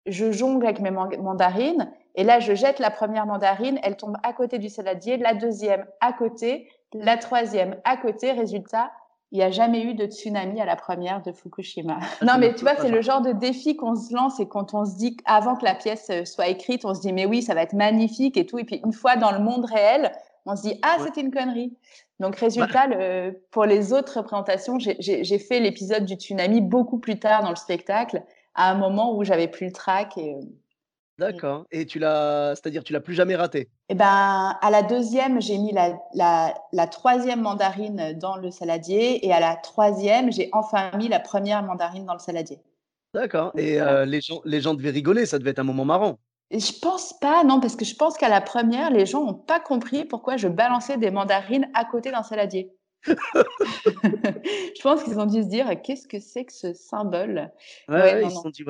je 0.07 0.33
jongle 0.33 0.65
avec 0.65 0.81
mes 0.81 0.91
mandarines 0.91 1.93
et 2.15 2.25
là, 2.25 2.39
je 2.41 2.55
jette 2.55 2.79
la 2.79 2.91
première 2.91 3.27
mandarine, 3.27 3.79
elle 3.83 3.97
tombe 3.97 4.17
à 4.23 4.33
côté 4.33 4.59
du 4.59 4.69
saladier, 4.69 5.17
la 5.17 5.35
deuxième 5.35 5.87
à 6.01 6.13
côté, 6.13 6.69
la 6.93 7.17
troisième 7.17 7.77
à 7.85 7.97
côté. 7.97 8.33
Résultat, 8.33 8.93
il 9.33 9.39
n'y 9.39 9.45
a 9.45 9.51
jamais 9.51 9.83
eu 9.83 9.95
de 9.95 10.07
tsunami 10.07 10.61
à 10.61 10.65
la 10.65 10.77
première 10.77 11.23
de 11.23 11.33
Fukushima. 11.33 11.99
Non, 12.23 12.35
mais 12.39 12.55
tu 12.55 12.61
vois, 12.61 12.77
c'est 12.77 12.89
le 12.89 13.03
genre 13.03 13.21
de 13.21 13.33
défi 13.33 13.75
qu'on 13.77 13.97
se 13.97 14.15
lance 14.15 14.39
et 14.39 14.47
quand 14.47 14.75
on 14.75 14.85
se 14.85 14.97
dit 14.97 15.17
avant 15.25 15.57
que 15.57 15.65
la 15.65 15.75
pièce 15.75 16.09
euh, 16.11 16.25
soit 16.25 16.47
écrite, 16.47 16.85
on 16.85 16.95
se 16.95 17.01
dit 17.01 17.13
mais 17.13 17.27
oui, 17.27 17.43
ça 17.43 17.55
va 17.55 17.63
être 17.63 17.73
magnifique 17.73 18.37
et 18.37 18.47
tout. 18.47 18.59
Et 18.59 18.65
puis 18.65 18.81
une 18.85 18.93
fois 18.93 19.17
dans 19.17 19.33
le 19.33 19.41
monde 19.41 19.65
réel, 19.65 20.13
on 20.47 20.55
se 20.55 20.63
dit 20.63 20.79
ah, 20.83 20.99
c'était 21.03 21.21
une 21.21 21.33
connerie. 21.33 21.77
Donc 22.21 22.37
résultat, 22.37 22.87
le, 22.87 23.43
pour 23.51 23.65
les 23.65 23.93
autres 23.93 24.19
représentations, 24.19 24.79
j'ai 24.79 25.39
fait 25.41 25.59
l'épisode 25.59 26.05
du 26.05 26.15
tsunami 26.15 26.61
beaucoup 26.61 26.99
plus 26.99 27.19
tard 27.19 27.43
dans 27.43 27.51
le 27.51 27.57
spectacle, 27.57 28.23
à 28.55 28.71
un 28.71 28.77
moment 28.77 29.17
où 29.17 29.25
j'avais 29.25 29.49
plus 29.49 29.67
le 29.67 29.73
trac 29.73 30.17
et 30.17 30.37
euh, 31.21 31.27
D'accord. 31.31 31.67
Et 31.71 31.87
tu 31.87 31.99
l'as, 31.99 32.55
c'est-à-dire 32.57 32.85
tu 32.85 32.93
l'as 32.93 33.01
plus 33.01 33.15
jamais 33.15 33.37
raté? 33.37 33.71
Eh 33.89 33.95
ben, 33.95 34.57
à 34.61 34.71
la 34.71 34.83
deuxième, 34.83 35.41
j'ai 35.41 35.59
mis 35.59 35.73
la, 35.73 35.99
la, 36.15 36.55
mandarine 37.37 38.19
dans 38.19 38.37
le 38.37 38.51
saladier, 38.51 39.25
et 39.27 39.33
à 39.33 39.41
la 39.41 39.57
troisième, 39.57 40.33
j'ai 40.33 40.49
enfin 40.53 40.91
mis 40.97 41.09
la 41.09 41.21
première 41.21 41.63
mandarine 41.63 42.05
dans 42.05 42.15
le 42.15 42.19
saladier. 42.19 42.61
D'accord. 43.15 43.53
Et 43.57 43.81
euh, 43.81 44.05
les 44.05 44.21
gens, 44.21 44.41
les 44.45 44.61
gens 44.61 44.75
devaient 44.75 44.91
rigoler, 44.91 45.25
ça 45.25 45.39
devait 45.39 45.51
être 45.51 45.61
un 45.61 45.65
moment 45.65 45.85
marrant. 45.85 46.19
Et 46.51 46.59
je 46.59 46.73
pense 46.79 47.13
pas, 47.21 47.45
non, 47.45 47.61
parce 47.61 47.77
que 47.77 47.85
je 47.85 47.95
pense 47.95 48.17
qu'à 48.17 48.29
la 48.29 48.41
première, 48.41 48.91
les 48.91 49.07
gens 49.07 49.25
n'ont 49.25 49.35
pas 49.35 49.61
compris 49.61 50.05
pourquoi 50.05 50.37
je 50.37 50.49
balançais 50.49 50.99
des 50.99 51.11
mandarines 51.11 51.69
à 51.75 51.85
côté 51.85 52.11
d'un 52.11 52.23
saladier. 52.23 52.73
je 53.07 54.83
pense 54.83 55.05
qu'ils 55.05 55.19
ont 55.19 55.27
dû 55.27 55.43
se 55.43 55.49
dire 55.49 55.71
qu'est-ce 55.83 56.09
que 56.09 56.19
c'est 56.19 56.45
que 56.45 56.53
ce 56.53 56.73
symbole? 56.73 57.51
Ouais, 57.89 58.25
ils 58.25 58.31
se 58.31 58.37
sont 58.37 58.51
dit 58.51 58.65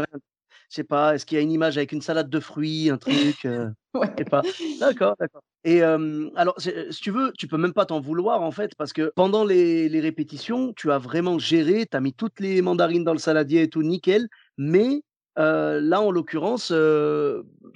je 0.71 0.77
sais 0.77 0.85
pas, 0.85 1.15
est-ce 1.15 1.27
qu'il 1.27 1.37
y 1.37 1.39
a 1.41 1.43
une 1.43 1.53
image 1.53 1.77
avec 1.77 1.93
une 1.93 2.03
salade 2.03 2.31
de 2.31 2.41
fruits, 2.41 2.91
un 2.91 2.99
truc 2.99 3.45
euh, 3.45 3.69
sais 4.19 4.25
pas. 4.25 4.43
D'accord, 4.81 5.17
d'accord. 5.19 5.43
Et 5.65 5.83
alors, 5.83 6.55
si 6.59 7.01
tu 7.01 7.11
veux, 7.11 7.33
tu 7.39 7.47
peux 7.47 7.57
même 7.57 7.73
pas 7.73 7.87
t'en 7.87 8.01
vouloir 8.01 8.43
en 8.43 8.51
fait, 8.51 8.75
parce 8.77 8.93
que 8.93 9.13
pendant 9.17 9.45
les, 9.45 9.89
les 9.89 10.01
répétitions, 10.01 10.73
tu 10.75 10.93
as 10.93 10.99
vraiment 10.99 11.39
géré, 11.39 11.87
tu 11.91 11.97
as 11.97 12.01
mis 12.01 12.13
toutes 12.13 12.39
les 12.41 12.61
mandarines 12.61 13.05
dans 13.05 13.15
le 13.15 13.19
saladier 13.19 13.63
et 13.63 13.71
tout, 13.71 13.83
nickel. 13.83 14.29
Mais 14.59 15.03
là, 15.37 16.01
en 16.01 16.11
l'occurrence, 16.11 16.69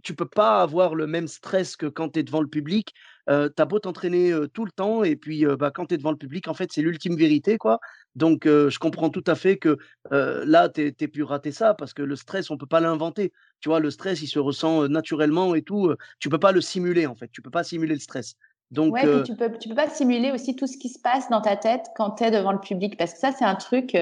tu 0.03 0.15
peux 0.15 0.29
pas 0.29 0.61
avoir 0.61 0.95
le 0.95 1.07
même 1.07 1.29
stress 1.29 1.77
que 1.77 1.87
quand 1.87 2.11
tu 2.11 2.21
es 2.21 2.23
devant 2.23 2.43
le 2.43 2.49
public. 2.49 2.93
Euh, 3.29 3.49
tu 3.55 3.63
as 3.63 3.65
beau 3.67 3.79
t'entraîner 3.79 4.33
tout 4.55 4.65
le 4.65 4.71
temps, 4.71 5.05
et 5.05 5.17
puis 5.17 5.45
bah, 5.59 5.71
quand 5.71 5.87
tu 5.87 5.95
es 5.95 5.97
devant 5.99 6.11
le 6.11 6.17
public, 6.17 6.49
en 6.49 6.55
fait, 6.55 6.71
c'est 6.73 6.83
l'ultime 6.83 7.17
vérité. 7.17 7.59
quoi. 7.59 7.79
Donc, 8.15 8.47
je 8.47 8.79
comprends 8.79 9.11
tout 9.11 9.25
à 9.27 9.35
fait 9.35 9.57
que 9.57 9.79
là, 10.11 10.69
tu 10.69 10.87
aies 10.87 11.09
pu 11.09 11.23
rater 11.23 11.53
ça, 11.53 11.75
parce 11.75 11.93
que 11.93 12.03
le 12.03 12.17
stress, 12.17 12.51
on 12.51 12.57
peut 12.57 12.67
pas 12.67 12.81
l'inventer. 12.81 13.33
Tu 13.61 13.69
vois, 13.69 13.81
le 13.81 13.91
stress, 13.91 14.23
il 14.23 14.29
se 14.29 14.39
ressent 14.39 14.89
naturellement 14.89 15.55
et 15.55 15.63
tout. 15.63 15.95
tu 16.19 16.29
peux 16.29 16.39
pas 16.39 16.53
le 16.53 16.61
simuler, 16.61 17.07
en 17.07 17.15
fait. 17.15 17.29
Tu 17.33 17.43
peux 17.43 17.51
pas 17.51 17.65
simuler 17.65 17.95
le 17.95 18.01
stress. 18.01 18.35
Donc, 18.71 18.95
ouais, 18.95 19.23
tu 19.23 19.35
peux, 19.35 19.51
tu 19.59 19.69
peux 19.69 19.75
pas 19.75 19.89
simuler 19.89 20.31
aussi 20.31 20.55
tout 20.55 20.67
ce 20.67 20.77
qui 20.77 20.91
se 20.91 20.99
passe 20.99 21.31
dans 21.31 21.41
ta 21.41 21.57
tête 21.57 21.87
quand 21.97 22.11
tu 22.13 22.25
es 22.25 22.31
devant 22.31 22.53
le 22.53 22.61
public, 22.61 22.99
parce 22.99 23.15
que 23.15 23.19
ça, 23.19 23.33
c'est 23.33 23.45
un 23.45 23.55
truc 23.55 23.97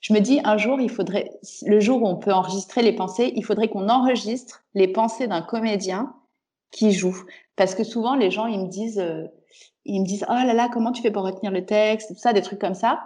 je 0.00 0.14
me 0.14 0.20
dis 0.20 0.40
un 0.44 0.56
jour, 0.56 0.80
il 0.80 0.90
faudrait, 0.90 1.30
le 1.66 1.78
jour 1.78 2.02
où 2.02 2.08
on 2.08 2.16
peut 2.16 2.32
enregistrer 2.32 2.82
les 2.82 2.92
pensées, 2.92 3.32
il 3.36 3.44
faudrait 3.44 3.68
qu'on 3.68 3.88
enregistre 3.88 4.64
les 4.74 4.88
pensées 4.88 5.26
d'un 5.26 5.42
comédien 5.42 6.14
qui 6.70 6.92
joue. 6.92 7.16
Parce 7.60 7.74
que 7.74 7.84
souvent, 7.84 8.14
les 8.14 8.30
gens, 8.30 8.46
ils 8.46 8.58
me 8.58 8.68
disent, 8.68 8.98
euh, 8.98 9.26
ils 9.84 10.00
me 10.00 10.06
disent, 10.06 10.24
oh 10.30 10.32
là 10.32 10.54
là, 10.54 10.70
comment 10.72 10.92
tu 10.92 11.02
fais 11.02 11.10
pour 11.10 11.24
retenir 11.24 11.52
le 11.52 11.66
texte, 11.66 12.08
tout 12.08 12.18
ça, 12.18 12.32
des 12.32 12.40
trucs 12.40 12.58
comme 12.58 12.72
ça. 12.72 13.00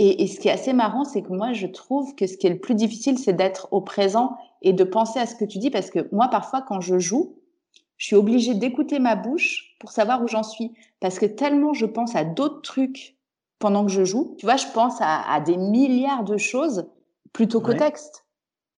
Et, 0.00 0.24
et 0.24 0.26
ce 0.26 0.40
qui 0.40 0.48
est 0.48 0.50
assez 0.50 0.72
marrant, 0.72 1.04
c'est 1.04 1.22
que 1.22 1.32
moi, 1.32 1.52
je 1.52 1.68
trouve 1.68 2.12
que 2.16 2.26
ce 2.26 2.36
qui 2.36 2.48
est 2.48 2.50
le 2.50 2.58
plus 2.58 2.74
difficile, 2.74 3.20
c'est 3.20 3.34
d'être 3.34 3.68
au 3.70 3.82
présent 3.82 4.36
et 4.62 4.72
de 4.72 4.82
penser 4.82 5.20
à 5.20 5.26
ce 5.26 5.36
que 5.36 5.44
tu 5.44 5.58
dis. 5.58 5.70
Parce 5.70 5.90
que 5.90 6.08
moi, 6.10 6.26
parfois, 6.26 6.60
quand 6.60 6.80
je 6.80 6.98
joue, 6.98 7.36
je 7.96 8.06
suis 8.06 8.16
obligée 8.16 8.54
d'écouter 8.54 8.98
ma 8.98 9.14
bouche 9.14 9.76
pour 9.78 9.92
savoir 9.92 10.24
où 10.24 10.26
j'en 10.26 10.42
suis. 10.42 10.72
Parce 10.98 11.20
que 11.20 11.26
tellement 11.26 11.72
je 11.72 11.86
pense 11.86 12.16
à 12.16 12.24
d'autres 12.24 12.62
trucs 12.62 13.16
pendant 13.60 13.86
que 13.86 13.92
je 13.92 14.04
joue. 14.04 14.34
Tu 14.40 14.44
vois, 14.44 14.56
je 14.56 14.66
pense 14.74 15.00
à, 15.02 15.22
à 15.32 15.38
des 15.38 15.56
milliards 15.56 16.24
de 16.24 16.36
choses 16.36 16.88
plutôt 17.32 17.60
qu'au 17.60 17.70
Ouais. 17.70 17.78
texte. 17.78 18.23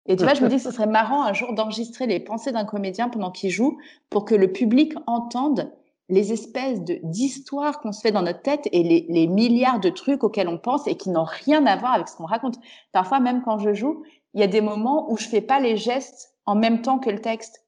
Et 0.09 0.16
tu 0.16 0.25
vois, 0.25 0.35
je 0.35 0.42
me 0.42 0.49
dis 0.49 0.57
que 0.57 0.62
ce 0.62 0.71
serait 0.73 0.87
marrant 0.87 1.23
un 1.23 1.33
jour 1.33 1.53
d'enregistrer 1.55 2.07
les 2.07 2.21
pensées 2.21 2.53
d'un 2.53 2.64
comédien 2.64 3.09
pendant 3.09 3.31
qu'il 3.31 3.51
joue 3.51 3.79
pour 4.11 4.25
que 4.25 4.35
le 4.35 4.53
public 4.53 4.95
entende 5.07 5.73
les 6.09 6.33
espèces 6.33 6.81
d'histoires 6.81 7.81
qu'on 7.81 7.92
se 7.92 8.01
fait 8.01 8.12
dans 8.12 8.23
notre 8.23 8.42
tête 8.42 8.69
et 8.71 8.83
les, 8.83 9.07
les 9.09 9.27
milliards 9.27 9.81
de 9.81 9.88
trucs 9.88 10.23
auxquels 10.23 10.49
on 10.49 10.59
pense 10.59 10.87
et 10.87 10.97
qui 10.97 11.11
n'ont 11.11 11.25
rien 11.25 11.66
à 11.66 11.77
voir 11.77 11.95
avec 11.95 12.09
ce 12.09 12.16
qu'on 12.16 12.27
raconte. 12.27 12.59
Parfois, 12.92 13.19
même 13.19 13.42
quand 13.42 13.59
je 13.59 13.75
joue, 13.75 14.05
il 14.35 14.40
y 14.40 14.45
a 14.45 14.47
des 14.47 14.61
moments 14.61 15.11
où 15.11 15.16
je 15.16 15.27
fais 15.27 15.40
pas 15.40 15.59
les 15.59 15.77
gestes 15.77 16.35
en 16.45 16.55
même 16.55 16.83
temps 16.83 16.99
que 16.99 17.11
le 17.11 17.21
texte. 17.21 17.64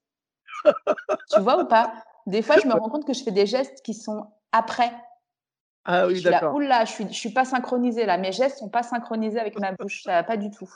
tu 1.33 1.40
vois 1.40 1.62
ou 1.62 1.66
pas? 1.66 1.92
Des 2.27 2.42
fois, 2.42 2.57
je 2.62 2.68
me 2.68 2.74
rends 2.74 2.90
compte 2.90 3.07
que 3.07 3.14
je 3.14 3.24
fais 3.24 3.33
des 3.33 3.46
gestes 3.46 3.83
qui 3.83 3.94
sont 3.94 4.27
après. 4.53 4.92
Ah 5.85 6.07
oui, 6.07 6.22
d'accord. 6.22 6.55
oula, 6.55 6.85
je 6.85 6.92
suis, 6.92 7.09
je 7.09 7.18
suis 7.18 7.33
pas 7.33 7.46
synchronisée 7.46 8.05
là. 8.05 8.18
Mes 8.18 8.33
gestes 8.33 8.59
sont 8.59 8.68
pas 8.68 8.83
synchronisés 8.83 9.40
avec 9.40 9.59
ma 9.59 9.72
bouche. 9.72 10.03
Ça 10.03 10.12
va 10.12 10.22
pas 10.22 10.37
du 10.37 10.51
tout. 10.51 10.70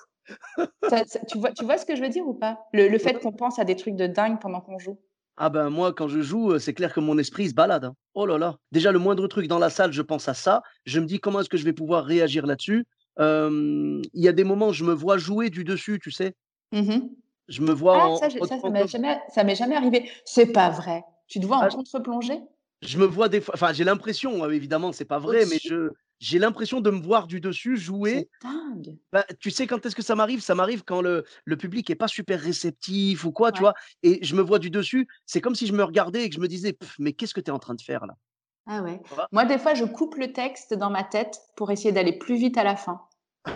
Ça- 0.89 1.05
ça- 1.07 1.21
tu, 1.27 1.39
vois, 1.39 1.53
tu 1.53 1.65
vois 1.65 1.79
ce 1.79 1.87
que 1.87 1.95
je 1.97 2.03
veux 2.03 2.09
dire 2.09 2.27
ou 2.27 2.35
pas? 2.35 2.59
Le, 2.73 2.89
le 2.89 2.99
fait 2.99 3.19
qu'on 3.21 3.33
pense 3.33 3.59
à 3.59 3.65
des 3.65 3.77
trucs 3.77 3.97
de 3.97 4.07
dingue 4.07 4.41
pendant 4.41 4.61
qu'on 4.61 4.79
joue. 4.79 4.99
Ah 5.37 5.49
ben 5.49 5.71
moi, 5.71 5.93
quand 5.95 6.09
je 6.09 6.21
joue, 6.21 6.53
euh, 6.53 6.59
c'est 6.59 6.75
clair 6.75 6.93
que 6.93 7.01
mon 7.01 7.17
esprit 7.19 7.49
se 7.49 7.55
balade. 7.55 7.85
hein. 7.85 7.95
Oh 8.15 8.27
là 8.27 8.37
là. 8.37 8.57
Déjà, 8.71 8.93
le 8.93 8.99
moindre 8.99 9.27
truc 9.29 9.47
dans 9.47 9.59
la 9.59 9.71
salle, 9.71 9.93
je 9.93 10.03
pense 10.03 10.29
à 10.29 10.35
ça. 10.35 10.63
Je 10.85 11.01
me 11.01 11.07
dis 11.07 11.21
comment 11.21 11.41
est-ce 11.41 11.49
que 11.49 11.57
je 11.57 11.65
vais 11.65 11.73
pouvoir 11.73 12.05
réagir 12.05 12.47
là-dessus? 12.47 12.85
Euh, 13.19 14.03
Il 14.13 14.23
y 14.23 14.29
a 14.29 14.33
des 14.33 14.45
moments, 14.45 14.69
où 14.69 14.73
je 14.73 14.85
me 14.85 14.93
vois 14.93 15.19
jouer 15.19 15.51
du 15.51 15.65
dessus, 15.65 15.99
tu 16.03 16.11
sais. 16.11 16.35
Mhm. 16.73 17.11
Je 17.49 17.63
me 17.63 17.73
vois 17.73 17.97
Ah, 17.97 18.09
en, 18.09 18.17
ça, 18.17 18.29
ça, 18.31 18.59
ça 18.59 18.71
m'est 19.45 19.55
jamais, 19.57 19.75
arrivé. 19.75 20.11
C'est 20.25 20.53
pas 20.53 20.71
vrai. 20.71 21.03
Tu 21.29 21.41
te 21.41 21.47
vois 21.47 21.59
en 21.59 21.63
Ah, 21.63 21.69
contre-plongée? 21.69 22.41
Je 22.83 22.99
me 22.99 23.07
vois 23.07 23.29
des 23.29 23.41
fois, 23.41 23.55
enfin 23.55 23.73
j'ai 23.73 23.85
l'impression, 23.85 24.45
euh, 24.45 24.51
évidemment, 24.51 24.93
c'est 24.93 25.05
pas 25.05 25.19
vrai, 25.19 25.45
mais 25.47 25.59
je 25.63 25.91
j'ai 26.19 26.39
l'impression 26.39 26.81
de 26.81 26.91
me 26.91 27.01
voir 27.01 27.27
du 27.27 27.41
dessus 27.41 27.77
jouer. 27.77 28.29
C'est 28.43 28.49
dingue. 28.49 28.97
Bah, 29.13 29.25
tu 29.41 29.51
sais 29.51 29.67
quand 29.67 29.85
est-ce 29.85 29.97
que 29.97 30.03
ça 30.03 30.15
m'arrive? 30.15 30.41
Ça 30.41 30.55
m'arrive 30.55 30.85
quand 30.85 31.03
le, 31.03 31.25
le 31.45 31.57
public 31.57 31.91
est 31.91 31.97
pas 31.97 32.07
super 32.07 32.41
réceptif 32.41 33.25
ou 33.25 33.33
quoi, 33.33 33.51
tu 33.51 33.59
vois. 33.59 33.75
Et 34.05 34.25
je 34.25 34.37
me 34.37 34.43
vois 34.43 34.61
du 34.61 34.71
dessus. 34.71 35.09
C'est 35.27 35.41
comme 35.41 35.57
si 35.57 35.67
je 35.67 35.73
me 35.73 35.83
regardais 35.83 36.23
et 36.23 36.29
que 36.29 36.37
je 36.37 36.41
me 36.41 36.47
disais, 36.47 36.79
mais 37.01 37.13
qu'est-ce 37.13 37.35
que 37.35 37.41
tu 37.41 37.49
es 37.49 37.53
en 37.53 37.59
train 37.59 37.75
de 37.75 37.83
faire 37.83 38.07
là? 38.07 38.15
Ah 38.67 38.83
ouais. 38.83 39.01
Moi, 39.33 39.47
des 39.47 39.59
fois, 39.59 39.75
je 39.75 39.85
coupe 39.85 40.15
le 40.15 40.33
texte 40.33 40.75
dans 40.75 40.91
ma 40.91 41.03
tête 41.03 41.41
pour 41.57 41.73
essayer 41.73 41.91
d'aller 41.91 42.17
plus 42.17 42.37
vite 42.37 42.57
à 42.57 42.63
la 42.63 42.77
fin. 42.77 43.01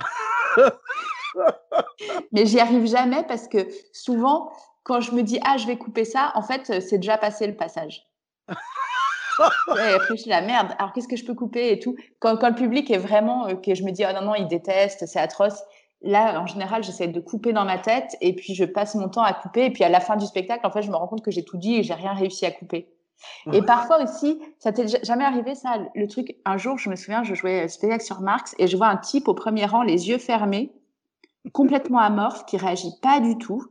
Mais 2.33 2.47
j'y 2.47 2.59
arrive 2.59 2.87
jamais 2.87 3.25
parce 3.29 3.47
que 3.47 3.69
souvent, 3.93 4.51
quand 4.83 5.01
je 5.01 5.13
me 5.13 5.23
dis 5.23 5.39
ah 5.45 5.57
je 5.57 5.67
vais 5.67 5.79
couper 5.79 6.05
ça, 6.05 6.33
en 6.35 6.43
fait 6.43 6.81
c'est 6.81 6.99
déjà 6.99 7.19
passé 7.19 7.47
le 7.47 7.57
passage. 7.57 8.09
Ouais, 9.75 9.95
après 9.95 10.17
je 10.17 10.23
suis 10.23 10.31
la 10.31 10.41
merde. 10.43 10.69
Alors 10.79 10.93
qu'est-ce 10.93 11.09
que 11.09 11.17
je 11.17 11.25
peux 11.25 11.35
couper 11.35 11.73
et 11.73 11.79
tout? 11.79 11.97
Quand, 12.21 12.37
quand 12.37 12.49
le 12.49 12.55
public 12.55 12.91
est 12.91 12.99
vraiment 12.99 13.47
euh, 13.49 13.55
que 13.55 13.75
je 13.75 13.83
me 13.85 13.91
dis 13.93 14.05
ah 14.05 14.13
non 14.13 14.27
non 14.27 14.35
il 14.35 14.49
déteste, 14.49 15.07
c'est 15.07 15.19
atroce. 15.21 15.63
Là 16.03 16.41
en 16.41 16.47
général 16.47 16.83
j'essaie 16.85 17.09
de 17.09 17.21
couper 17.21 17.53
dans 17.53 17.65
ma 17.65 17.79
tête 17.79 18.17
et 18.21 18.35
puis 18.35 18.55
je 18.55 18.65
passe 18.65 18.95
mon 18.95 19.09
temps 19.09 19.23
à 19.23 19.33
couper 19.33 19.67
et 19.67 19.71
puis 19.71 19.85
à 19.85 19.89
la 19.89 20.01
fin 20.01 20.17
du 20.17 20.27
spectacle 20.27 20.67
en 20.67 20.71
fait 20.71 20.83
je 20.83 20.91
me 20.91 20.97
rends 20.97 21.09
compte 21.09 21.23
que 21.23 21.31
j'ai 21.31 21.45
tout 21.45 21.57
dit 21.57 21.77
et 21.77 21.83
j'ai 21.83 21.95
rien 21.95 22.13
réussi 22.15 22.47
à 22.47 22.51
couper. 22.51 22.89
Et 23.53 23.63
parfois 23.63 24.03
aussi, 24.03 24.39
ça 24.59 24.73
t'est 24.73 24.89
ja- 24.89 24.99
jamais 25.03 25.25
arrivé 25.25 25.55
ça, 25.55 25.79
le- 25.95 26.07
truc, 26.07 26.37
un 26.45 26.59
jour, 26.59 26.77
je 26.79 26.91
me 26.91 26.97
souviens, 26.97 27.25
je 27.25 27.35
jouais 27.35 27.67
spectacle 27.69 28.05
sur 28.05 28.21
Marx 28.21 28.55
et 28.59 28.67
je 28.67 28.77
vois 28.77 28.89
un 28.89 28.99
type 28.99 29.27
au 29.29 29.35
premier 29.35 29.65
rang, 29.65 29.83
les 29.83 30.09
yeux 30.11 30.19
fermés, 30.19 30.71
complètement 31.53 31.99
amorphe, 31.99 32.45
qui 32.47 32.57
réagit 32.57 32.93
pas 33.03 33.21
du 33.21 33.39
tout. 33.39 33.63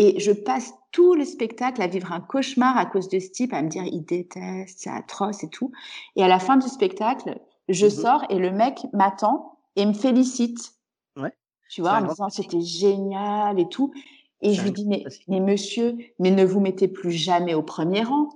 Et 0.00 0.20
je 0.20 0.30
passe 0.30 0.72
tout 0.92 1.14
le 1.14 1.24
spectacle 1.24 1.82
à 1.82 1.88
vivre 1.88 2.12
un 2.12 2.20
cauchemar 2.20 2.78
à 2.78 2.86
cause 2.86 3.08
de 3.08 3.18
ce 3.18 3.30
type, 3.30 3.52
à 3.52 3.60
me 3.62 3.68
dire, 3.68 3.82
il 3.82 4.04
déteste, 4.04 4.78
c'est 4.78 4.90
atroce 4.90 5.42
et 5.42 5.48
tout. 5.48 5.72
Et 6.14 6.22
à 6.22 6.28
la 6.28 6.38
fin 6.38 6.56
du 6.56 6.68
spectacle, 6.68 7.40
je 7.68 7.86
Mhm. 7.86 7.90
sors 7.90 8.22
et 8.30 8.38
le 8.38 8.52
mec 8.52 8.86
m'attend 8.92 9.58
et 9.74 9.84
me 9.84 9.92
félicite. 9.92 10.72
Ouais. 11.16 11.32
Tu 11.68 11.80
vois, 11.80 11.98
en 11.98 12.02
me 12.02 12.08
disant, 12.10 12.28
c'était 12.30 12.60
génial 12.60 13.58
et 13.58 13.68
tout. 13.68 13.92
Et 14.40 14.54
je 14.54 14.62
lui 14.62 14.70
dis, 14.70 14.86
mais, 14.86 15.04
monsieur, 15.40 15.98
mais 16.20 16.30
ne 16.30 16.44
vous 16.44 16.60
mettez 16.60 16.86
plus 16.86 17.10
jamais 17.10 17.54
au 17.54 17.62
premier 17.62 18.02
rang. 18.04 18.28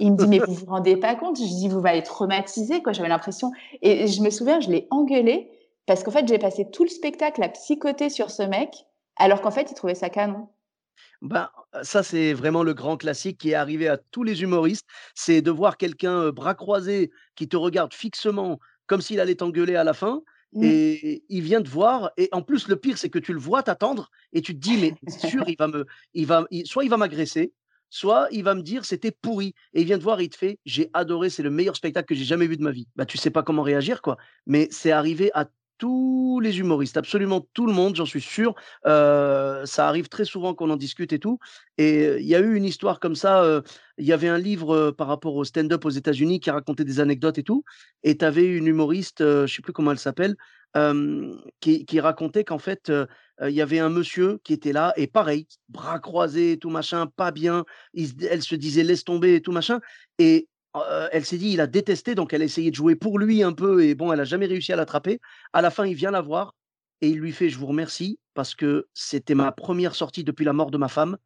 Il 0.00 0.10
me 0.10 0.16
dit, 0.16 0.26
mais 0.26 0.40
vous 0.40 0.54
vous 0.54 0.66
rendez 0.66 0.96
pas 0.96 1.14
compte? 1.14 1.36
Je 1.38 1.42
lui 1.44 1.54
dis, 1.54 1.68
vous 1.68 1.80
allez 1.86 2.00
être 2.00 2.10
traumatisé, 2.10 2.82
quoi. 2.82 2.92
J'avais 2.92 3.08
l'impression. 3.08 3.52
Et 3.80 4.08
je 4.08 4.20
me 4.22 4.30
souviens, 4.30 4.58
je 4.58 4.70
l'ai 4.70 4.88
engueulé 4.90 5.52
parce 5.86 6.02
qu'en 6.02 6.10
fait, 6.10 6.26
j'ai 6.26 6.38
passé 6.38 6.68
tout 6.68 6.82
le 6.82 6.88
spectacle 6.90 7.40
à 7.44 7.48
psychoter 7.48 8.10
sur 8.10 8.32
ce 8.32 8.42
mec, 8.42 8.86
alors 9.14 9.40
qu'en 9.40 9.52
fait, 9.52 9.70
il 9.70 9.74
trouvait 9.74 9.94
ça 9.94 10.10
canon. 10.10 10.48
Ben, 11.22 11.48
ça, 11.82 12.02
c'est 12.02 12.32
vraiment 12.32 12.62
le 12.62 12.74
grand 12.74 12.96
classique 12.96 13.38
qui 13.38 13.50
est 13.50 13.54
arrivé 13.54 13.88
à 13.88 13.96
tous 13.96 14.22
les 14.22 14.42
humoristes. 14.42 14.86
C'est 15.14 15.42
de 15.42 15.50
voir 15.50 15.76
quelqu'un 15.76 16.20
euh, 16.22 16.32
bras 16.32 16.54
croisés 16.54 17.10
qui 17.34 17.48
te 17.48 17.56
regarde 17.56 17.94
fixement 17.94 18.58
comme 18.86 19.00
s'il 19.00 19.20
allait 19.20 19.34
t'engueuler 19.34 19.76
à 19.76 19.84
la 19.84 19.94
fin. 19.94 20.22
Mm. 20.52 20.64
Et 20.64 21.24
il 21.28 21.42
vient 21.42 21.62
te 21.62 21.68
voir. 21.68 22.10
Et 22.16 22.28
en 22.32 22.42
plus, 22.42 22.68
le 22.68 22.76
pire, 22.76 22.98
c'est 22.98 23.10
que 23.10 23.18
tu 23.18 23.32
le 23.32 23.38
vois 23.38 23.62
t'attendre 23.62 24.10
et 24.32 24.42
tu 24.42 24.54
te 24.54 24.60
dis, 24.60 24.76
mais 24.76 24.94
c'est 25.08 25.28
sûr, 25.28 25.44
il 25.48 25.56
va 25.58 25.68
me, 25.68 25.86
il 26.14 26.26
va, 26.26 26.46
il- 26.50 26.66
soit 26.66 26.84
il 26.84 26.90
va 26.90 26.96
m'agresser, 26.96 27.52
soit 27.90 28.28
il 28.30 28.44
va 28.44 28.54
me 28.54 28.62
dire 28.62 28.84
c'était 28.84 29.10
pourri. 29.10 29.54
Et 29.74 29.80
il 29.82 29.86
vient 29.86 29.98
te 29.98 30.02
voir, 30.04 30.20
il 30.20 30.28
te 30.28 30.36
fait, 30.36 30.58
j'ai 30.64 30.90
adoré, 30.92 31.30
c'est 31.30 31.42
le 31.42 31.50
meilleur 31.50 31.76
spectacle 31.76 32.06
que 32.06 32.14
j'ai 32.14 32.24
jamais 32.24 32.46
vu 32.46 32.56
de 32.56 32.62
ma 32.62 32.70
vie. 32.70 32.86
Bah, 32.96 33.06
tu 33.06 33.18
sais 33.18 33.30
pas 33.30 33.42
comment 33.42 33.62
réagir, 33.62 34.02
quoi. 34.02 34.16
Mais 34.46 34.68
c'est 34.70 34.92
arrivé 34.92 35.30
à 35.34 35.48
tous 35.78 36.40
les 36.40 36.58
humoristes, 36.58 36.96
absolument 36.96 37.46
tout 37.52 37.66
le 37.66 37.72
monde, 37.72 37.96
j'en 37.96 38.06
suis 38.06 38.20
sûr. 38.20 38.54
Euh, 38.86 39.64
ça 39.66 39.88
arrive 39.88 40.08
très 40.08 40.24
souvent 40.24 40.54
qu'on 40.54 40.70
en 40.70 40.76
discute 40.76 41.12
et 41.12 41.18
tout. 41.18 41.38
Et 41.78 42.16
il 42.18 42.26
y 42.26 42.34
a 42.34 42.40
eu 42.40 42.54
une 42.54 42.64
histoire 42.64 43.00
comme 43.00 43.14
ça. 43.14 43.62
Il 43.98 44.04
y 44.06 44.12
avait 44.12 44.28
un 44.28 44.38
livre 44.38 44.90
par 44.92 45.08
rapport 45.08 45.34
au 45.34 45.44
stand-up 45.44 45.84
aux 45.84 45.90
États-Unis 45.90 46.40
qui 46.40 46.50
racontait 46.50 46.84
des 46.84 47.00
anecdotes 47.00 47.38
et 47.38 47.42
tout. 47.42 47.64
Et 48.02 48.16
tu 48.16 48.24
avais 48.24 48.46
une 48.46 48.66
humoriste, 48.66 49.20
je 49.20 49.46
sais 49.46 49.62
plus 49.62 49.72
comment 49.72 49.92
elle 49.92 49.98
s'appelle, 49.98 50.36
qui, 51.60 52.00
racontait 52.00 52.44
qu'en 52.44 52.58
fait, 52.58 52.90
il 53.42 53.50
y 53.50 53.60
avait 53.60 53.78
un 53.78 53.90
monsieur 53.90 54.38
qui 54.44 54.52
était 54.52 54.72
là 54.72 54.92
et 54.96 55.06
pareil, 55.06 55.46
bras 55.68 55.98
croisés 55.98 56.52
et 56.52 56.58
tout 56.58 56.70
machin, 56.70 57.06
pas 57.06 57.30
bien. 57.30 57.64
Elle 57.94 58.42
se 58.42 58.54
disait 58.54 58.82
laisse 58.82 59.04
tomber 59.04 59.34
et 59.34 59.42
tout 59.42 59.52
machin. 59.52 59.80
Et 60.18 60.48
euh, 60.90 61.08
elle 61.12 61.24
s'est 61.24 61.38
dit 61.38 61.50
il 61.52 61.60
a 61.60 61.66
détesté, 61.66 62.14
donc 62.14 62.32
elle 62.32 62.42
a 62.42 62.44
essayé 62.44 62.70
de 62.70 62.74
jouer 62.74 62.96
pour 62.96 63.18
lui 63.18 63.42
un 63.42 63.52
peu. 63.52 63.84
Et 63.84 63.94
bon, 63.94 64.12
elle 64.12 64.20
a 64.20 64.24
jamais 64.24 64.46
réussi 64.46 64.72
à 64.72 64.76
l'attraper. 64.76 65.20
À 65.52 65.62
la 65.62 65.70
fin, 65.70 65.86
il 65.86 65.94
vient 65.94 66.10
la 66.10 66.20
voir 66.20 66.54
et 67.00 67.08
il 67.08 67.18
lui 67.18 67.32
fait 67.32 67.48
je 67.48 67.58
vous 67.58 67.66
remercie 67.66 68.18
parce 68.34 68.54
que 68.54 68.86
c'était 68.94 69.34
ma 69.34 69.52
première 69.52 69.94
sortie 69.94 70.24
depuis 70.24 70.44
la 70.44 70.52
mort 70.52 70.70
de 70.70 70.78
ma 70.78 70.88
femme 70.88 71.16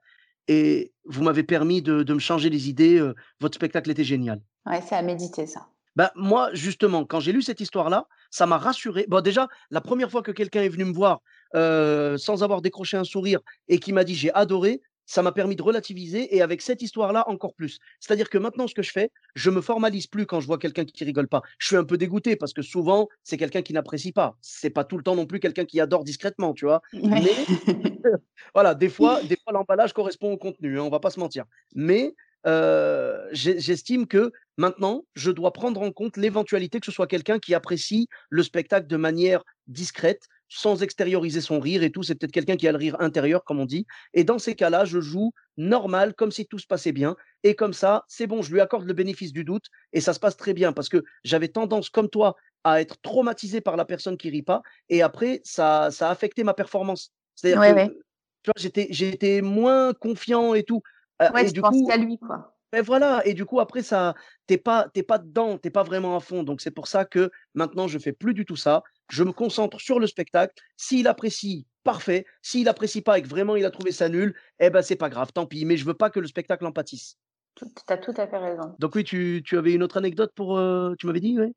et 0.49 0.93
vous 1.05 1.23
m'avez 1.23 1.43
permis 1.43 1.83
de, 1.83 2.03
de 2.03 2.15
me 2.15 2.19
changer 2.19 2.51
les 2.51 2.69
idées. 2.69 2.99
euh, 2.99 3.15
votre 3.41 3.55
spectacle 3.55 3.91
était 3.91 4.05
génial. 4.05 4.41
Ouais, 4.67 4.83
c'est 4.87 4.97
à 4.97 5.03
méditer, 5.03 5.47
ça. 5.47 5.69
Ben, 5.97 6.11
moi, 6.15 6.51
justement, 6.53 7.05
quand 7.05 7.21
j'ai 7.21 7.33
lu 7.33 7.43
cette 7.43 7.61
histoire-là, 7.61 8.07
ça 8.31 8.47
m'a 8.47 8.59
rassuré. 8.59 9.07
Bon, 9.09 9.21
déjà, 9.21 9.49
la 9.71 9.81
première 9.81 10.11
fois 10.11 10.23
que 10.23 10.31
quelqu'un 10.31 10.63
est 10.63 10.69
venu 10.69 10.85
me 10.85 10.93
voir 10.93 11.21
euh, 11.57 12.17
sans 12.17 12.43
avoir 12.45 12.63
décroché 12.63 12.97
un 12.97 13.05
sourire 13.05 13.41
et 13.69 13.79
qui 13.79 13.93
m'a 13.93 14.05
dit 14.05 14.15
j'ai 14.15 14.33
adoré, 14.33 14.81
ça 15.11 15.23
m'a 15.23 15.33
permis 15.33 15.57
de 15.57 15.63
relativiser 15.63 16.37
et 16.37 16.41
avec 16.41 16.63
cette 16.63 16.83
histoire-là 16.83 17.29
encore 17.29 17.53
plus. 17.53 17.81
C'est-à-dire 17.99 18.31
que 18.31 18.39
maintenant, 18.39 18.69
ce 18.69 18.75
que 18.75 18.83
je 18.83 18.93
fais, 18.93 19.11
je 19.35 19.51
me 19.51 19.61
formalise 19.61 20.07
plus 20.07 20.25
quand 20.25 20.39
je 20.39 20.47
vois 20.47 20.57
quelqu'un 20.57 20.85
qui 20.85 21.03
rigole 21.03 21.27
pas. 21.27 21.43
Je 21.59 21.67
suis 21.67 21.77
un 21.77 21.83
peu 21.83 21.99
dégoûté 21.99 22.37
parce 22.37 22.53
que 22.53 22.63
souvent, 22.63 23.09
c'est 23.25 23.37
quelqu'un 23.37 23.63
qui 23.63 23.73
n'apprécie 23.73 24.13
pas. 24.13 24.37
C'est 24.41 24.71
pas 24.71 24.85
tout 24.85 24.97
le 24.97 25.03
temps 25.03 25.17
non 25.17 25.27
plus 25.27 25.41
quelqu'un 25.41 25.65
qui 25.65 25.81
adore 25.81 26.05
discrètement, 26.05 26.55
tu 26.55 26.65
vois. 26.65 26.81
Ouais. 26.93 27.23
Voilà, 28.55 28.75
des 28.77 28.89
fois, 28.89 29.21
des 29.25 29.37
fois 29.43 29.53
l'emballage 29.53 29.93
correspond 29.93 30.33
au 30.33 30.37
contenu, 30.37 30.79
hein, 30.79 30.83
on 30.85 30.91
va 30.91 31.01
pas 31.01 31.11
se 31.11 31.19
mentir. 31.19 31.45
Mais 31.75 32.15
euh, 32.47 33.27
j'estime 33.33 34.07
que 34.07 34.31
maintenant, 34.57 35.05
je 35.15 35.33
dois 35.33 35.53
prendre 35.53 35.83
en 35.83 35.91
compte 35.91 36.17
l'éventualité 36.17 36.79
que 36.79 36.87
ce 36.87 36.93
soit 36.93 37.09
quelqu'un 37.09 37.41
qui 37.41 37.53
apprécie 37.53 38.09
le 38.29 38.45
spectacle 38.45 38.87
de 38.87 38.97
manière 38.97 39.43
discrète, 39.67 40.29
sans 40.51 40.83
extérioriser 40.83 41.41
son 41.41 41.61
rire 41.61 41.83
et 41.83 41.91
tout. 41.91 42.03
C'est 42.03 42.15
peut-être 42.17 42.33
quelqu'un 42.33 42.57
qui 42.57 42.69
a 42.69 42.73
le 42.73 42.79
rire 42.79 42.97
intérieur, 43.01 43.45
comme 43.45 43.61
on 43.61 43.65
dit. 43.65 43.87
Et 44.13 44.25
dans 44.25 44.39
ces 44.39 44.55
cas-là, 44.55 44.85
je 44.85 45.01
joue 45.01 45.33
normal, 45.57 46.15
comme 46.15 46.31
si 46.33 46.47
tout 46.47 46.59
se 46.59 46.67
passait 46.67 46.93
bien. 46.93 47.17
Et 47.45 47.55
comme 47.55 47.73
ça, 47.73 48.05
c'est 48.09 48.27
bon, 48.27 48.43
je 48.43 48.53
lui 48.53 48.61
accorde 48.61 48.85
le 48.85 48.93
bénéfice 48.93 49.33
du 49.33 49.45
doute 49.45 49.67
et 49.95 50.01
ça 50.03 50.13
se 50.13 50.21
passe 50.21 50.37
très 50.37 50.53
bien 50.53 50.73
parce 50.75 50.89
que 50.91 51.03
j'avais 51.25 51.49
tendance, 51.49 51.89
comme 51.89 52.11
toi, 52.11 52.37
à 52.65 52.81
être 52.83 53.01
traumatisé 53.01 53.63
par 53.63 53.77
la 53.77 53.85
personne 53.87 54.19
qui 54.19 54.29
rit 54.29 54.43
pas. 54.43 54.61
Et 54.91 55.01
après, 55.03 55.41
ça, 55.45 55.89
ça 55.91 56.09
a 56.09 56.11
affecté 56.11 56.45
ma 56.45 56.53
performance. 56.53 57.15
C'est-à-dire 57.37 57.61
Ouais, 57.61 57.71
que 57.73 57.77
ouais. 57.77 58.53
j'étais, 58.57 58.89
j'étais 58.91 59.41
moins 59.41 59.95
confiant 59.95 60.55
et 60.55 60.65
tout. 60.65 60.83
Euh, 61.23 61.31
Ouais, 61.33 61.45
et 61.45 61.47
tu 61.47 61.53
du 61.55 61.61
penses 61.61 61.73
coup, 61.77 61.87
qu'à 61.87 61.97
lui, 61.97 62.19
quoi. 62.19 62.57
Ben 62.73 62.83
voilà, 62.83 63.27
et 63.27 63.35
du 63.35 63.45
coup, 63.45 63.59
après, 63.61 63.83
ça, 63.83 64.15
t'es 64.47 64.59
pas, 64.59 64.89
t'es 64.93 65.03
pas 65.03 65.19
dedans, 65.19 65.59
t'es 65.59 65.71
pas 65.71 65.83
vraiment 65.83 66.17
à 66.17 66.21
fond. 66.21 66.43
Donc, 66.45 66.61
c'est 66.61 66.71
pour 66.71 66.87
ça 66.87 67.05
que 67.05 67.31
maintenant, 67.55 67.89
je 67.89 67.99
fais 67.99 68.13
plus 68.13 68.35
du 68.35 68.45
tout 68.45 68.57
ça. 68.57 68.83
Je 69.11 69.25
me 69.25 69.33
concentre 69.33 69.81
sur 69.81 69.99
le 69.99 70.07
spectacle. 70.07 70.55
S'il 70.77 71.09
apprécie, 71.09 71.67
parfait. 71.83 72.25
S'il 72.43 72.69
apprécie 72.69 73.03
pas 73.03 73.19
et 73.19 73.23
que 73.23 73.29
vraiment 73.29 73.57
il 73.57 73.65
a 73.65 73.71
trouvé 73.71 73.91
ça 73.91 74.09
nul, 74.09 74.37
eh 74.61 74.71
ben, 74.71 74.83
c'est 74.83 74.97
pas 74.97 75.09
grave, 75.09 75.33
tant 75.33 75.47
pis. 75.47 75.65
Mais 75.65 75.77
je 75.77 75.85
veux 75.85 75.95
pas 75.95 76.11
que 76.11 76.21
le 76.21 76.29
spectacle 76.29 76.65
en 76.65 76.73
pâtisse. 76.73 77.17
Tu 77.57 77.65
as 77.89 77.99
tout 77.99 78.15
à 78.17 78.29
fait 78.29 78.39
raison. 78.39 78.77
Donc 78.79 78.95
oui, 78.95 79.03
tu, 79.03 79.43
tu 79.45 79.59
avais 79.59 79.73
une 79.73 79.83
autre 79.83 79.97
anecdote 79.97 80.33
pour... 80.37 80.57
euh, 80.57 80.95
tu 80.99 81.07
m'avais 81.07 81.21
dit, 81.21 81.39
oui 81.41 81.53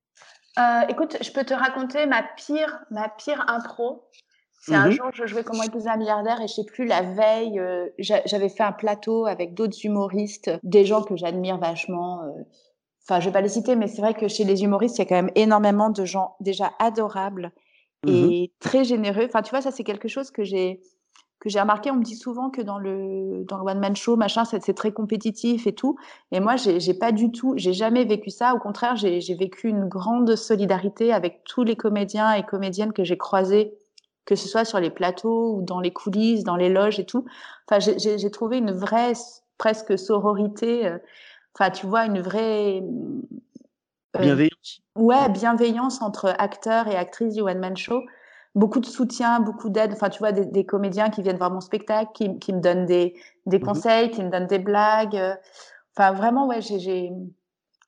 Euh, 0.57 0.82
écoute, 0.89 1.18
je 1.22 1.32
peux 1.32 1.43
te 1.43 1.53
raconter 1.53 2.07
ma 2.07 2.24
pire, 2.36 2.80
ma 2.89 3.09
pire 3.09 3.45
impro. 3.47 4.09
C'est 4.66 4.76
un 4.76 4.86
Mhm. 4.86 4.91
jour, 4.93 5.05
je 5.14 5.26
jouais 5.26 5.43
Comment 5.43 5.64
épouser 5.64 5.89
un 5.89 5.97
milliardaire 5.97 6.39
et 6.41 6.47
je 6.47 6.53
sais 6.53 6.64
plus, 6.64 6.86
la 6.86 7.01
veille, 7.01 7.59
euh, 7.59 7.88
j'a- 7.99 8.22
j'avais 8.26 8.47
fait 8.47 8.64
un 8.64 8.72
plateau 8.72 9.26
avec 9.26 9.53
d'autres 9.55 9.78
humoristes, 9.84 10.49
des 10.64 10.86
gens 10.86 11.03
que 11.03 11.18
j'admire 11.18 11.57
vachement. 11.57 12.22
euh. 12.24 12.30
Enfin, 13.05 13.20
je 13.20 13.26
vais 13.28 13.34
pas 13.34 13.41
les 13.41 13.49
citer, 13.49 13.76
mais 13.76 13.88
c'est 13.88 14.01
vrai 14.01 14.14
que 14.14 14.30
chez 14.30 14.45
les 14.45 14.64
humoristes, 14.64 14.97
il 14.97 14.99
y 14.99 15.05
a 15.05 15.05
quand 15.05 15.16
même 15.16 15.32
énormément 15.36 15.89
de 15.89 16.05
gens 16.05 16.36
déjà 16.39 16.72
adorables 16.80 17.51
et 18.07 18.51
très 18.59 18.86
généreux. 18.86 19.26
Enfin, 19.26 19.41
tu 19.41 19.49
vois, 19.49 19.61
ça, 19.61 19.72
c'est 19.72 19.84
quelque 19.84 20.07
chose 20.07 20.32
que 20.32 20.43
j'ai 20.45 20.80
que 21.39 21.49
j'ai 21.49 21.59
remarqué. 21.59 21.91
On 21.91 21.95
me 21.95 22.03
dit 22.03 22.16
souvent 22.16 22.49
que 22.49 22.61
dans 22.61 22.78
le 22.80 23.43
dans 23.49 23.57
le 23.57 23.64
one 23.66 23.80
man 23.80 23.95
show, 23.97 24.16
machin, 24.16 24.45
c'est 24.45 24.74
très 24.74 24.93
compétitif 24.93 25.68
et 25.68 25.74
tout. 25.76 25.97
Et 26.32 26.39
moi, 26.39 26.55
j'ai 26.55 26.93
pas 26.93 27.11
du 27.11 27.32
tout, 27.32 27.53
j'ai 27.57 27.74
jamais 27.74 28.05
vécu 28.05 28.30
ça. 28.30 28.55
Au 28.55 28.59
contraire, 28.59 28.95
j'ai 28.95 29.20
j'ai 29.20 29.36
vécu 29.36 29.68
une 29.68 29.89
grande 29.89 30.36
solidarité 30.38 31.11
avec 31.11 31.43
tous 31.43 31.64
les 31.64 31.76
comédiens 31.76 32.34
et 32.34 32.43
comédiennes 32.43 32.93
que 32.93 33.03
j'ai 33.03 33.18
croisés, 33.18 33.74
que 34.26 34.36
ce 34.36 34.47
soit 34.47 34.65
sur 34.65 34.80
les 34.80 34.89
plateaux 34.89 35.55
ou 35.55 35.61
dans 35.61 35.80
les 35.80 35.91
coulisses, 35.91 36.43
dans 36.43 36.55
les 36.55 36.69
loges 36.69 36.99
et 36.99 37.05
tout. 37.05 37.26
Enfin, 37.67 37.80
j'ai- 37.80 38.32
trouvé 38.32 38.57
une 38.57 38.71
vraie 38.71 39.13
presque 39.57 39.97
sororité. 39.97 40.86
euh, 40.88 40.97
Enfin, 41.55 41.69
tu 41.69 41.86
vois, 41.86 42.05
une 42.05 42.19
vraie 42.19 42.82
euh, 44.15 44.21
Bienveillance. 44.21 44.82
Ouais, 44.95 45.30
bienveillance 45.30 46.01
entre 46.01 46.34
acteurs 46.38 46.88
et 46.88 46.95
actrices 46.95 47.34
du 47.36 47.41
one 47.41 47.59
man 47.59 47.76
show. 47.76 48.01
Beaucoup 48.55 48.80
de 48.80 48.86
soutien, 48.86 49.39
beaucoup 49.39 49.69
d'aide. 49.69 49.93
Enfin, 49.93 50.09
tu 50.09 50.19
vois, 50.19 50.32
des, 50.32 50.45
des 50.45 50.65
comédiens 50.65 51.09
qui 51.09 51.24
viennent 51.24 51.38
voir 51.38 51.49
mon 51.51 51.61
spectacle, 51.61 52.11
qui, 52.13 52.38
qui 52.39 52.53
me 52.53 52.59
donnent 52.61 52.86
des, 52.86 53.15
des 53.47 53.59
Mhm. 53.59 53.65
conseils, 53.65 54.11
qui 54.11 54.24
me 54.24 54.30
donnent 54.30 54.47
des 54.47 54.59
blagues. 54.59 55.19
Enfin, 55.95 56.11
vraiment, 56.13 56.47
ouais, 56.47 56.61
j'ai, 56.61 57.11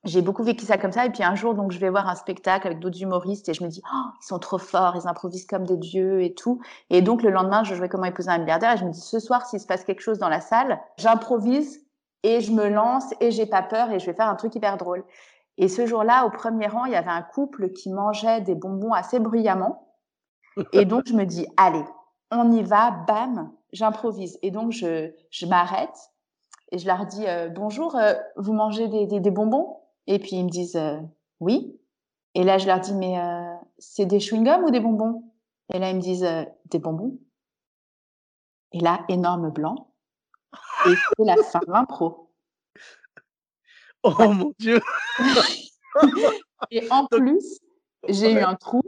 j'ai, 0.05 0.21
beaucoup 0.21 0.43
vécu 0.43 0.65
ça 0.65 0.77
comme 0.77 0.91
ça. 0.91 1.05
Et 1.05 1.09
puis 1.09 1.23
un 1.23 1.35
jour, 1.35 1.53
donc, 1.53 1.71
je 1.71 1.79
vais 1.79 1.89
voir 1.89 2.07
un 2.07 2.15
spectacle 2.15 2.67
avec 2.67 2.79
d'autres 2.79 3.01
humoristes 3.01 3.49
et 3.49 3.53
je 3.53 3.63
me 3.63 3.69
dis, 3.69 3.81
oh, 3.85 4.09
ils 4.21 4.25
sont 4.25 4.39
trop 4.39 4.57
forts, 4.57 4.95
ils 4.95 5.07
improvisent 5.07 5.45
comme 5.45 5.65
des 5.65 5.77
dieux 5.77 6.21
et 6.23 6.33
tout. 6.33 6.61
Et 6.89 7.01
donc, 7.01 7.23
le 7.23 7.29
lendemain, 7.29 7.63
je 7.63 7.75
jouais 7.75 7.89
Comment 7.89 8.05
épouser 8.05 8.29
un 8.29 8.39
milliardaire 8.39 8.73
et 8.73 8.77
je 8.77 8.85
me 8.85 8.91
dis, 8.91 9.01
ce 9.01 9.19
soir, 9.19 9.45
s'il 9.45 9.59
se 9.59 9.67
passe 9.67 9.83
quelque 9.83 10.01
chose 10.01 10.17
dans 10.19 10.29
la 10.29 10.41
salle, 10.41 10.79
j'improvise 10.97 11.85
et 12.23 12.41
je 12.41 12.51
me 12.51 12.67
lance 12.67 13.13
et 13.21 13.31
j'ai 13.31 13.45
pas 13.45 13.61
peur 13.61 13.91
et 13.91 13.99
je 13.99 14.05
vais 14.05 14.13
faire 14.13 14.27
un 14.27 14.35
truc 14.35 14.55
hyper 14.55 14.77
drôle. 14.77 15.03
Et 15.57 15.67
ce 15.67 15.85
jour-là, 15.85 16.25
au 16.25 16.29
premier 16.29 16.67
rang, 16.67 16.85
il 16.85 16.91
y 16.91 16.95
avait 16.95 17.09
un 17.09 17.21
couple 17.21 17.71
qui 17.71 17.91
mangeait 17.91 18.41
des 18.41 18.55
bonbons 18.55 18.91
assez 18.91 19.19
bruyamment. 19.19 19.87
Et 20.73 20.85
donc, 20.85 21.03
je 21.07 21.13
me 21.13 21.25
dis, 21.25 21.47
allez, 21.57 21.85
on 22.31 22.51
y 22.51 22.63
va, 22.63 22.91
bam, 22.91 23.51
j'improvise. 23.71 24.37
Et 24.41 24.51
donc, 24.51 24.71
je, 24.71 25.11
je 25.29 25.45
m'arrête 25.45 26.11
et 26.71 26.77
je 26.77 26.87
leur 26.87 27.05
dis, 27.05 27.25
euh, 27.27 27.49
bonjour, 27.49 27.95
euh, 27.95 28.13
vous 28.35 28.53
mangez 28.53 28.87
des, 28.87 29.05
des 29.05 29.31
bonbons? 29.31 29.79
Et 30.07 30.19
puis, 30.19 30.35
ils 30.37 30.45
me 30.45 30.49
disent, 30.49 30.75
euh, 30.75 30.99
oui. 31.39 31.79
Et 32.33 32.43
là, 32.43 32.57
je 32.57 32.67
leur 32.67 32.79
dis, 32.79 32.93
mais 32.93 33.19
euh, 33.19 33.55
c'est 33.77 34.05
des 34.05 34.19
chewing-gums 34.19 34.63
ou 34.63 34.71
des 34.71 34.79
bonbons? 34.79 35.23
Et 35.73 35.79
là, 35.79 35.89
ils 35.89 35.95
me 35.95 36.01
disent, 36.01 36.23
euh, 36.23 36.43
des 36.65 36.79
bonbons. 36.79 37.17
Et 38.71 38.79
là, 38.79 39.05
énorme 39.09 39.51
blanc. 39.51 39.91
Et 40.87 40.93
c'est 41.17 41.25
la 41.25 41.35
fin 41.43 41.59
de 41.65 41.71
l'impro. 41.71 42.29
Oh 44.03 44.29
mon 44.29 44.53
Dieu 44.59 44.79
Et 46.71 46.87
en 46.91 47.07
plus, 47.07 47.59
j'ai 48.07 48.33
eu 48.33 48.39
un 48.39 48.55
trou 48.55 48.81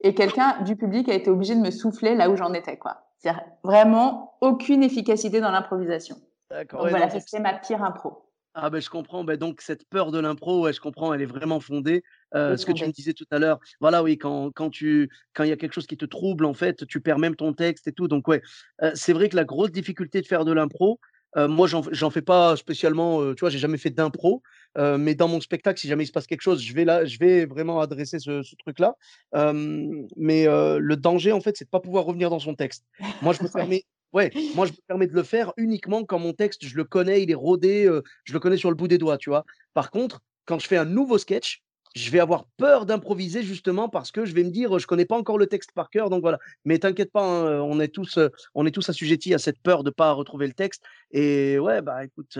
et 0.00 0.14
quelqu'un 0.14 0.60
du 0.62 0.76
public 0.76 1.08
a 1.08 1.14
été 1.14 1.30
obligé 1.30 1.54
de 1.54 1.60
me 1.60 1.70
souffler 1.70 2.14
là 2.14 2.30
où 2.30 2.36
j'en 2.36 2.52
étais, 2.52 2.76
quoi. 2.76 3.08
C'est 3.18 3.32
vraiment 3.62 4.36
aucune 4.42 4.82
efficacité 4.82 5.40
dans 5.40 5.50
l'improvisation. 5.50 6.16
D'accord. 6.50 6.82
Donc 6.82 6.90
voilà, 6.90 7.08
c'était 7.08 7.40
ma 7.40 7.54
pire 7.54 7.82
impro. 7.82 8.23
Ah 8.56 8.70
ben 8.70 8.80
je 8.80 8.88
comprends, 8.88 9.24
ben 9.24 9.36
donc 9.36 9.60
cette 9.60 9.84
peur 9.88 10.12
de 10.12 10.20
l'impro, 10.20 10.62
ouais, 10.62 10.72
je 10.72 10.80
comprends, 10.80 11.12
elle 11.12 11.20
est 11.20 11.26
vraiment 11.26 11.58
fondée. 11.58 12.04
Euh, 12.36 12.56
ce 12.56 12.64
que 12.64 12.70
tu 12.70 12.86
me 12.86 12.92
disais 12.92 13.12
tout 13.12 13.26
à 13.32 13.40
l'heure, 13.40 13.58
voilà, 13.80 14.04
oui, 14.04 14.16
quand, 14.16 14.52
quand 14.52 14.70
tu 14.70 15.10
quand 15.34 15.42
il 15.42 15.48
y 15.48 15.52
a 15.52 15.56
quelque 15.56 15.72
chose 15.72 15.88
qui 15.88 15.96
te 15.96 16.04
trouble, 16.04 16.44
en 16.44 16.54
fait, 16.54 16.86
tu 16.86 17.00
perds 17.00 17.18
même 17.18 17.34
ton 17.34 17.52
texte 17.52 17.88
et 17.88 17.92
tout. 17.92 18.06
Donc 18.06 18.28
ouais, 18.28 18.42
euh, 18.82 18.92
c'est 18.94 19.12
vrai 19.12 19.28
que 19.28 19.34
la 19.34 19.44
grosse 19.44 19.72
difficulté 19.72 20.20
de 20.20 20.26
faire 20.28 20.44
de 20.44 20.52
l'impro, 20.52 21.00
euh, 21.36 21.48
moi 21.48 21.66
j'en 21.66 22.10
fais 22.10 22.22
pas 22.22 22.54
spécialement, 22.54 23.34
tu 23.34 23.40
vois, 23.40 23.50
j'ai 23.50 23.58
jamais 23.58 23.76
fait 23.78 23.90
d'impro, 23.90 24.40
mais 24.76 25.16
dans 25.16 25.26
mon 25.26 25.40
spectacle, 25.40 25.80
si 25.80 25.88
jamais 25.88 26.04
il 26.04 26.06
se 26.06 26.12
passe 26.12 26.28
quelque 26.28 26.42
chose, 26.42 26.62
je 26.62 26.74
vais 26.74 26.84
là, 26.84 27.04
je 27.04 27.18
vais 27.18 27.46
vraiment 27.46 27.80
adresser 27.80 28.20
ce, 28.20 28.44
ce 28.44 28.54
truc-là. 28.54 28.94
Mais 29.32 30.44
le 30.46 30.94
danger, 30.94 31.32
en 31.32 31.40
fait, 31.40 31.56
c'est 31.56 31.64
de 31.64 31.70
pas 31.70 31.80
pouvoir 31.80 32.04
revenir 32.04 32.30
dans 32.30 32.38
son 32.38 32.54
texte. 32.54 32.84
Moi, 33.20 33.32
je 33.32 33.42
me 33.42 33.48
permets, 33.52 33.82
ouais, 34.14 34.32
moi 34.54 34.64
je 34.66 34.72
me 34.72 34.76
permets 34.88 35.06
de 35.06 35.12
le 35.14 35.22
faire 35.22 35.52
uniquement 35.58 36.04
quand 36.04 36.18
mon 36.18 36.32
texte, 36.32 36.64
je 36.64 36.76
le 36.76 36.84
connais, 36.84 37.22
il 37.22 37.30
est 37.30 37.34
rodé, 37.34 37.84
euh, 37.86 38.02
je 38.24 38.32
le 38.32 38.40
connais 38.40 38.56
sur 38.56 38.70
le 38.70 38.76
bout 38.76 38.88
des 38.88 38.96
doigts, 38.98 39.18
tu 39.18 39.28
vois? 39.28 39.44
Par 39.74 39.90
contre, 39.90 40.20
quand 40.46 40.58
je 40.58 40.66
fais 40.66 40.76
un 40.78 40.84
nouveau 40.86 41.18
sketch, 41.18 41.62
je 41.94 42.10
vais 42.10 42.18
avoir 42.18 42.46
peur 42.56 42.86
d'improviser 42.86 43.42
justement 43.44 43.88
parce 43.88 44.10
que 44.10 44.24
je 44.24 44.34
vais 44.34 44.42
me 44.42 44.50
dire, 44.50 44.78
je 44.80 44.86
connais 44.86 45.04
pas 45.04 45.16
encore 45.16 45.38
le 45.38 45.46
texte 45.46 45.70
par 45.72 45.90
cœur, 45.90 46.10
donc 46.10 46.22
voilà. 46.22 46.40
Mais 46.64 46.78
t'inquiète 46.80 47.12
pas, 47.12 47.22
hein, 47.24 47.60
on 47.60 47.78
est 47.78 47.86
tous, 47.88 48.18
on 48.54 48.66
est 48.66 48.72
tous 48.72 48.88
assujettis 48.88 49.32
à 49.32 49.38
cette 49.38 49.60
peur 49.60 49.84
de 49.84 49.90
pas 49.90 50.10
retrouver 50.12 50.48
le 50.48 50.54
texte. 50.54 50.82
Et 51.12 51.56
ouais, 51.60 51.82
bah 51.82 52.04
écoute, 52.04 52.36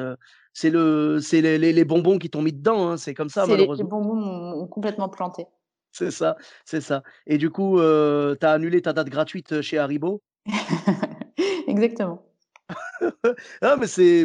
c'est 0.52 0.70
le, 0.70 1.20
c'est 1.20 1.40
les, 1.40 1.58
les- 1.58 1.72
les 1.72 1.84
bonbons 1.84 2.18
qui 2.18 2.30
t'ont 2.30 2.42
mis 2.42 2.52
dedans, 2.52 2.88
hein, 2.88 2.96
c'est 2.96 3.14
comme 3.14 3.28
ça 3.28 3.42
C'est 3.42 3.52
les, 3.52 3.56
malheureusement. 3.58 3.88
bonbons 3.88 4.14
m'ont 4.16 4.66
complètement 4.66 5.08
planté. 5.08 5.46
C'est 5.92 6.10
ça, 6.10 6.36
c'est 6.64 6.80
ça. 6.80 7.04
Et 7.28 7.38
du 7.38 7.50
coup, 7.50 7.78
euh, 7.78 8.34
t'as 8.34 8.52
annulé 8.54 8.82
ta 8.82 8.92
date 8.92 9.08
gratuite 9.08 9.60
chez 9.60 9.78
Haribo? 9.78 10.20
Exactement. 11.66 12.26
Ah, 13.61 13.76
mais 13.78 13.87
c'est, 13.87 14.24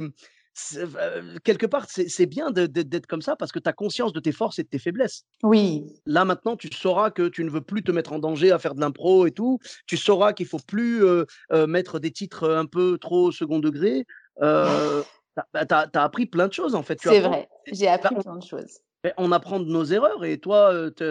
euh, 0.78 1.38
quelque 1.44 1.66
part, 1.66 1.86
c'est 1.90 2.26
bien 2.26 2.52
d'être 2.52 3.08
comme 3.08 3.22
ça 3.22 3.36
parce 3.36 3.52
que 3.52 3.60
tu 3.60 3.70
as 3.70 3.74
conscience 3.74 4.14
de 4.14 4.20
tes 4.20 4.32
forces 4.32 4.60
et 4.60 4.64
de 4.64 4.70
tes 4.70 4.80
faiblesses. 4.80 5.26
Oui, 5.44 5.86
Là, 6.06 6.26
maintenant, 6.26 6.56
tu 6.56 6.70
sauras 6.74 7.12
que 7.12 7.28
tu 7.28 7.44
ne 7.44 7.50
veux 7.50 7.62
plus 7.62 7.84
te 7.84 7.92
mettre 7.92 8.14
en 8.14 8.20
danger 8.20 8.52
à 8.52 8.60
faire 8.60 8.76
de 8.76 8.82
l'impro 8.82 9.26
et 9.26 9.32
tout. 9.32 9.60
Tu 9.88 9.98
sauras 9.98 10.34
qu'il 10.34 10.48
faut 10.48 10.60
plus 10.66 11.04
euh, 11.04 11.26
euh, 11.52 11.68
mettre 11.68 12.00
des 12.00 12.12
titres 12.12 12.50
un 12.50 12.66
peu 12.66 12.98
trop 12.98 13.32
second 13.32 13.60
degré. 13.60 14.06
Euh, 14.42 15.04
tu 15.56 15.74
as, 15.74 15.90
appris 15.94 16.26
plein 16.26 16.48
de 16.48 16.54
choses, 16.54 16.76
en 16.76 16.84
fait. 16.84 17.00
C'est 17.02 17.20
vrai. 17.20 17.50
J'ai 17.72 17.88
appris 17.88 18.16
plein 18.16 18.38
de 18.38 18.44
choses. 18.44 18.80
On 19.18 19.32
apprend 19.32 19.60
de 19.60 19.70
nos 19.70 19.86
erreurs 19.86 20.26
et 20.26 20.40
toi, 20.40 20.74
tu 20.96 21.04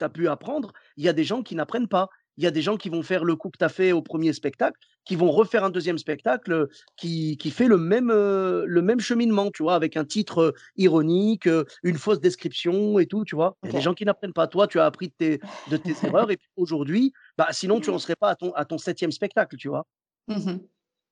as 0.00 0.08
pu 0.08 0.28
apprendre. 0.28 0.72
Il 0.96 1.04
y 1.04 1.08
a 1.08 1.12
des 1.12 1.24
gens 1.24 1.42
qui 1.42 1.54
n'apprennent 1.54 1.88
pas. 1.88 2.08
Il 2.36 2.44
y 2.44 2.46
a 2.46 2.50
des 2.50 2.62
gens 2.62 2.76
qui 2.76 2.88
vont 2.88 3.02
faire 3.02 3.24
le 3.24 3.36
coup 3.36 3.50
que 3.50 3.58
tu 3.58 3.64
as 3.64 3.68
fait 3.68 3.92
au 3.92 4.02
premier 4.02 4.32
spectacle, 4.32 4.78
qui 5.04 5.16
vont 5.16 5.30
refaire 5.30 5.64
un 5.64 5.70
deuxième 5.70 5.98
spectacle 5.98 6.52
euh, 6.52 6.66
qui, 6.96 7.36
qui 7.36 7.50
fait 7.50 7.68
le 7.68 7.78
même, 7.78 8.10
euh, 8.10 8.64
le 8.66 8.82
même 8.82 9.00
cheminement, 9.00 9.50
tu 9.50 9.62
vois, 9.62 9.74
avec 9.74 9.96
un 9.96 10.04
titre 10.04 10.38
euh, 10.38 10.52
ironique, 10.76 11.48
une 11.82 11.96
fausse 11.96 12.20
description 12.20 12.98
et 12.98 13.06
tout, 13.06 13.24
tu 13.24 13.34
vois. 13.34 13.56
Il 13.62 13.68
y 13.68 13.70
a 13.70 13.72
des 13.74 13.82
gens 13.82 13.94
qui 13.94 14.04
n'apprennent 14.04 14.32
pas. 14.32 14.48
Toi, 14.48 14.66
tu 14.66 14.80
as 14.80 14.86
appris 14.86 15.08
de 15.08 15.14
tes, 15.16 15.40
de 15.70 15.76
tes 15.76 15.94
erreurs 16.06 16.30
et 16.30 16.36
puis 16.36 16.48
aujourd'hui, 16.56 17.12
bah, 17.38 17.48
sinon, 17.50 17.80
tu 17.80 17.90
n'en 17.90 17.98
serais 17.98 18.16
pas 18.16 18.30
à 18.30 18.34
ton, 18.34 18.52
à 18.54 18.64
ton 18.64 18.78
septième 18.78 19.12
spectacle, 19.12 19.56
tu 19.56 19.68
vois. 19.68 19.86
Mhm. 20.28 20.60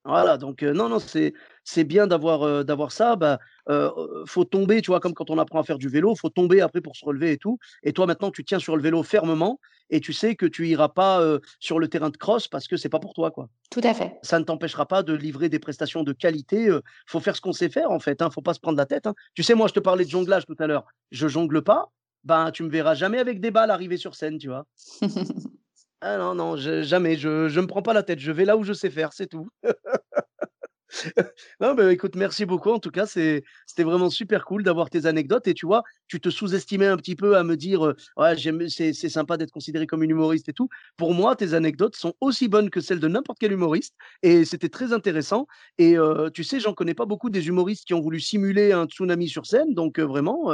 Voilà, 0.05 0.37
donc 0.37 0.65
euh, 0.65 0.73
non, 0.73 0.89
non, 0.89 0.99
c'est 0.99 1.33
c'est 1.63 1.85
bien 1.85 2.09
d'avoir 2.09 2.43
euh, 2.43 2.65
d'avoir 2.65 2.91
ça. 2.91 3.15
Bah, 3.15 3.39
euh, 3.69 4.25
faut 4.27 4.45
tomber, 4.45 4.83
tu 4.83 4.91
vois, 4.91 4.99
comme 4.99 5.15
quand 5.15 5.31
on 5.31 5.39
apprend 5.39 5.61
à 5.61 5.63
faire 5.63 5.79
du 5.79 5.89
vélo, 5.89 6.17
faut 6.17 6.29
tomber 6.29 6.61
après 6.61 6.81
pour 6.81 6.97
se 6.97 7.05
relever 7.05 7.33
et 7.33 7.39
tout. 7.39 7.59
Et 7.85 7.93
toi, 7.93 8.07
maintenant, 8.07 8.33
tu 8.33 8.45
tiens 8.45 8.59
sur 8.59 8.77
le 8.77 8.83
vélo 8.83 9.05
fermement 9.05 9.61
et 9.91 10.01
tu 10.01 10.13
sais 10.13 10.35
que 10.35 10.47
tu 10.47 10.67
iras 10.69 10.89
pas 10.89 11.23
sur 11.61 11.79
le 11.79 11.87
terrain 11.87 12.11
de 12.11 12.17
cross 12.17 12.49
parce 12.49 12.67
que 12.67 12.77
c'est 12.77 12.89
pas 12.89 12.99
pour 12.99 13.15
toi, 13.15 13.31
quoi. 13.31 13.49
Tout 13.71 13.83
à 13.85 13.95
fait. 13.95 14.19
Ça 14.23 14.39
ne 14.41 14.45
t'empêchera 14.45 14.87
pas 14.87 15.03
de 15.03 15.13
livrer 15.13 15.49
des 15.49 15.59
prestations 15.59 16.03
de 16.03 16.13
qualité. 16.13 16.77
faut 17.07 17.21
faire 17.21 17.37
ce 17.37 17.41
qu'on 17.41 17.53
sait 17.53 17.69
faire, 17.69 17.91
en 17.91 18.01
fait. 18.01 18.23
Hein, 18.23 18.31
faut 18.31 18.41
pas 18.43 18.55
se 18.55 18.61
prendre 18.61 18.79
la 18.79 18.87
tête. 18.87 19.07
hein. 19.07 19.15
Tu 19.35 19.43
sais, 19.43 19.55
moi, 19.55 19.69
je 19.69 19.75
te 19.75 19.81
parlais 19.81 20.05
de 20.05 20.11
jonglage 20.11 20.47
tout 20.47 20.57
à 20.59 20.67
l'heure. 20.67 20.87
Je 21.11 21.29
jongle 21.29 21.63
pas. 21.63 21.91
Ben, 22.25 22.51
tu 22.53 22.63
me 22.63 22.71
verras 22.71 22.95
jamais 22.95 23.19
avec 23.19 23.41
des 23.41 23.51
balles 23.51 23.71
arriver 23.71 23.97
sur 23.99 24.15
scène, 24.15 24.39
tu 24.39 24.49
vois. 24.49 24.67
Ah 26.05 26.17
non, 26.19 26.35
non, 26.35 26.57
jamais. 26.57 27.17
Je 27.17 27.49
je 27.49 27.61
me 27.61 27.67
prends 27.67 27.83
pas 27.83 27.93
la 27.93 28.03
tête. 28.03 28.19
Je 28.19 28.33
vais 28.33 28.45
là 28.45 28.57
où 28.57 28.65
je 28.65 28.73
sais 28.73 28.91
faire, 28.91 29.13
c'est 29.13 29.29
tout. 29.29 29.49
Non, 31.61 31.75
mais 31.75 31.93
écoute, 31.93 32.17
merci 32.17 32.45
beaucoup. 32.47 32.71
En 32.71 32.79
tout 32.79 32.91
cas, 32.91 33.07
c'est, 33.07 33.43
c'était 33.67 33.83
vraiment 33.85 34.11
super 34.11 34.45
cool 34.45 34.63
d'avoir 34.63 34.91
tes 34.91 35.07
anecdotes. 35.07 35.47
Et 35.49 35.55
tu 35.55 35.67
vois, 35.67 35.83
tu 36.09 36.21
te 36.21 36.29
sous-estimais 36.31 36.87
un 36.87 36.97
petit 36.97 37.17
peu 37.17 37.37
à 37.37 37.45
me 37.45 37.57
dire, 37.57 37.87
euh, 37.87 37.97
ouais, 38.17 38.37
c'est, 38.69 38.93
c'est 38.93 39.09
sympa 39.09 39.37
d'être 39.37 39.51
considéré 39.51 39.87
comme 39.87 40.03
une 40.03 40.11
humoriste 40.11 40.49
et 40.49 40.53
tout. 40.53 40.69
Pour 40.97 41.15
moi, 41.15 41.37
tes 41.37 41.55
anecdotes 41.55 41.97
sont 41.97 42.15
aussi 42.21 42.49
bonnes 42.49 42.71
que 42.71 42.81
celles 42.81 43.01
de 43.01 43.09
n'importe 43.09 43.39
quel 43.41 43.53
humoriste. 43.53 43.95
Et 44.23 44.45
c'était 44.45 44.69
très 44.69 44.93
intéressant. 44.93 45.47
Et 45.79 45.97
euh, 45.99 46.31
tu 46.31 46.45
sais, 46.45 46.61
j'en 46.61 46.75
connais 46.75 46.95
pas 46.95 47.07
beaucoup 47.07 47.31
des 47.31 47.49
humoristes 47.49 47.87
qui 47.87 47.95
ont 47.95 48.01
voulu 48.01 48.21
simuler 48.21 48.73
un 48.73 48.87
tsunami 48.87 49.29
sur 49.29 49.47
scène. 49.47 49.75
Donc 49.75 49.99
euh, 49.99 50.05
vraiment, 50.05 50.53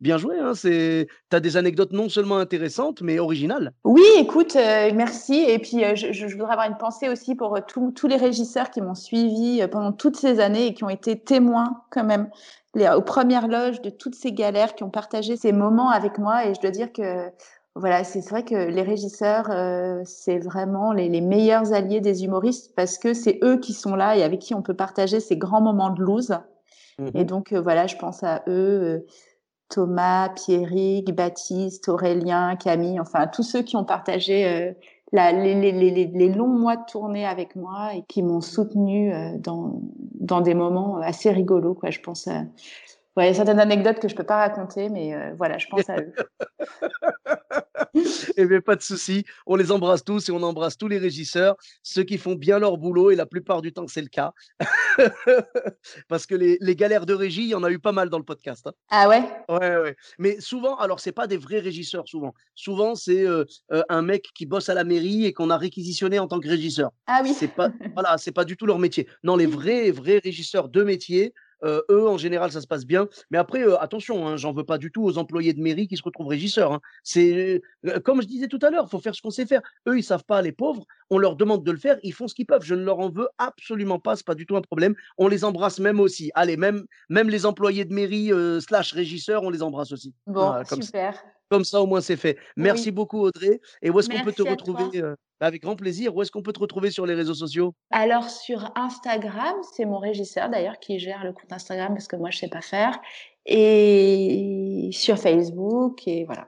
bien 0.00 0.18
joué. 0.18 0.38
Hein, 0.38 0.54
c'est, 0.54 1.08
t'as 1.28 1.40
des 1.40 1.56
anecdotes 1.56 1.92
non 1.92 2.08
seulement 2.08 2.38
intéressantes, 2.38 3.02
mais 3.02 3.18
originales. 3.18 3.72
Oui, 3.84 4.02
écoute, 4.18 4.56
euh, 4.56 4.90
merci. 4.94 5.44
Et 5.46 5.58
puis, 5.58 5.84
euh, 5.84 5.94
je, 5.94 6.12
je 6.12 6.26
voudrais 6.36 6.52
avoir 6.52 6.68
une 6.68 6.78
pensée 6.78 7.08
aussi 7.08 7.34
pour 7.34 7.56
euh, 7.56 7.60
tous- 7.66 7.92
tous 7.92 8.06
les 8.06 8.16
régisseurs 8.16 8.70
qui 8.70 8.80
m'ont 8.80 8.94
suivi 8.94 9.60
euh, 9.60 9.68
pendant 9.68 9.92
toutes 9.92 10.16
ces 10.16 10.40
années 10.40 10.66
et 10.66 10.74
qui 10.74 10.84
ont 10.84 10.90
été 10.90 11.18
témoins 11.18 11.82
quand 11.90 12.04
même 12.04 12.30
les, 12.74 12.88
aux 12.88 13.02
premières 13.02 13.48
loges 13.48 13.80
de 13.82 13.90
toutes 13.90 14.14
ces 14.14 14.32
galères, 14.32 14.74
qui 14.74 14.84
ont 14.84 14.90
partagé 14.90 15.36
ces 15.36 15.52
moments 15.52 15.90
avec 15.90 16.18
moi. 16.18 16.46
Et 16.46 16.54
je 16.54 16.60
dois 16.60 16.70
dire 16.70 16.92
que, 16.92 17.28
voilà, 17.74 18.02
c'est 18.04 18.26
vrai 18.28 18.44
que 18.44 18.54
les 18.54 18.82
régisseurs, 18.82 19.48
euh, 19.50 20.00
c'est 20.04 20.38
vraiment 20.38 20.92
les, 20.92 21.08
les 21.08 21.20
meilleurs 21.20 21.72
alliés 21.72 22.00
des 22.00 22.24
humoristes 22.24 22.72
parce 22.74 22.98
que 22.98 23.14
c'est 23.14 23.38
eux 23.44 23.58
qui 23.58 23.72
sont 23.74 23.94
là 23.94 24.16
et 24.16 24.22
avec 24.22 24.40
qui 24.40 24.54
on 24.54 24.62
peut 24.62 24.74
partager 24.74 25.20
ces 25.20 25.36
grands 25.36 25.60
moments 25.60 25.90
de 25.90 26.02
loose. 26.02 26.30
Mmh 26.98 27.08
et 27.14 27.24
donc, 27.24 27.52
voilà, 27.54 27.86
je 27.86 27.96
pense 27.96 28.22
à 28.22 28.42
eux, 28.46 29.06
Thomas, 29.70 30.30
Pierrick, 30.30 31.14
Baptiste, 31.14 31.88
Aurélien, 31.88 32.56
Camille, 32.56 33.00
enfin, 33.00 33.26
tous 33.26 33.42
ceux 33.42 33.62
qui 33.62 33.76
ont 33.76 33.84
partagé 33.84 34.74
la, 35.12 35.32
les, 35.32 36.28
longs 36.28 36.46
mois 36.46 36.76
de 36.76 36.84
tournée 36.86 37.26
avec 37.26 37.56
moi 37.56 37.94
et 37.94 38.02
qui 38.08 38.22
m'ont 38.22 38.40
soutenu 38.40 39.12
dans, 39.38 39.80
dans 40.14 40.40
des 40.40 40.54
moments 40.54 40.98
assez 40.98 41.30
rigolos, 41.30 41.74
quoi. 41.74 41.90
Je 41.90 42.00
pense 42.00 42.28
à, 42.28 42.42
Ouais, 43.16 43.34
certaines 43.34 43.58
anecdotes 43.58 43.98
que 43.98 44.08
je 44.08 44.14
peux 44.14 44.24
pas 44.24 44.36
raconter, 44.36 44.88
mais 44.88 45.14
euh, 45.14 45.32
voilà, 45.36 45.58
je 45.58 45.66
pense 45.66 45.88
à 45.90 45.96
eux. 45.96 46.14
Eh 48.36 48.46
bien, 48.46 48.60
pas 48.60 48.76
de 48.76 48.82
souci. 48.82 49.24
On 49.46 49.56
les 49.56 49.72
embrasse 49.72 50.04
tous 50.04 50.28
et 50.28 50.32
on 50.32 50.42
embrasse 50.42 50.76
tous 50.76 50.88
les 50.88 50.98
régisseurs, 50.98 51.56
ceux 51.82 52.02
qui 52.02 52.18
font 52.18 52.34
bien 52.34 52.58
leur 52.58 52.78
boulot, 52.78 53.10
et 53.10 53.16
la 53.16 53.26
plupart 53.26 53.62
du 53.62 53.72
temps, 53.72 53.86
c'est 53.88 54.02
le 54.02 54.08
cas. 54.08 54.32
Parce 56.08 56.26
que 56.26 56.34
les, 56.34 56.58
les, 56.60 56.76
galères 56.76 57.06
de 57.06 57.14
régie, 57.14 57.42
il 57.42 57.48
y 57.48 57.54
en 57.54 57.64
a 57.64 57.70
eu 57.70 57.78
pas 57.78 57.92
mal 57.92 58.08
dans 58.08 58.18
le 58.18 58.24
podcast. 58.24 58.66
Hein. 58.66 58.72
Ah 58.90 59.08
ouais? 59.08 59.22
Ouais, 59.48 59.76
ouais. 59.76 59.96
Mais 60.18 60.40
souvent, 60.40 60.76
alors, 60.76 61.00
c'est 61.00 61.12
pas 61.12 61.26
des 61.26 61.36
vrais 61.36 61.60
régisseurs, 61.60 62.06
souvent. 62.06 62.34
Souvent, 62.54 62.94
c'est 62.94 63.26
euh, 63.26 63.44
euh, 63.72 63.82
un 63.88 64.02
mec 64.02 64.28
qui 64.34 64.46
bosse 64.46 64.68
à 64.68 64.74
la 64.74 64.84
mairie 64.84 65.26
et 65.26 65.32
qu'on 65.32 65.50
a 65.50 65.56
réquisitionné 65.56 66.18
en 66.18 66.28
tant 66.28 66.40
que 66.40 66.48
régisseur. 66.48 66.90
Ah 67.06 67.20
oui. 67.22 67.34
C'est 67.36 67.48
pas, 67.48 67.70
voilà, 67.94 68.18
c'est 68.18 68.32
pas 68.32 68.44
du 68.44 68.56
tout 68.56 68.66
leur 68.66 68.78
métier. 68.78 69.08
Non, 69.22 69.36
les 69.36 69.46
vrais, 69.46 69.90
vrais 69.90 70.18
régisseurs 70.18 70.68
de 70.68 70.82
métier, 70.82 71.34
euh, 71.64 71.82
eux, 71.90 72.08
en 72.08 72.18
général, 72.18 72.52
ça 72.52 72.60
se 72.60 72.66
passe 72.66 72.86
bien. 72.86 73.08
Mais 73.30 73.38
après, 73.38 73.62
euh, 73.62 73.80
attention, 73.80 74.26
hein, 74.26 74.36
j'en 74.36 74.52
veux 74.52 74.64
pas 74.64 74.78
du 74.78 74.90
tout 74.90 75.02
aux 75.02 75.18
employés 75.18 75.52
de 75.52 75.60
mairie 75.60 75.88
qui 75.88 75.96
se 75.96 76.02
retrouvent 76.02 76.28
régisseurs. 76.28 76.72
Hein. 76.72 76.80
C'est 77.02 77.62
euh, 77.86 78.00
comme 78.00 78.22
je 78.22 78.26
disais 78.26 78.48
tout 78.48 78.58
à 78.62 78.70
l'heure, 78.70 78.84
il 78.86 78.90
faut 78.90 79.00
faire 79.00 79.14
ce 79.14 79.22
qu'on 79.22 79.30
sait 79.30 79.46
faire. 79.46 79.62
Eux, 79.88 79.98
ils 79.98 80.02
savent 80.02 80.24
pas, 80.24 80.42
les 80.42 80.52
pauvres. 80.52 80.84
On 81.10 81.18
leur 81.18 81.36
demande 81.36 81.64
de 81.64 81.70
le 81.70 81.78
faire, 81.78 81.98
ils 82.02 82.12
font 82.12 82.28
ce 82.28 82.34
qu'ils 82.34 82.46
peuvent. 82.46 82.64
Je 82.64 82.74
ne 82.74 82.84
leur 82.84 82.98
en 82.98 83.10
veux 83.10 83.28
absolument 83.38 83.98
pas, 83.98 84.16
c'est 84.16 84.26
pas 84.26 84.34
du 84.34 84.46
tout 84.46 84.56
un 84.56 84.62
problème. 84.62 84.94
On 85.18 85.28
les 85.28 85.44
embrasse 85.44 85.80
même 85.80 86.00
aussi. 86.00 86.30
Allez, 86.34 86.56
même 86.56 86.84
même 87.08 87.28
les 87.28 87.46
employés 87.46 87.84
de 87.84 87.92
mairie 87.92 88.30
slash 88.60 88.92
régisseurs, 88.92 89.42
on 89.42 89.50
les 89.50 89.62
embrasse 89.62 89.92
aussi. 89.92 90.14
Bon, 90.26 90.62
super. 90.64 91.14
Comme 91.50 91.64
ça, 91.64 91.82
au 91.82 91.86
moins, 91.86 92.00
c'est 92.00 92.16
fait. 92.16 92.38
Merci 92.56 92.90
beaucoup, 92.90 93.20
Audrey. 93.20 93.60
Et 93.82 93.90
où 93.90 93.98
est-ce 93.98 94.08
qu'on 94.08 94.22
peut 94.22 94.32
te 94.32 94.42
retrouver 94.42 95.00
bah, 95.00 95.46
Avec 95.46 95.62
grand 95.62 95.76
plaisir. 95.76 96.14
Où 96.14 96.22
est-ce 96.22 96.30
qu'on 96.30 96.42
peut 96.42 96.52
te 96.52 96.60
retrouver 96.60 96.90
sur 96.90 97.06
les 97.06 97.14
réseaux 97.14 97.34
sociaux? 97.34 97.74
Alors, 97.90 98.30
sur 98.30 98.70
Instagram, 98.76 99.56
c'est 99.72 99.84
mon 99.84 99.98
régisseur 99.98 100.48
d'ailleurs 100.48 100.78
qui 100.78 100.98
gère 100.98 101.24
le 101.24 101.32
compte 101.32 101.52
Instagram 101.52 101.94
parce 101.94 102.06
que 102.06 102.16
moi, 102.16 102.30
je 102.30 102.36
ne 102.36 102.40
sais 102.40 102.48
pas 102.48 102.60
faire. 102.60 103.00
Et 103.46 104.90
sur 104.92 105.18
Facebook, 105.18 106.06
et 106.06 106.24
voilà. 106.24 106.46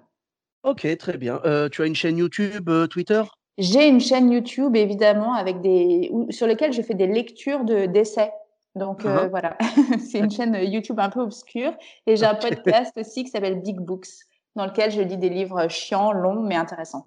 Ok, 0.62 0.86
très 0.96 1.18
bien. 1.18 1.40
Euh, 1.44 1.68
tu 1.68 1.82
as 1.82 1.86
une 1.86 1.96
chaîne 1.96 2.18
YouTube, 2.18 2.68
euh, 2.68 2.86
Twitter? 2.86 3.22
J'ai 3.58 3.88
une 3.88 4.00
chaîne 4.00 4.30
YouTube, 4.30 4.76
évidemment, 4.76 5.34
avec 5.34 5.60
des... 5.60 6.12
sur 6.30 6.46
lesquelles 6.46 6.72
je 6.72 6.82
fais 6.82 6.94
des 6.94 7.06
lectures 7.06 7.64
de 7.64 7.86
d'essais. 7.86 8.30
Donc 8.74 9.04
euh, 9.04 9.26
uh-huh. 9.26 9.30
voilà, 9.30 9.58
c'est 10.10 10.18
une 10.18 10.30
chaîne 10.30 10.54
YouTube 10.54 10.98
un 10.98 11.10
peu 11.10 11.20
obscure. 11.20 11.74
Et 12.06 12.16
j'ai 12.16 12.24
un 12.24 12.34
podcast 12.34 12.96
aussi 12.96 13.24
qui 13.24 13.30
s'appelle 13.30 13.60
Big 13.60 13.78
Books 13.78 14.08
dans 14.56 14.66
lequel 14.66 14.90
je 14.90 15.00
lis 15.00 15.18
des 15.18 15.28
livres 15.28 15.68
chiants, 15.68 16.12
longs, 16.12 16.42
mais 16.42 16.56
intéressants. 16.56 17.06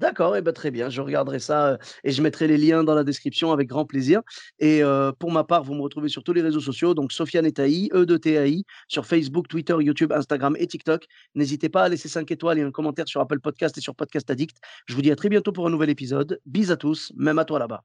D'accord, 0.00 0.34
et 0.34 0.40
eh 0.40 0.42
ben, 0.42 0.52
très 0.52 0.72
bien, 0.72 0.90
je 0.90 1.00
regarderai 1.00 1.38
ça 1.38 1.78
et 2.02 2.10
je 2.10 2.20
mettrai 2.20 2.48
les 2.48 2.58
liens 2.58 2.82
dans 2.82 2.96
la 2.96 3.04
description 3.04 3.52
avec 3.52 3.68
grand 3.68 3.86
plaisir. 3.86 4.22
Et 4.58 4.82
pour 5.20 5.30
ma 5.30 5.44
part, 5.44 5.62
vous 5.62 5.72
me 5.72 5.82
retrouvez 5.82 6.08
sur 6.08 6.24
tous 6.24 6.32
les 6.32 6.42
réseaux 6.42 6.60
sociaux, 6.60 6.94
donc 6.94 7.12
Sofiane 7.12 7.46
Etaï, 7.46 7.90
E 7.94 8.04
de 8.04 8.16
TAI, 8.16 8.64
sur 8.88 9.06
Facebook, 9.06 9.46
Twitter, 9.46 9.76
YouTube, 9.78 10.12
Instagram 10.12 10.56
et 10.58 10.66
TikTok. 10.66 11.06
N'hésitez 11.36 11.68
pas 11.68 11.84
à 11.84 11.88
laisser 11.88 12.08
5 12.08 12.28
étoiles 12.32 12.58
et 12.58 12.62
un 12.62 12.72
commentaire 12.72 13.06
sur 13.06 13.20
Apple 13.20 13.38
Podcast 13.38 13.78
et 13.78 13.80
sur 13.80 13.94
Podcast 13.94 14.28
Addict. 14.30 14.56
Je 14.86 14.94
vous 14.96 15.02
dis 15.02 15.12
à 15.12 15.16
très 15.16 15.28
bientôt 15.28 15.52
pour 15.52 15.66
un 15.66 15.70
nouvel 15.70 15.90
épisode. 15.90 16.40
Bis 16.44 16.70
à 16.70 16.76
tous, 16.76 17.12
même 17.16 17.38
à 17.38 17.44
toi 17.44 17.60
là-bas. 17.60 17.84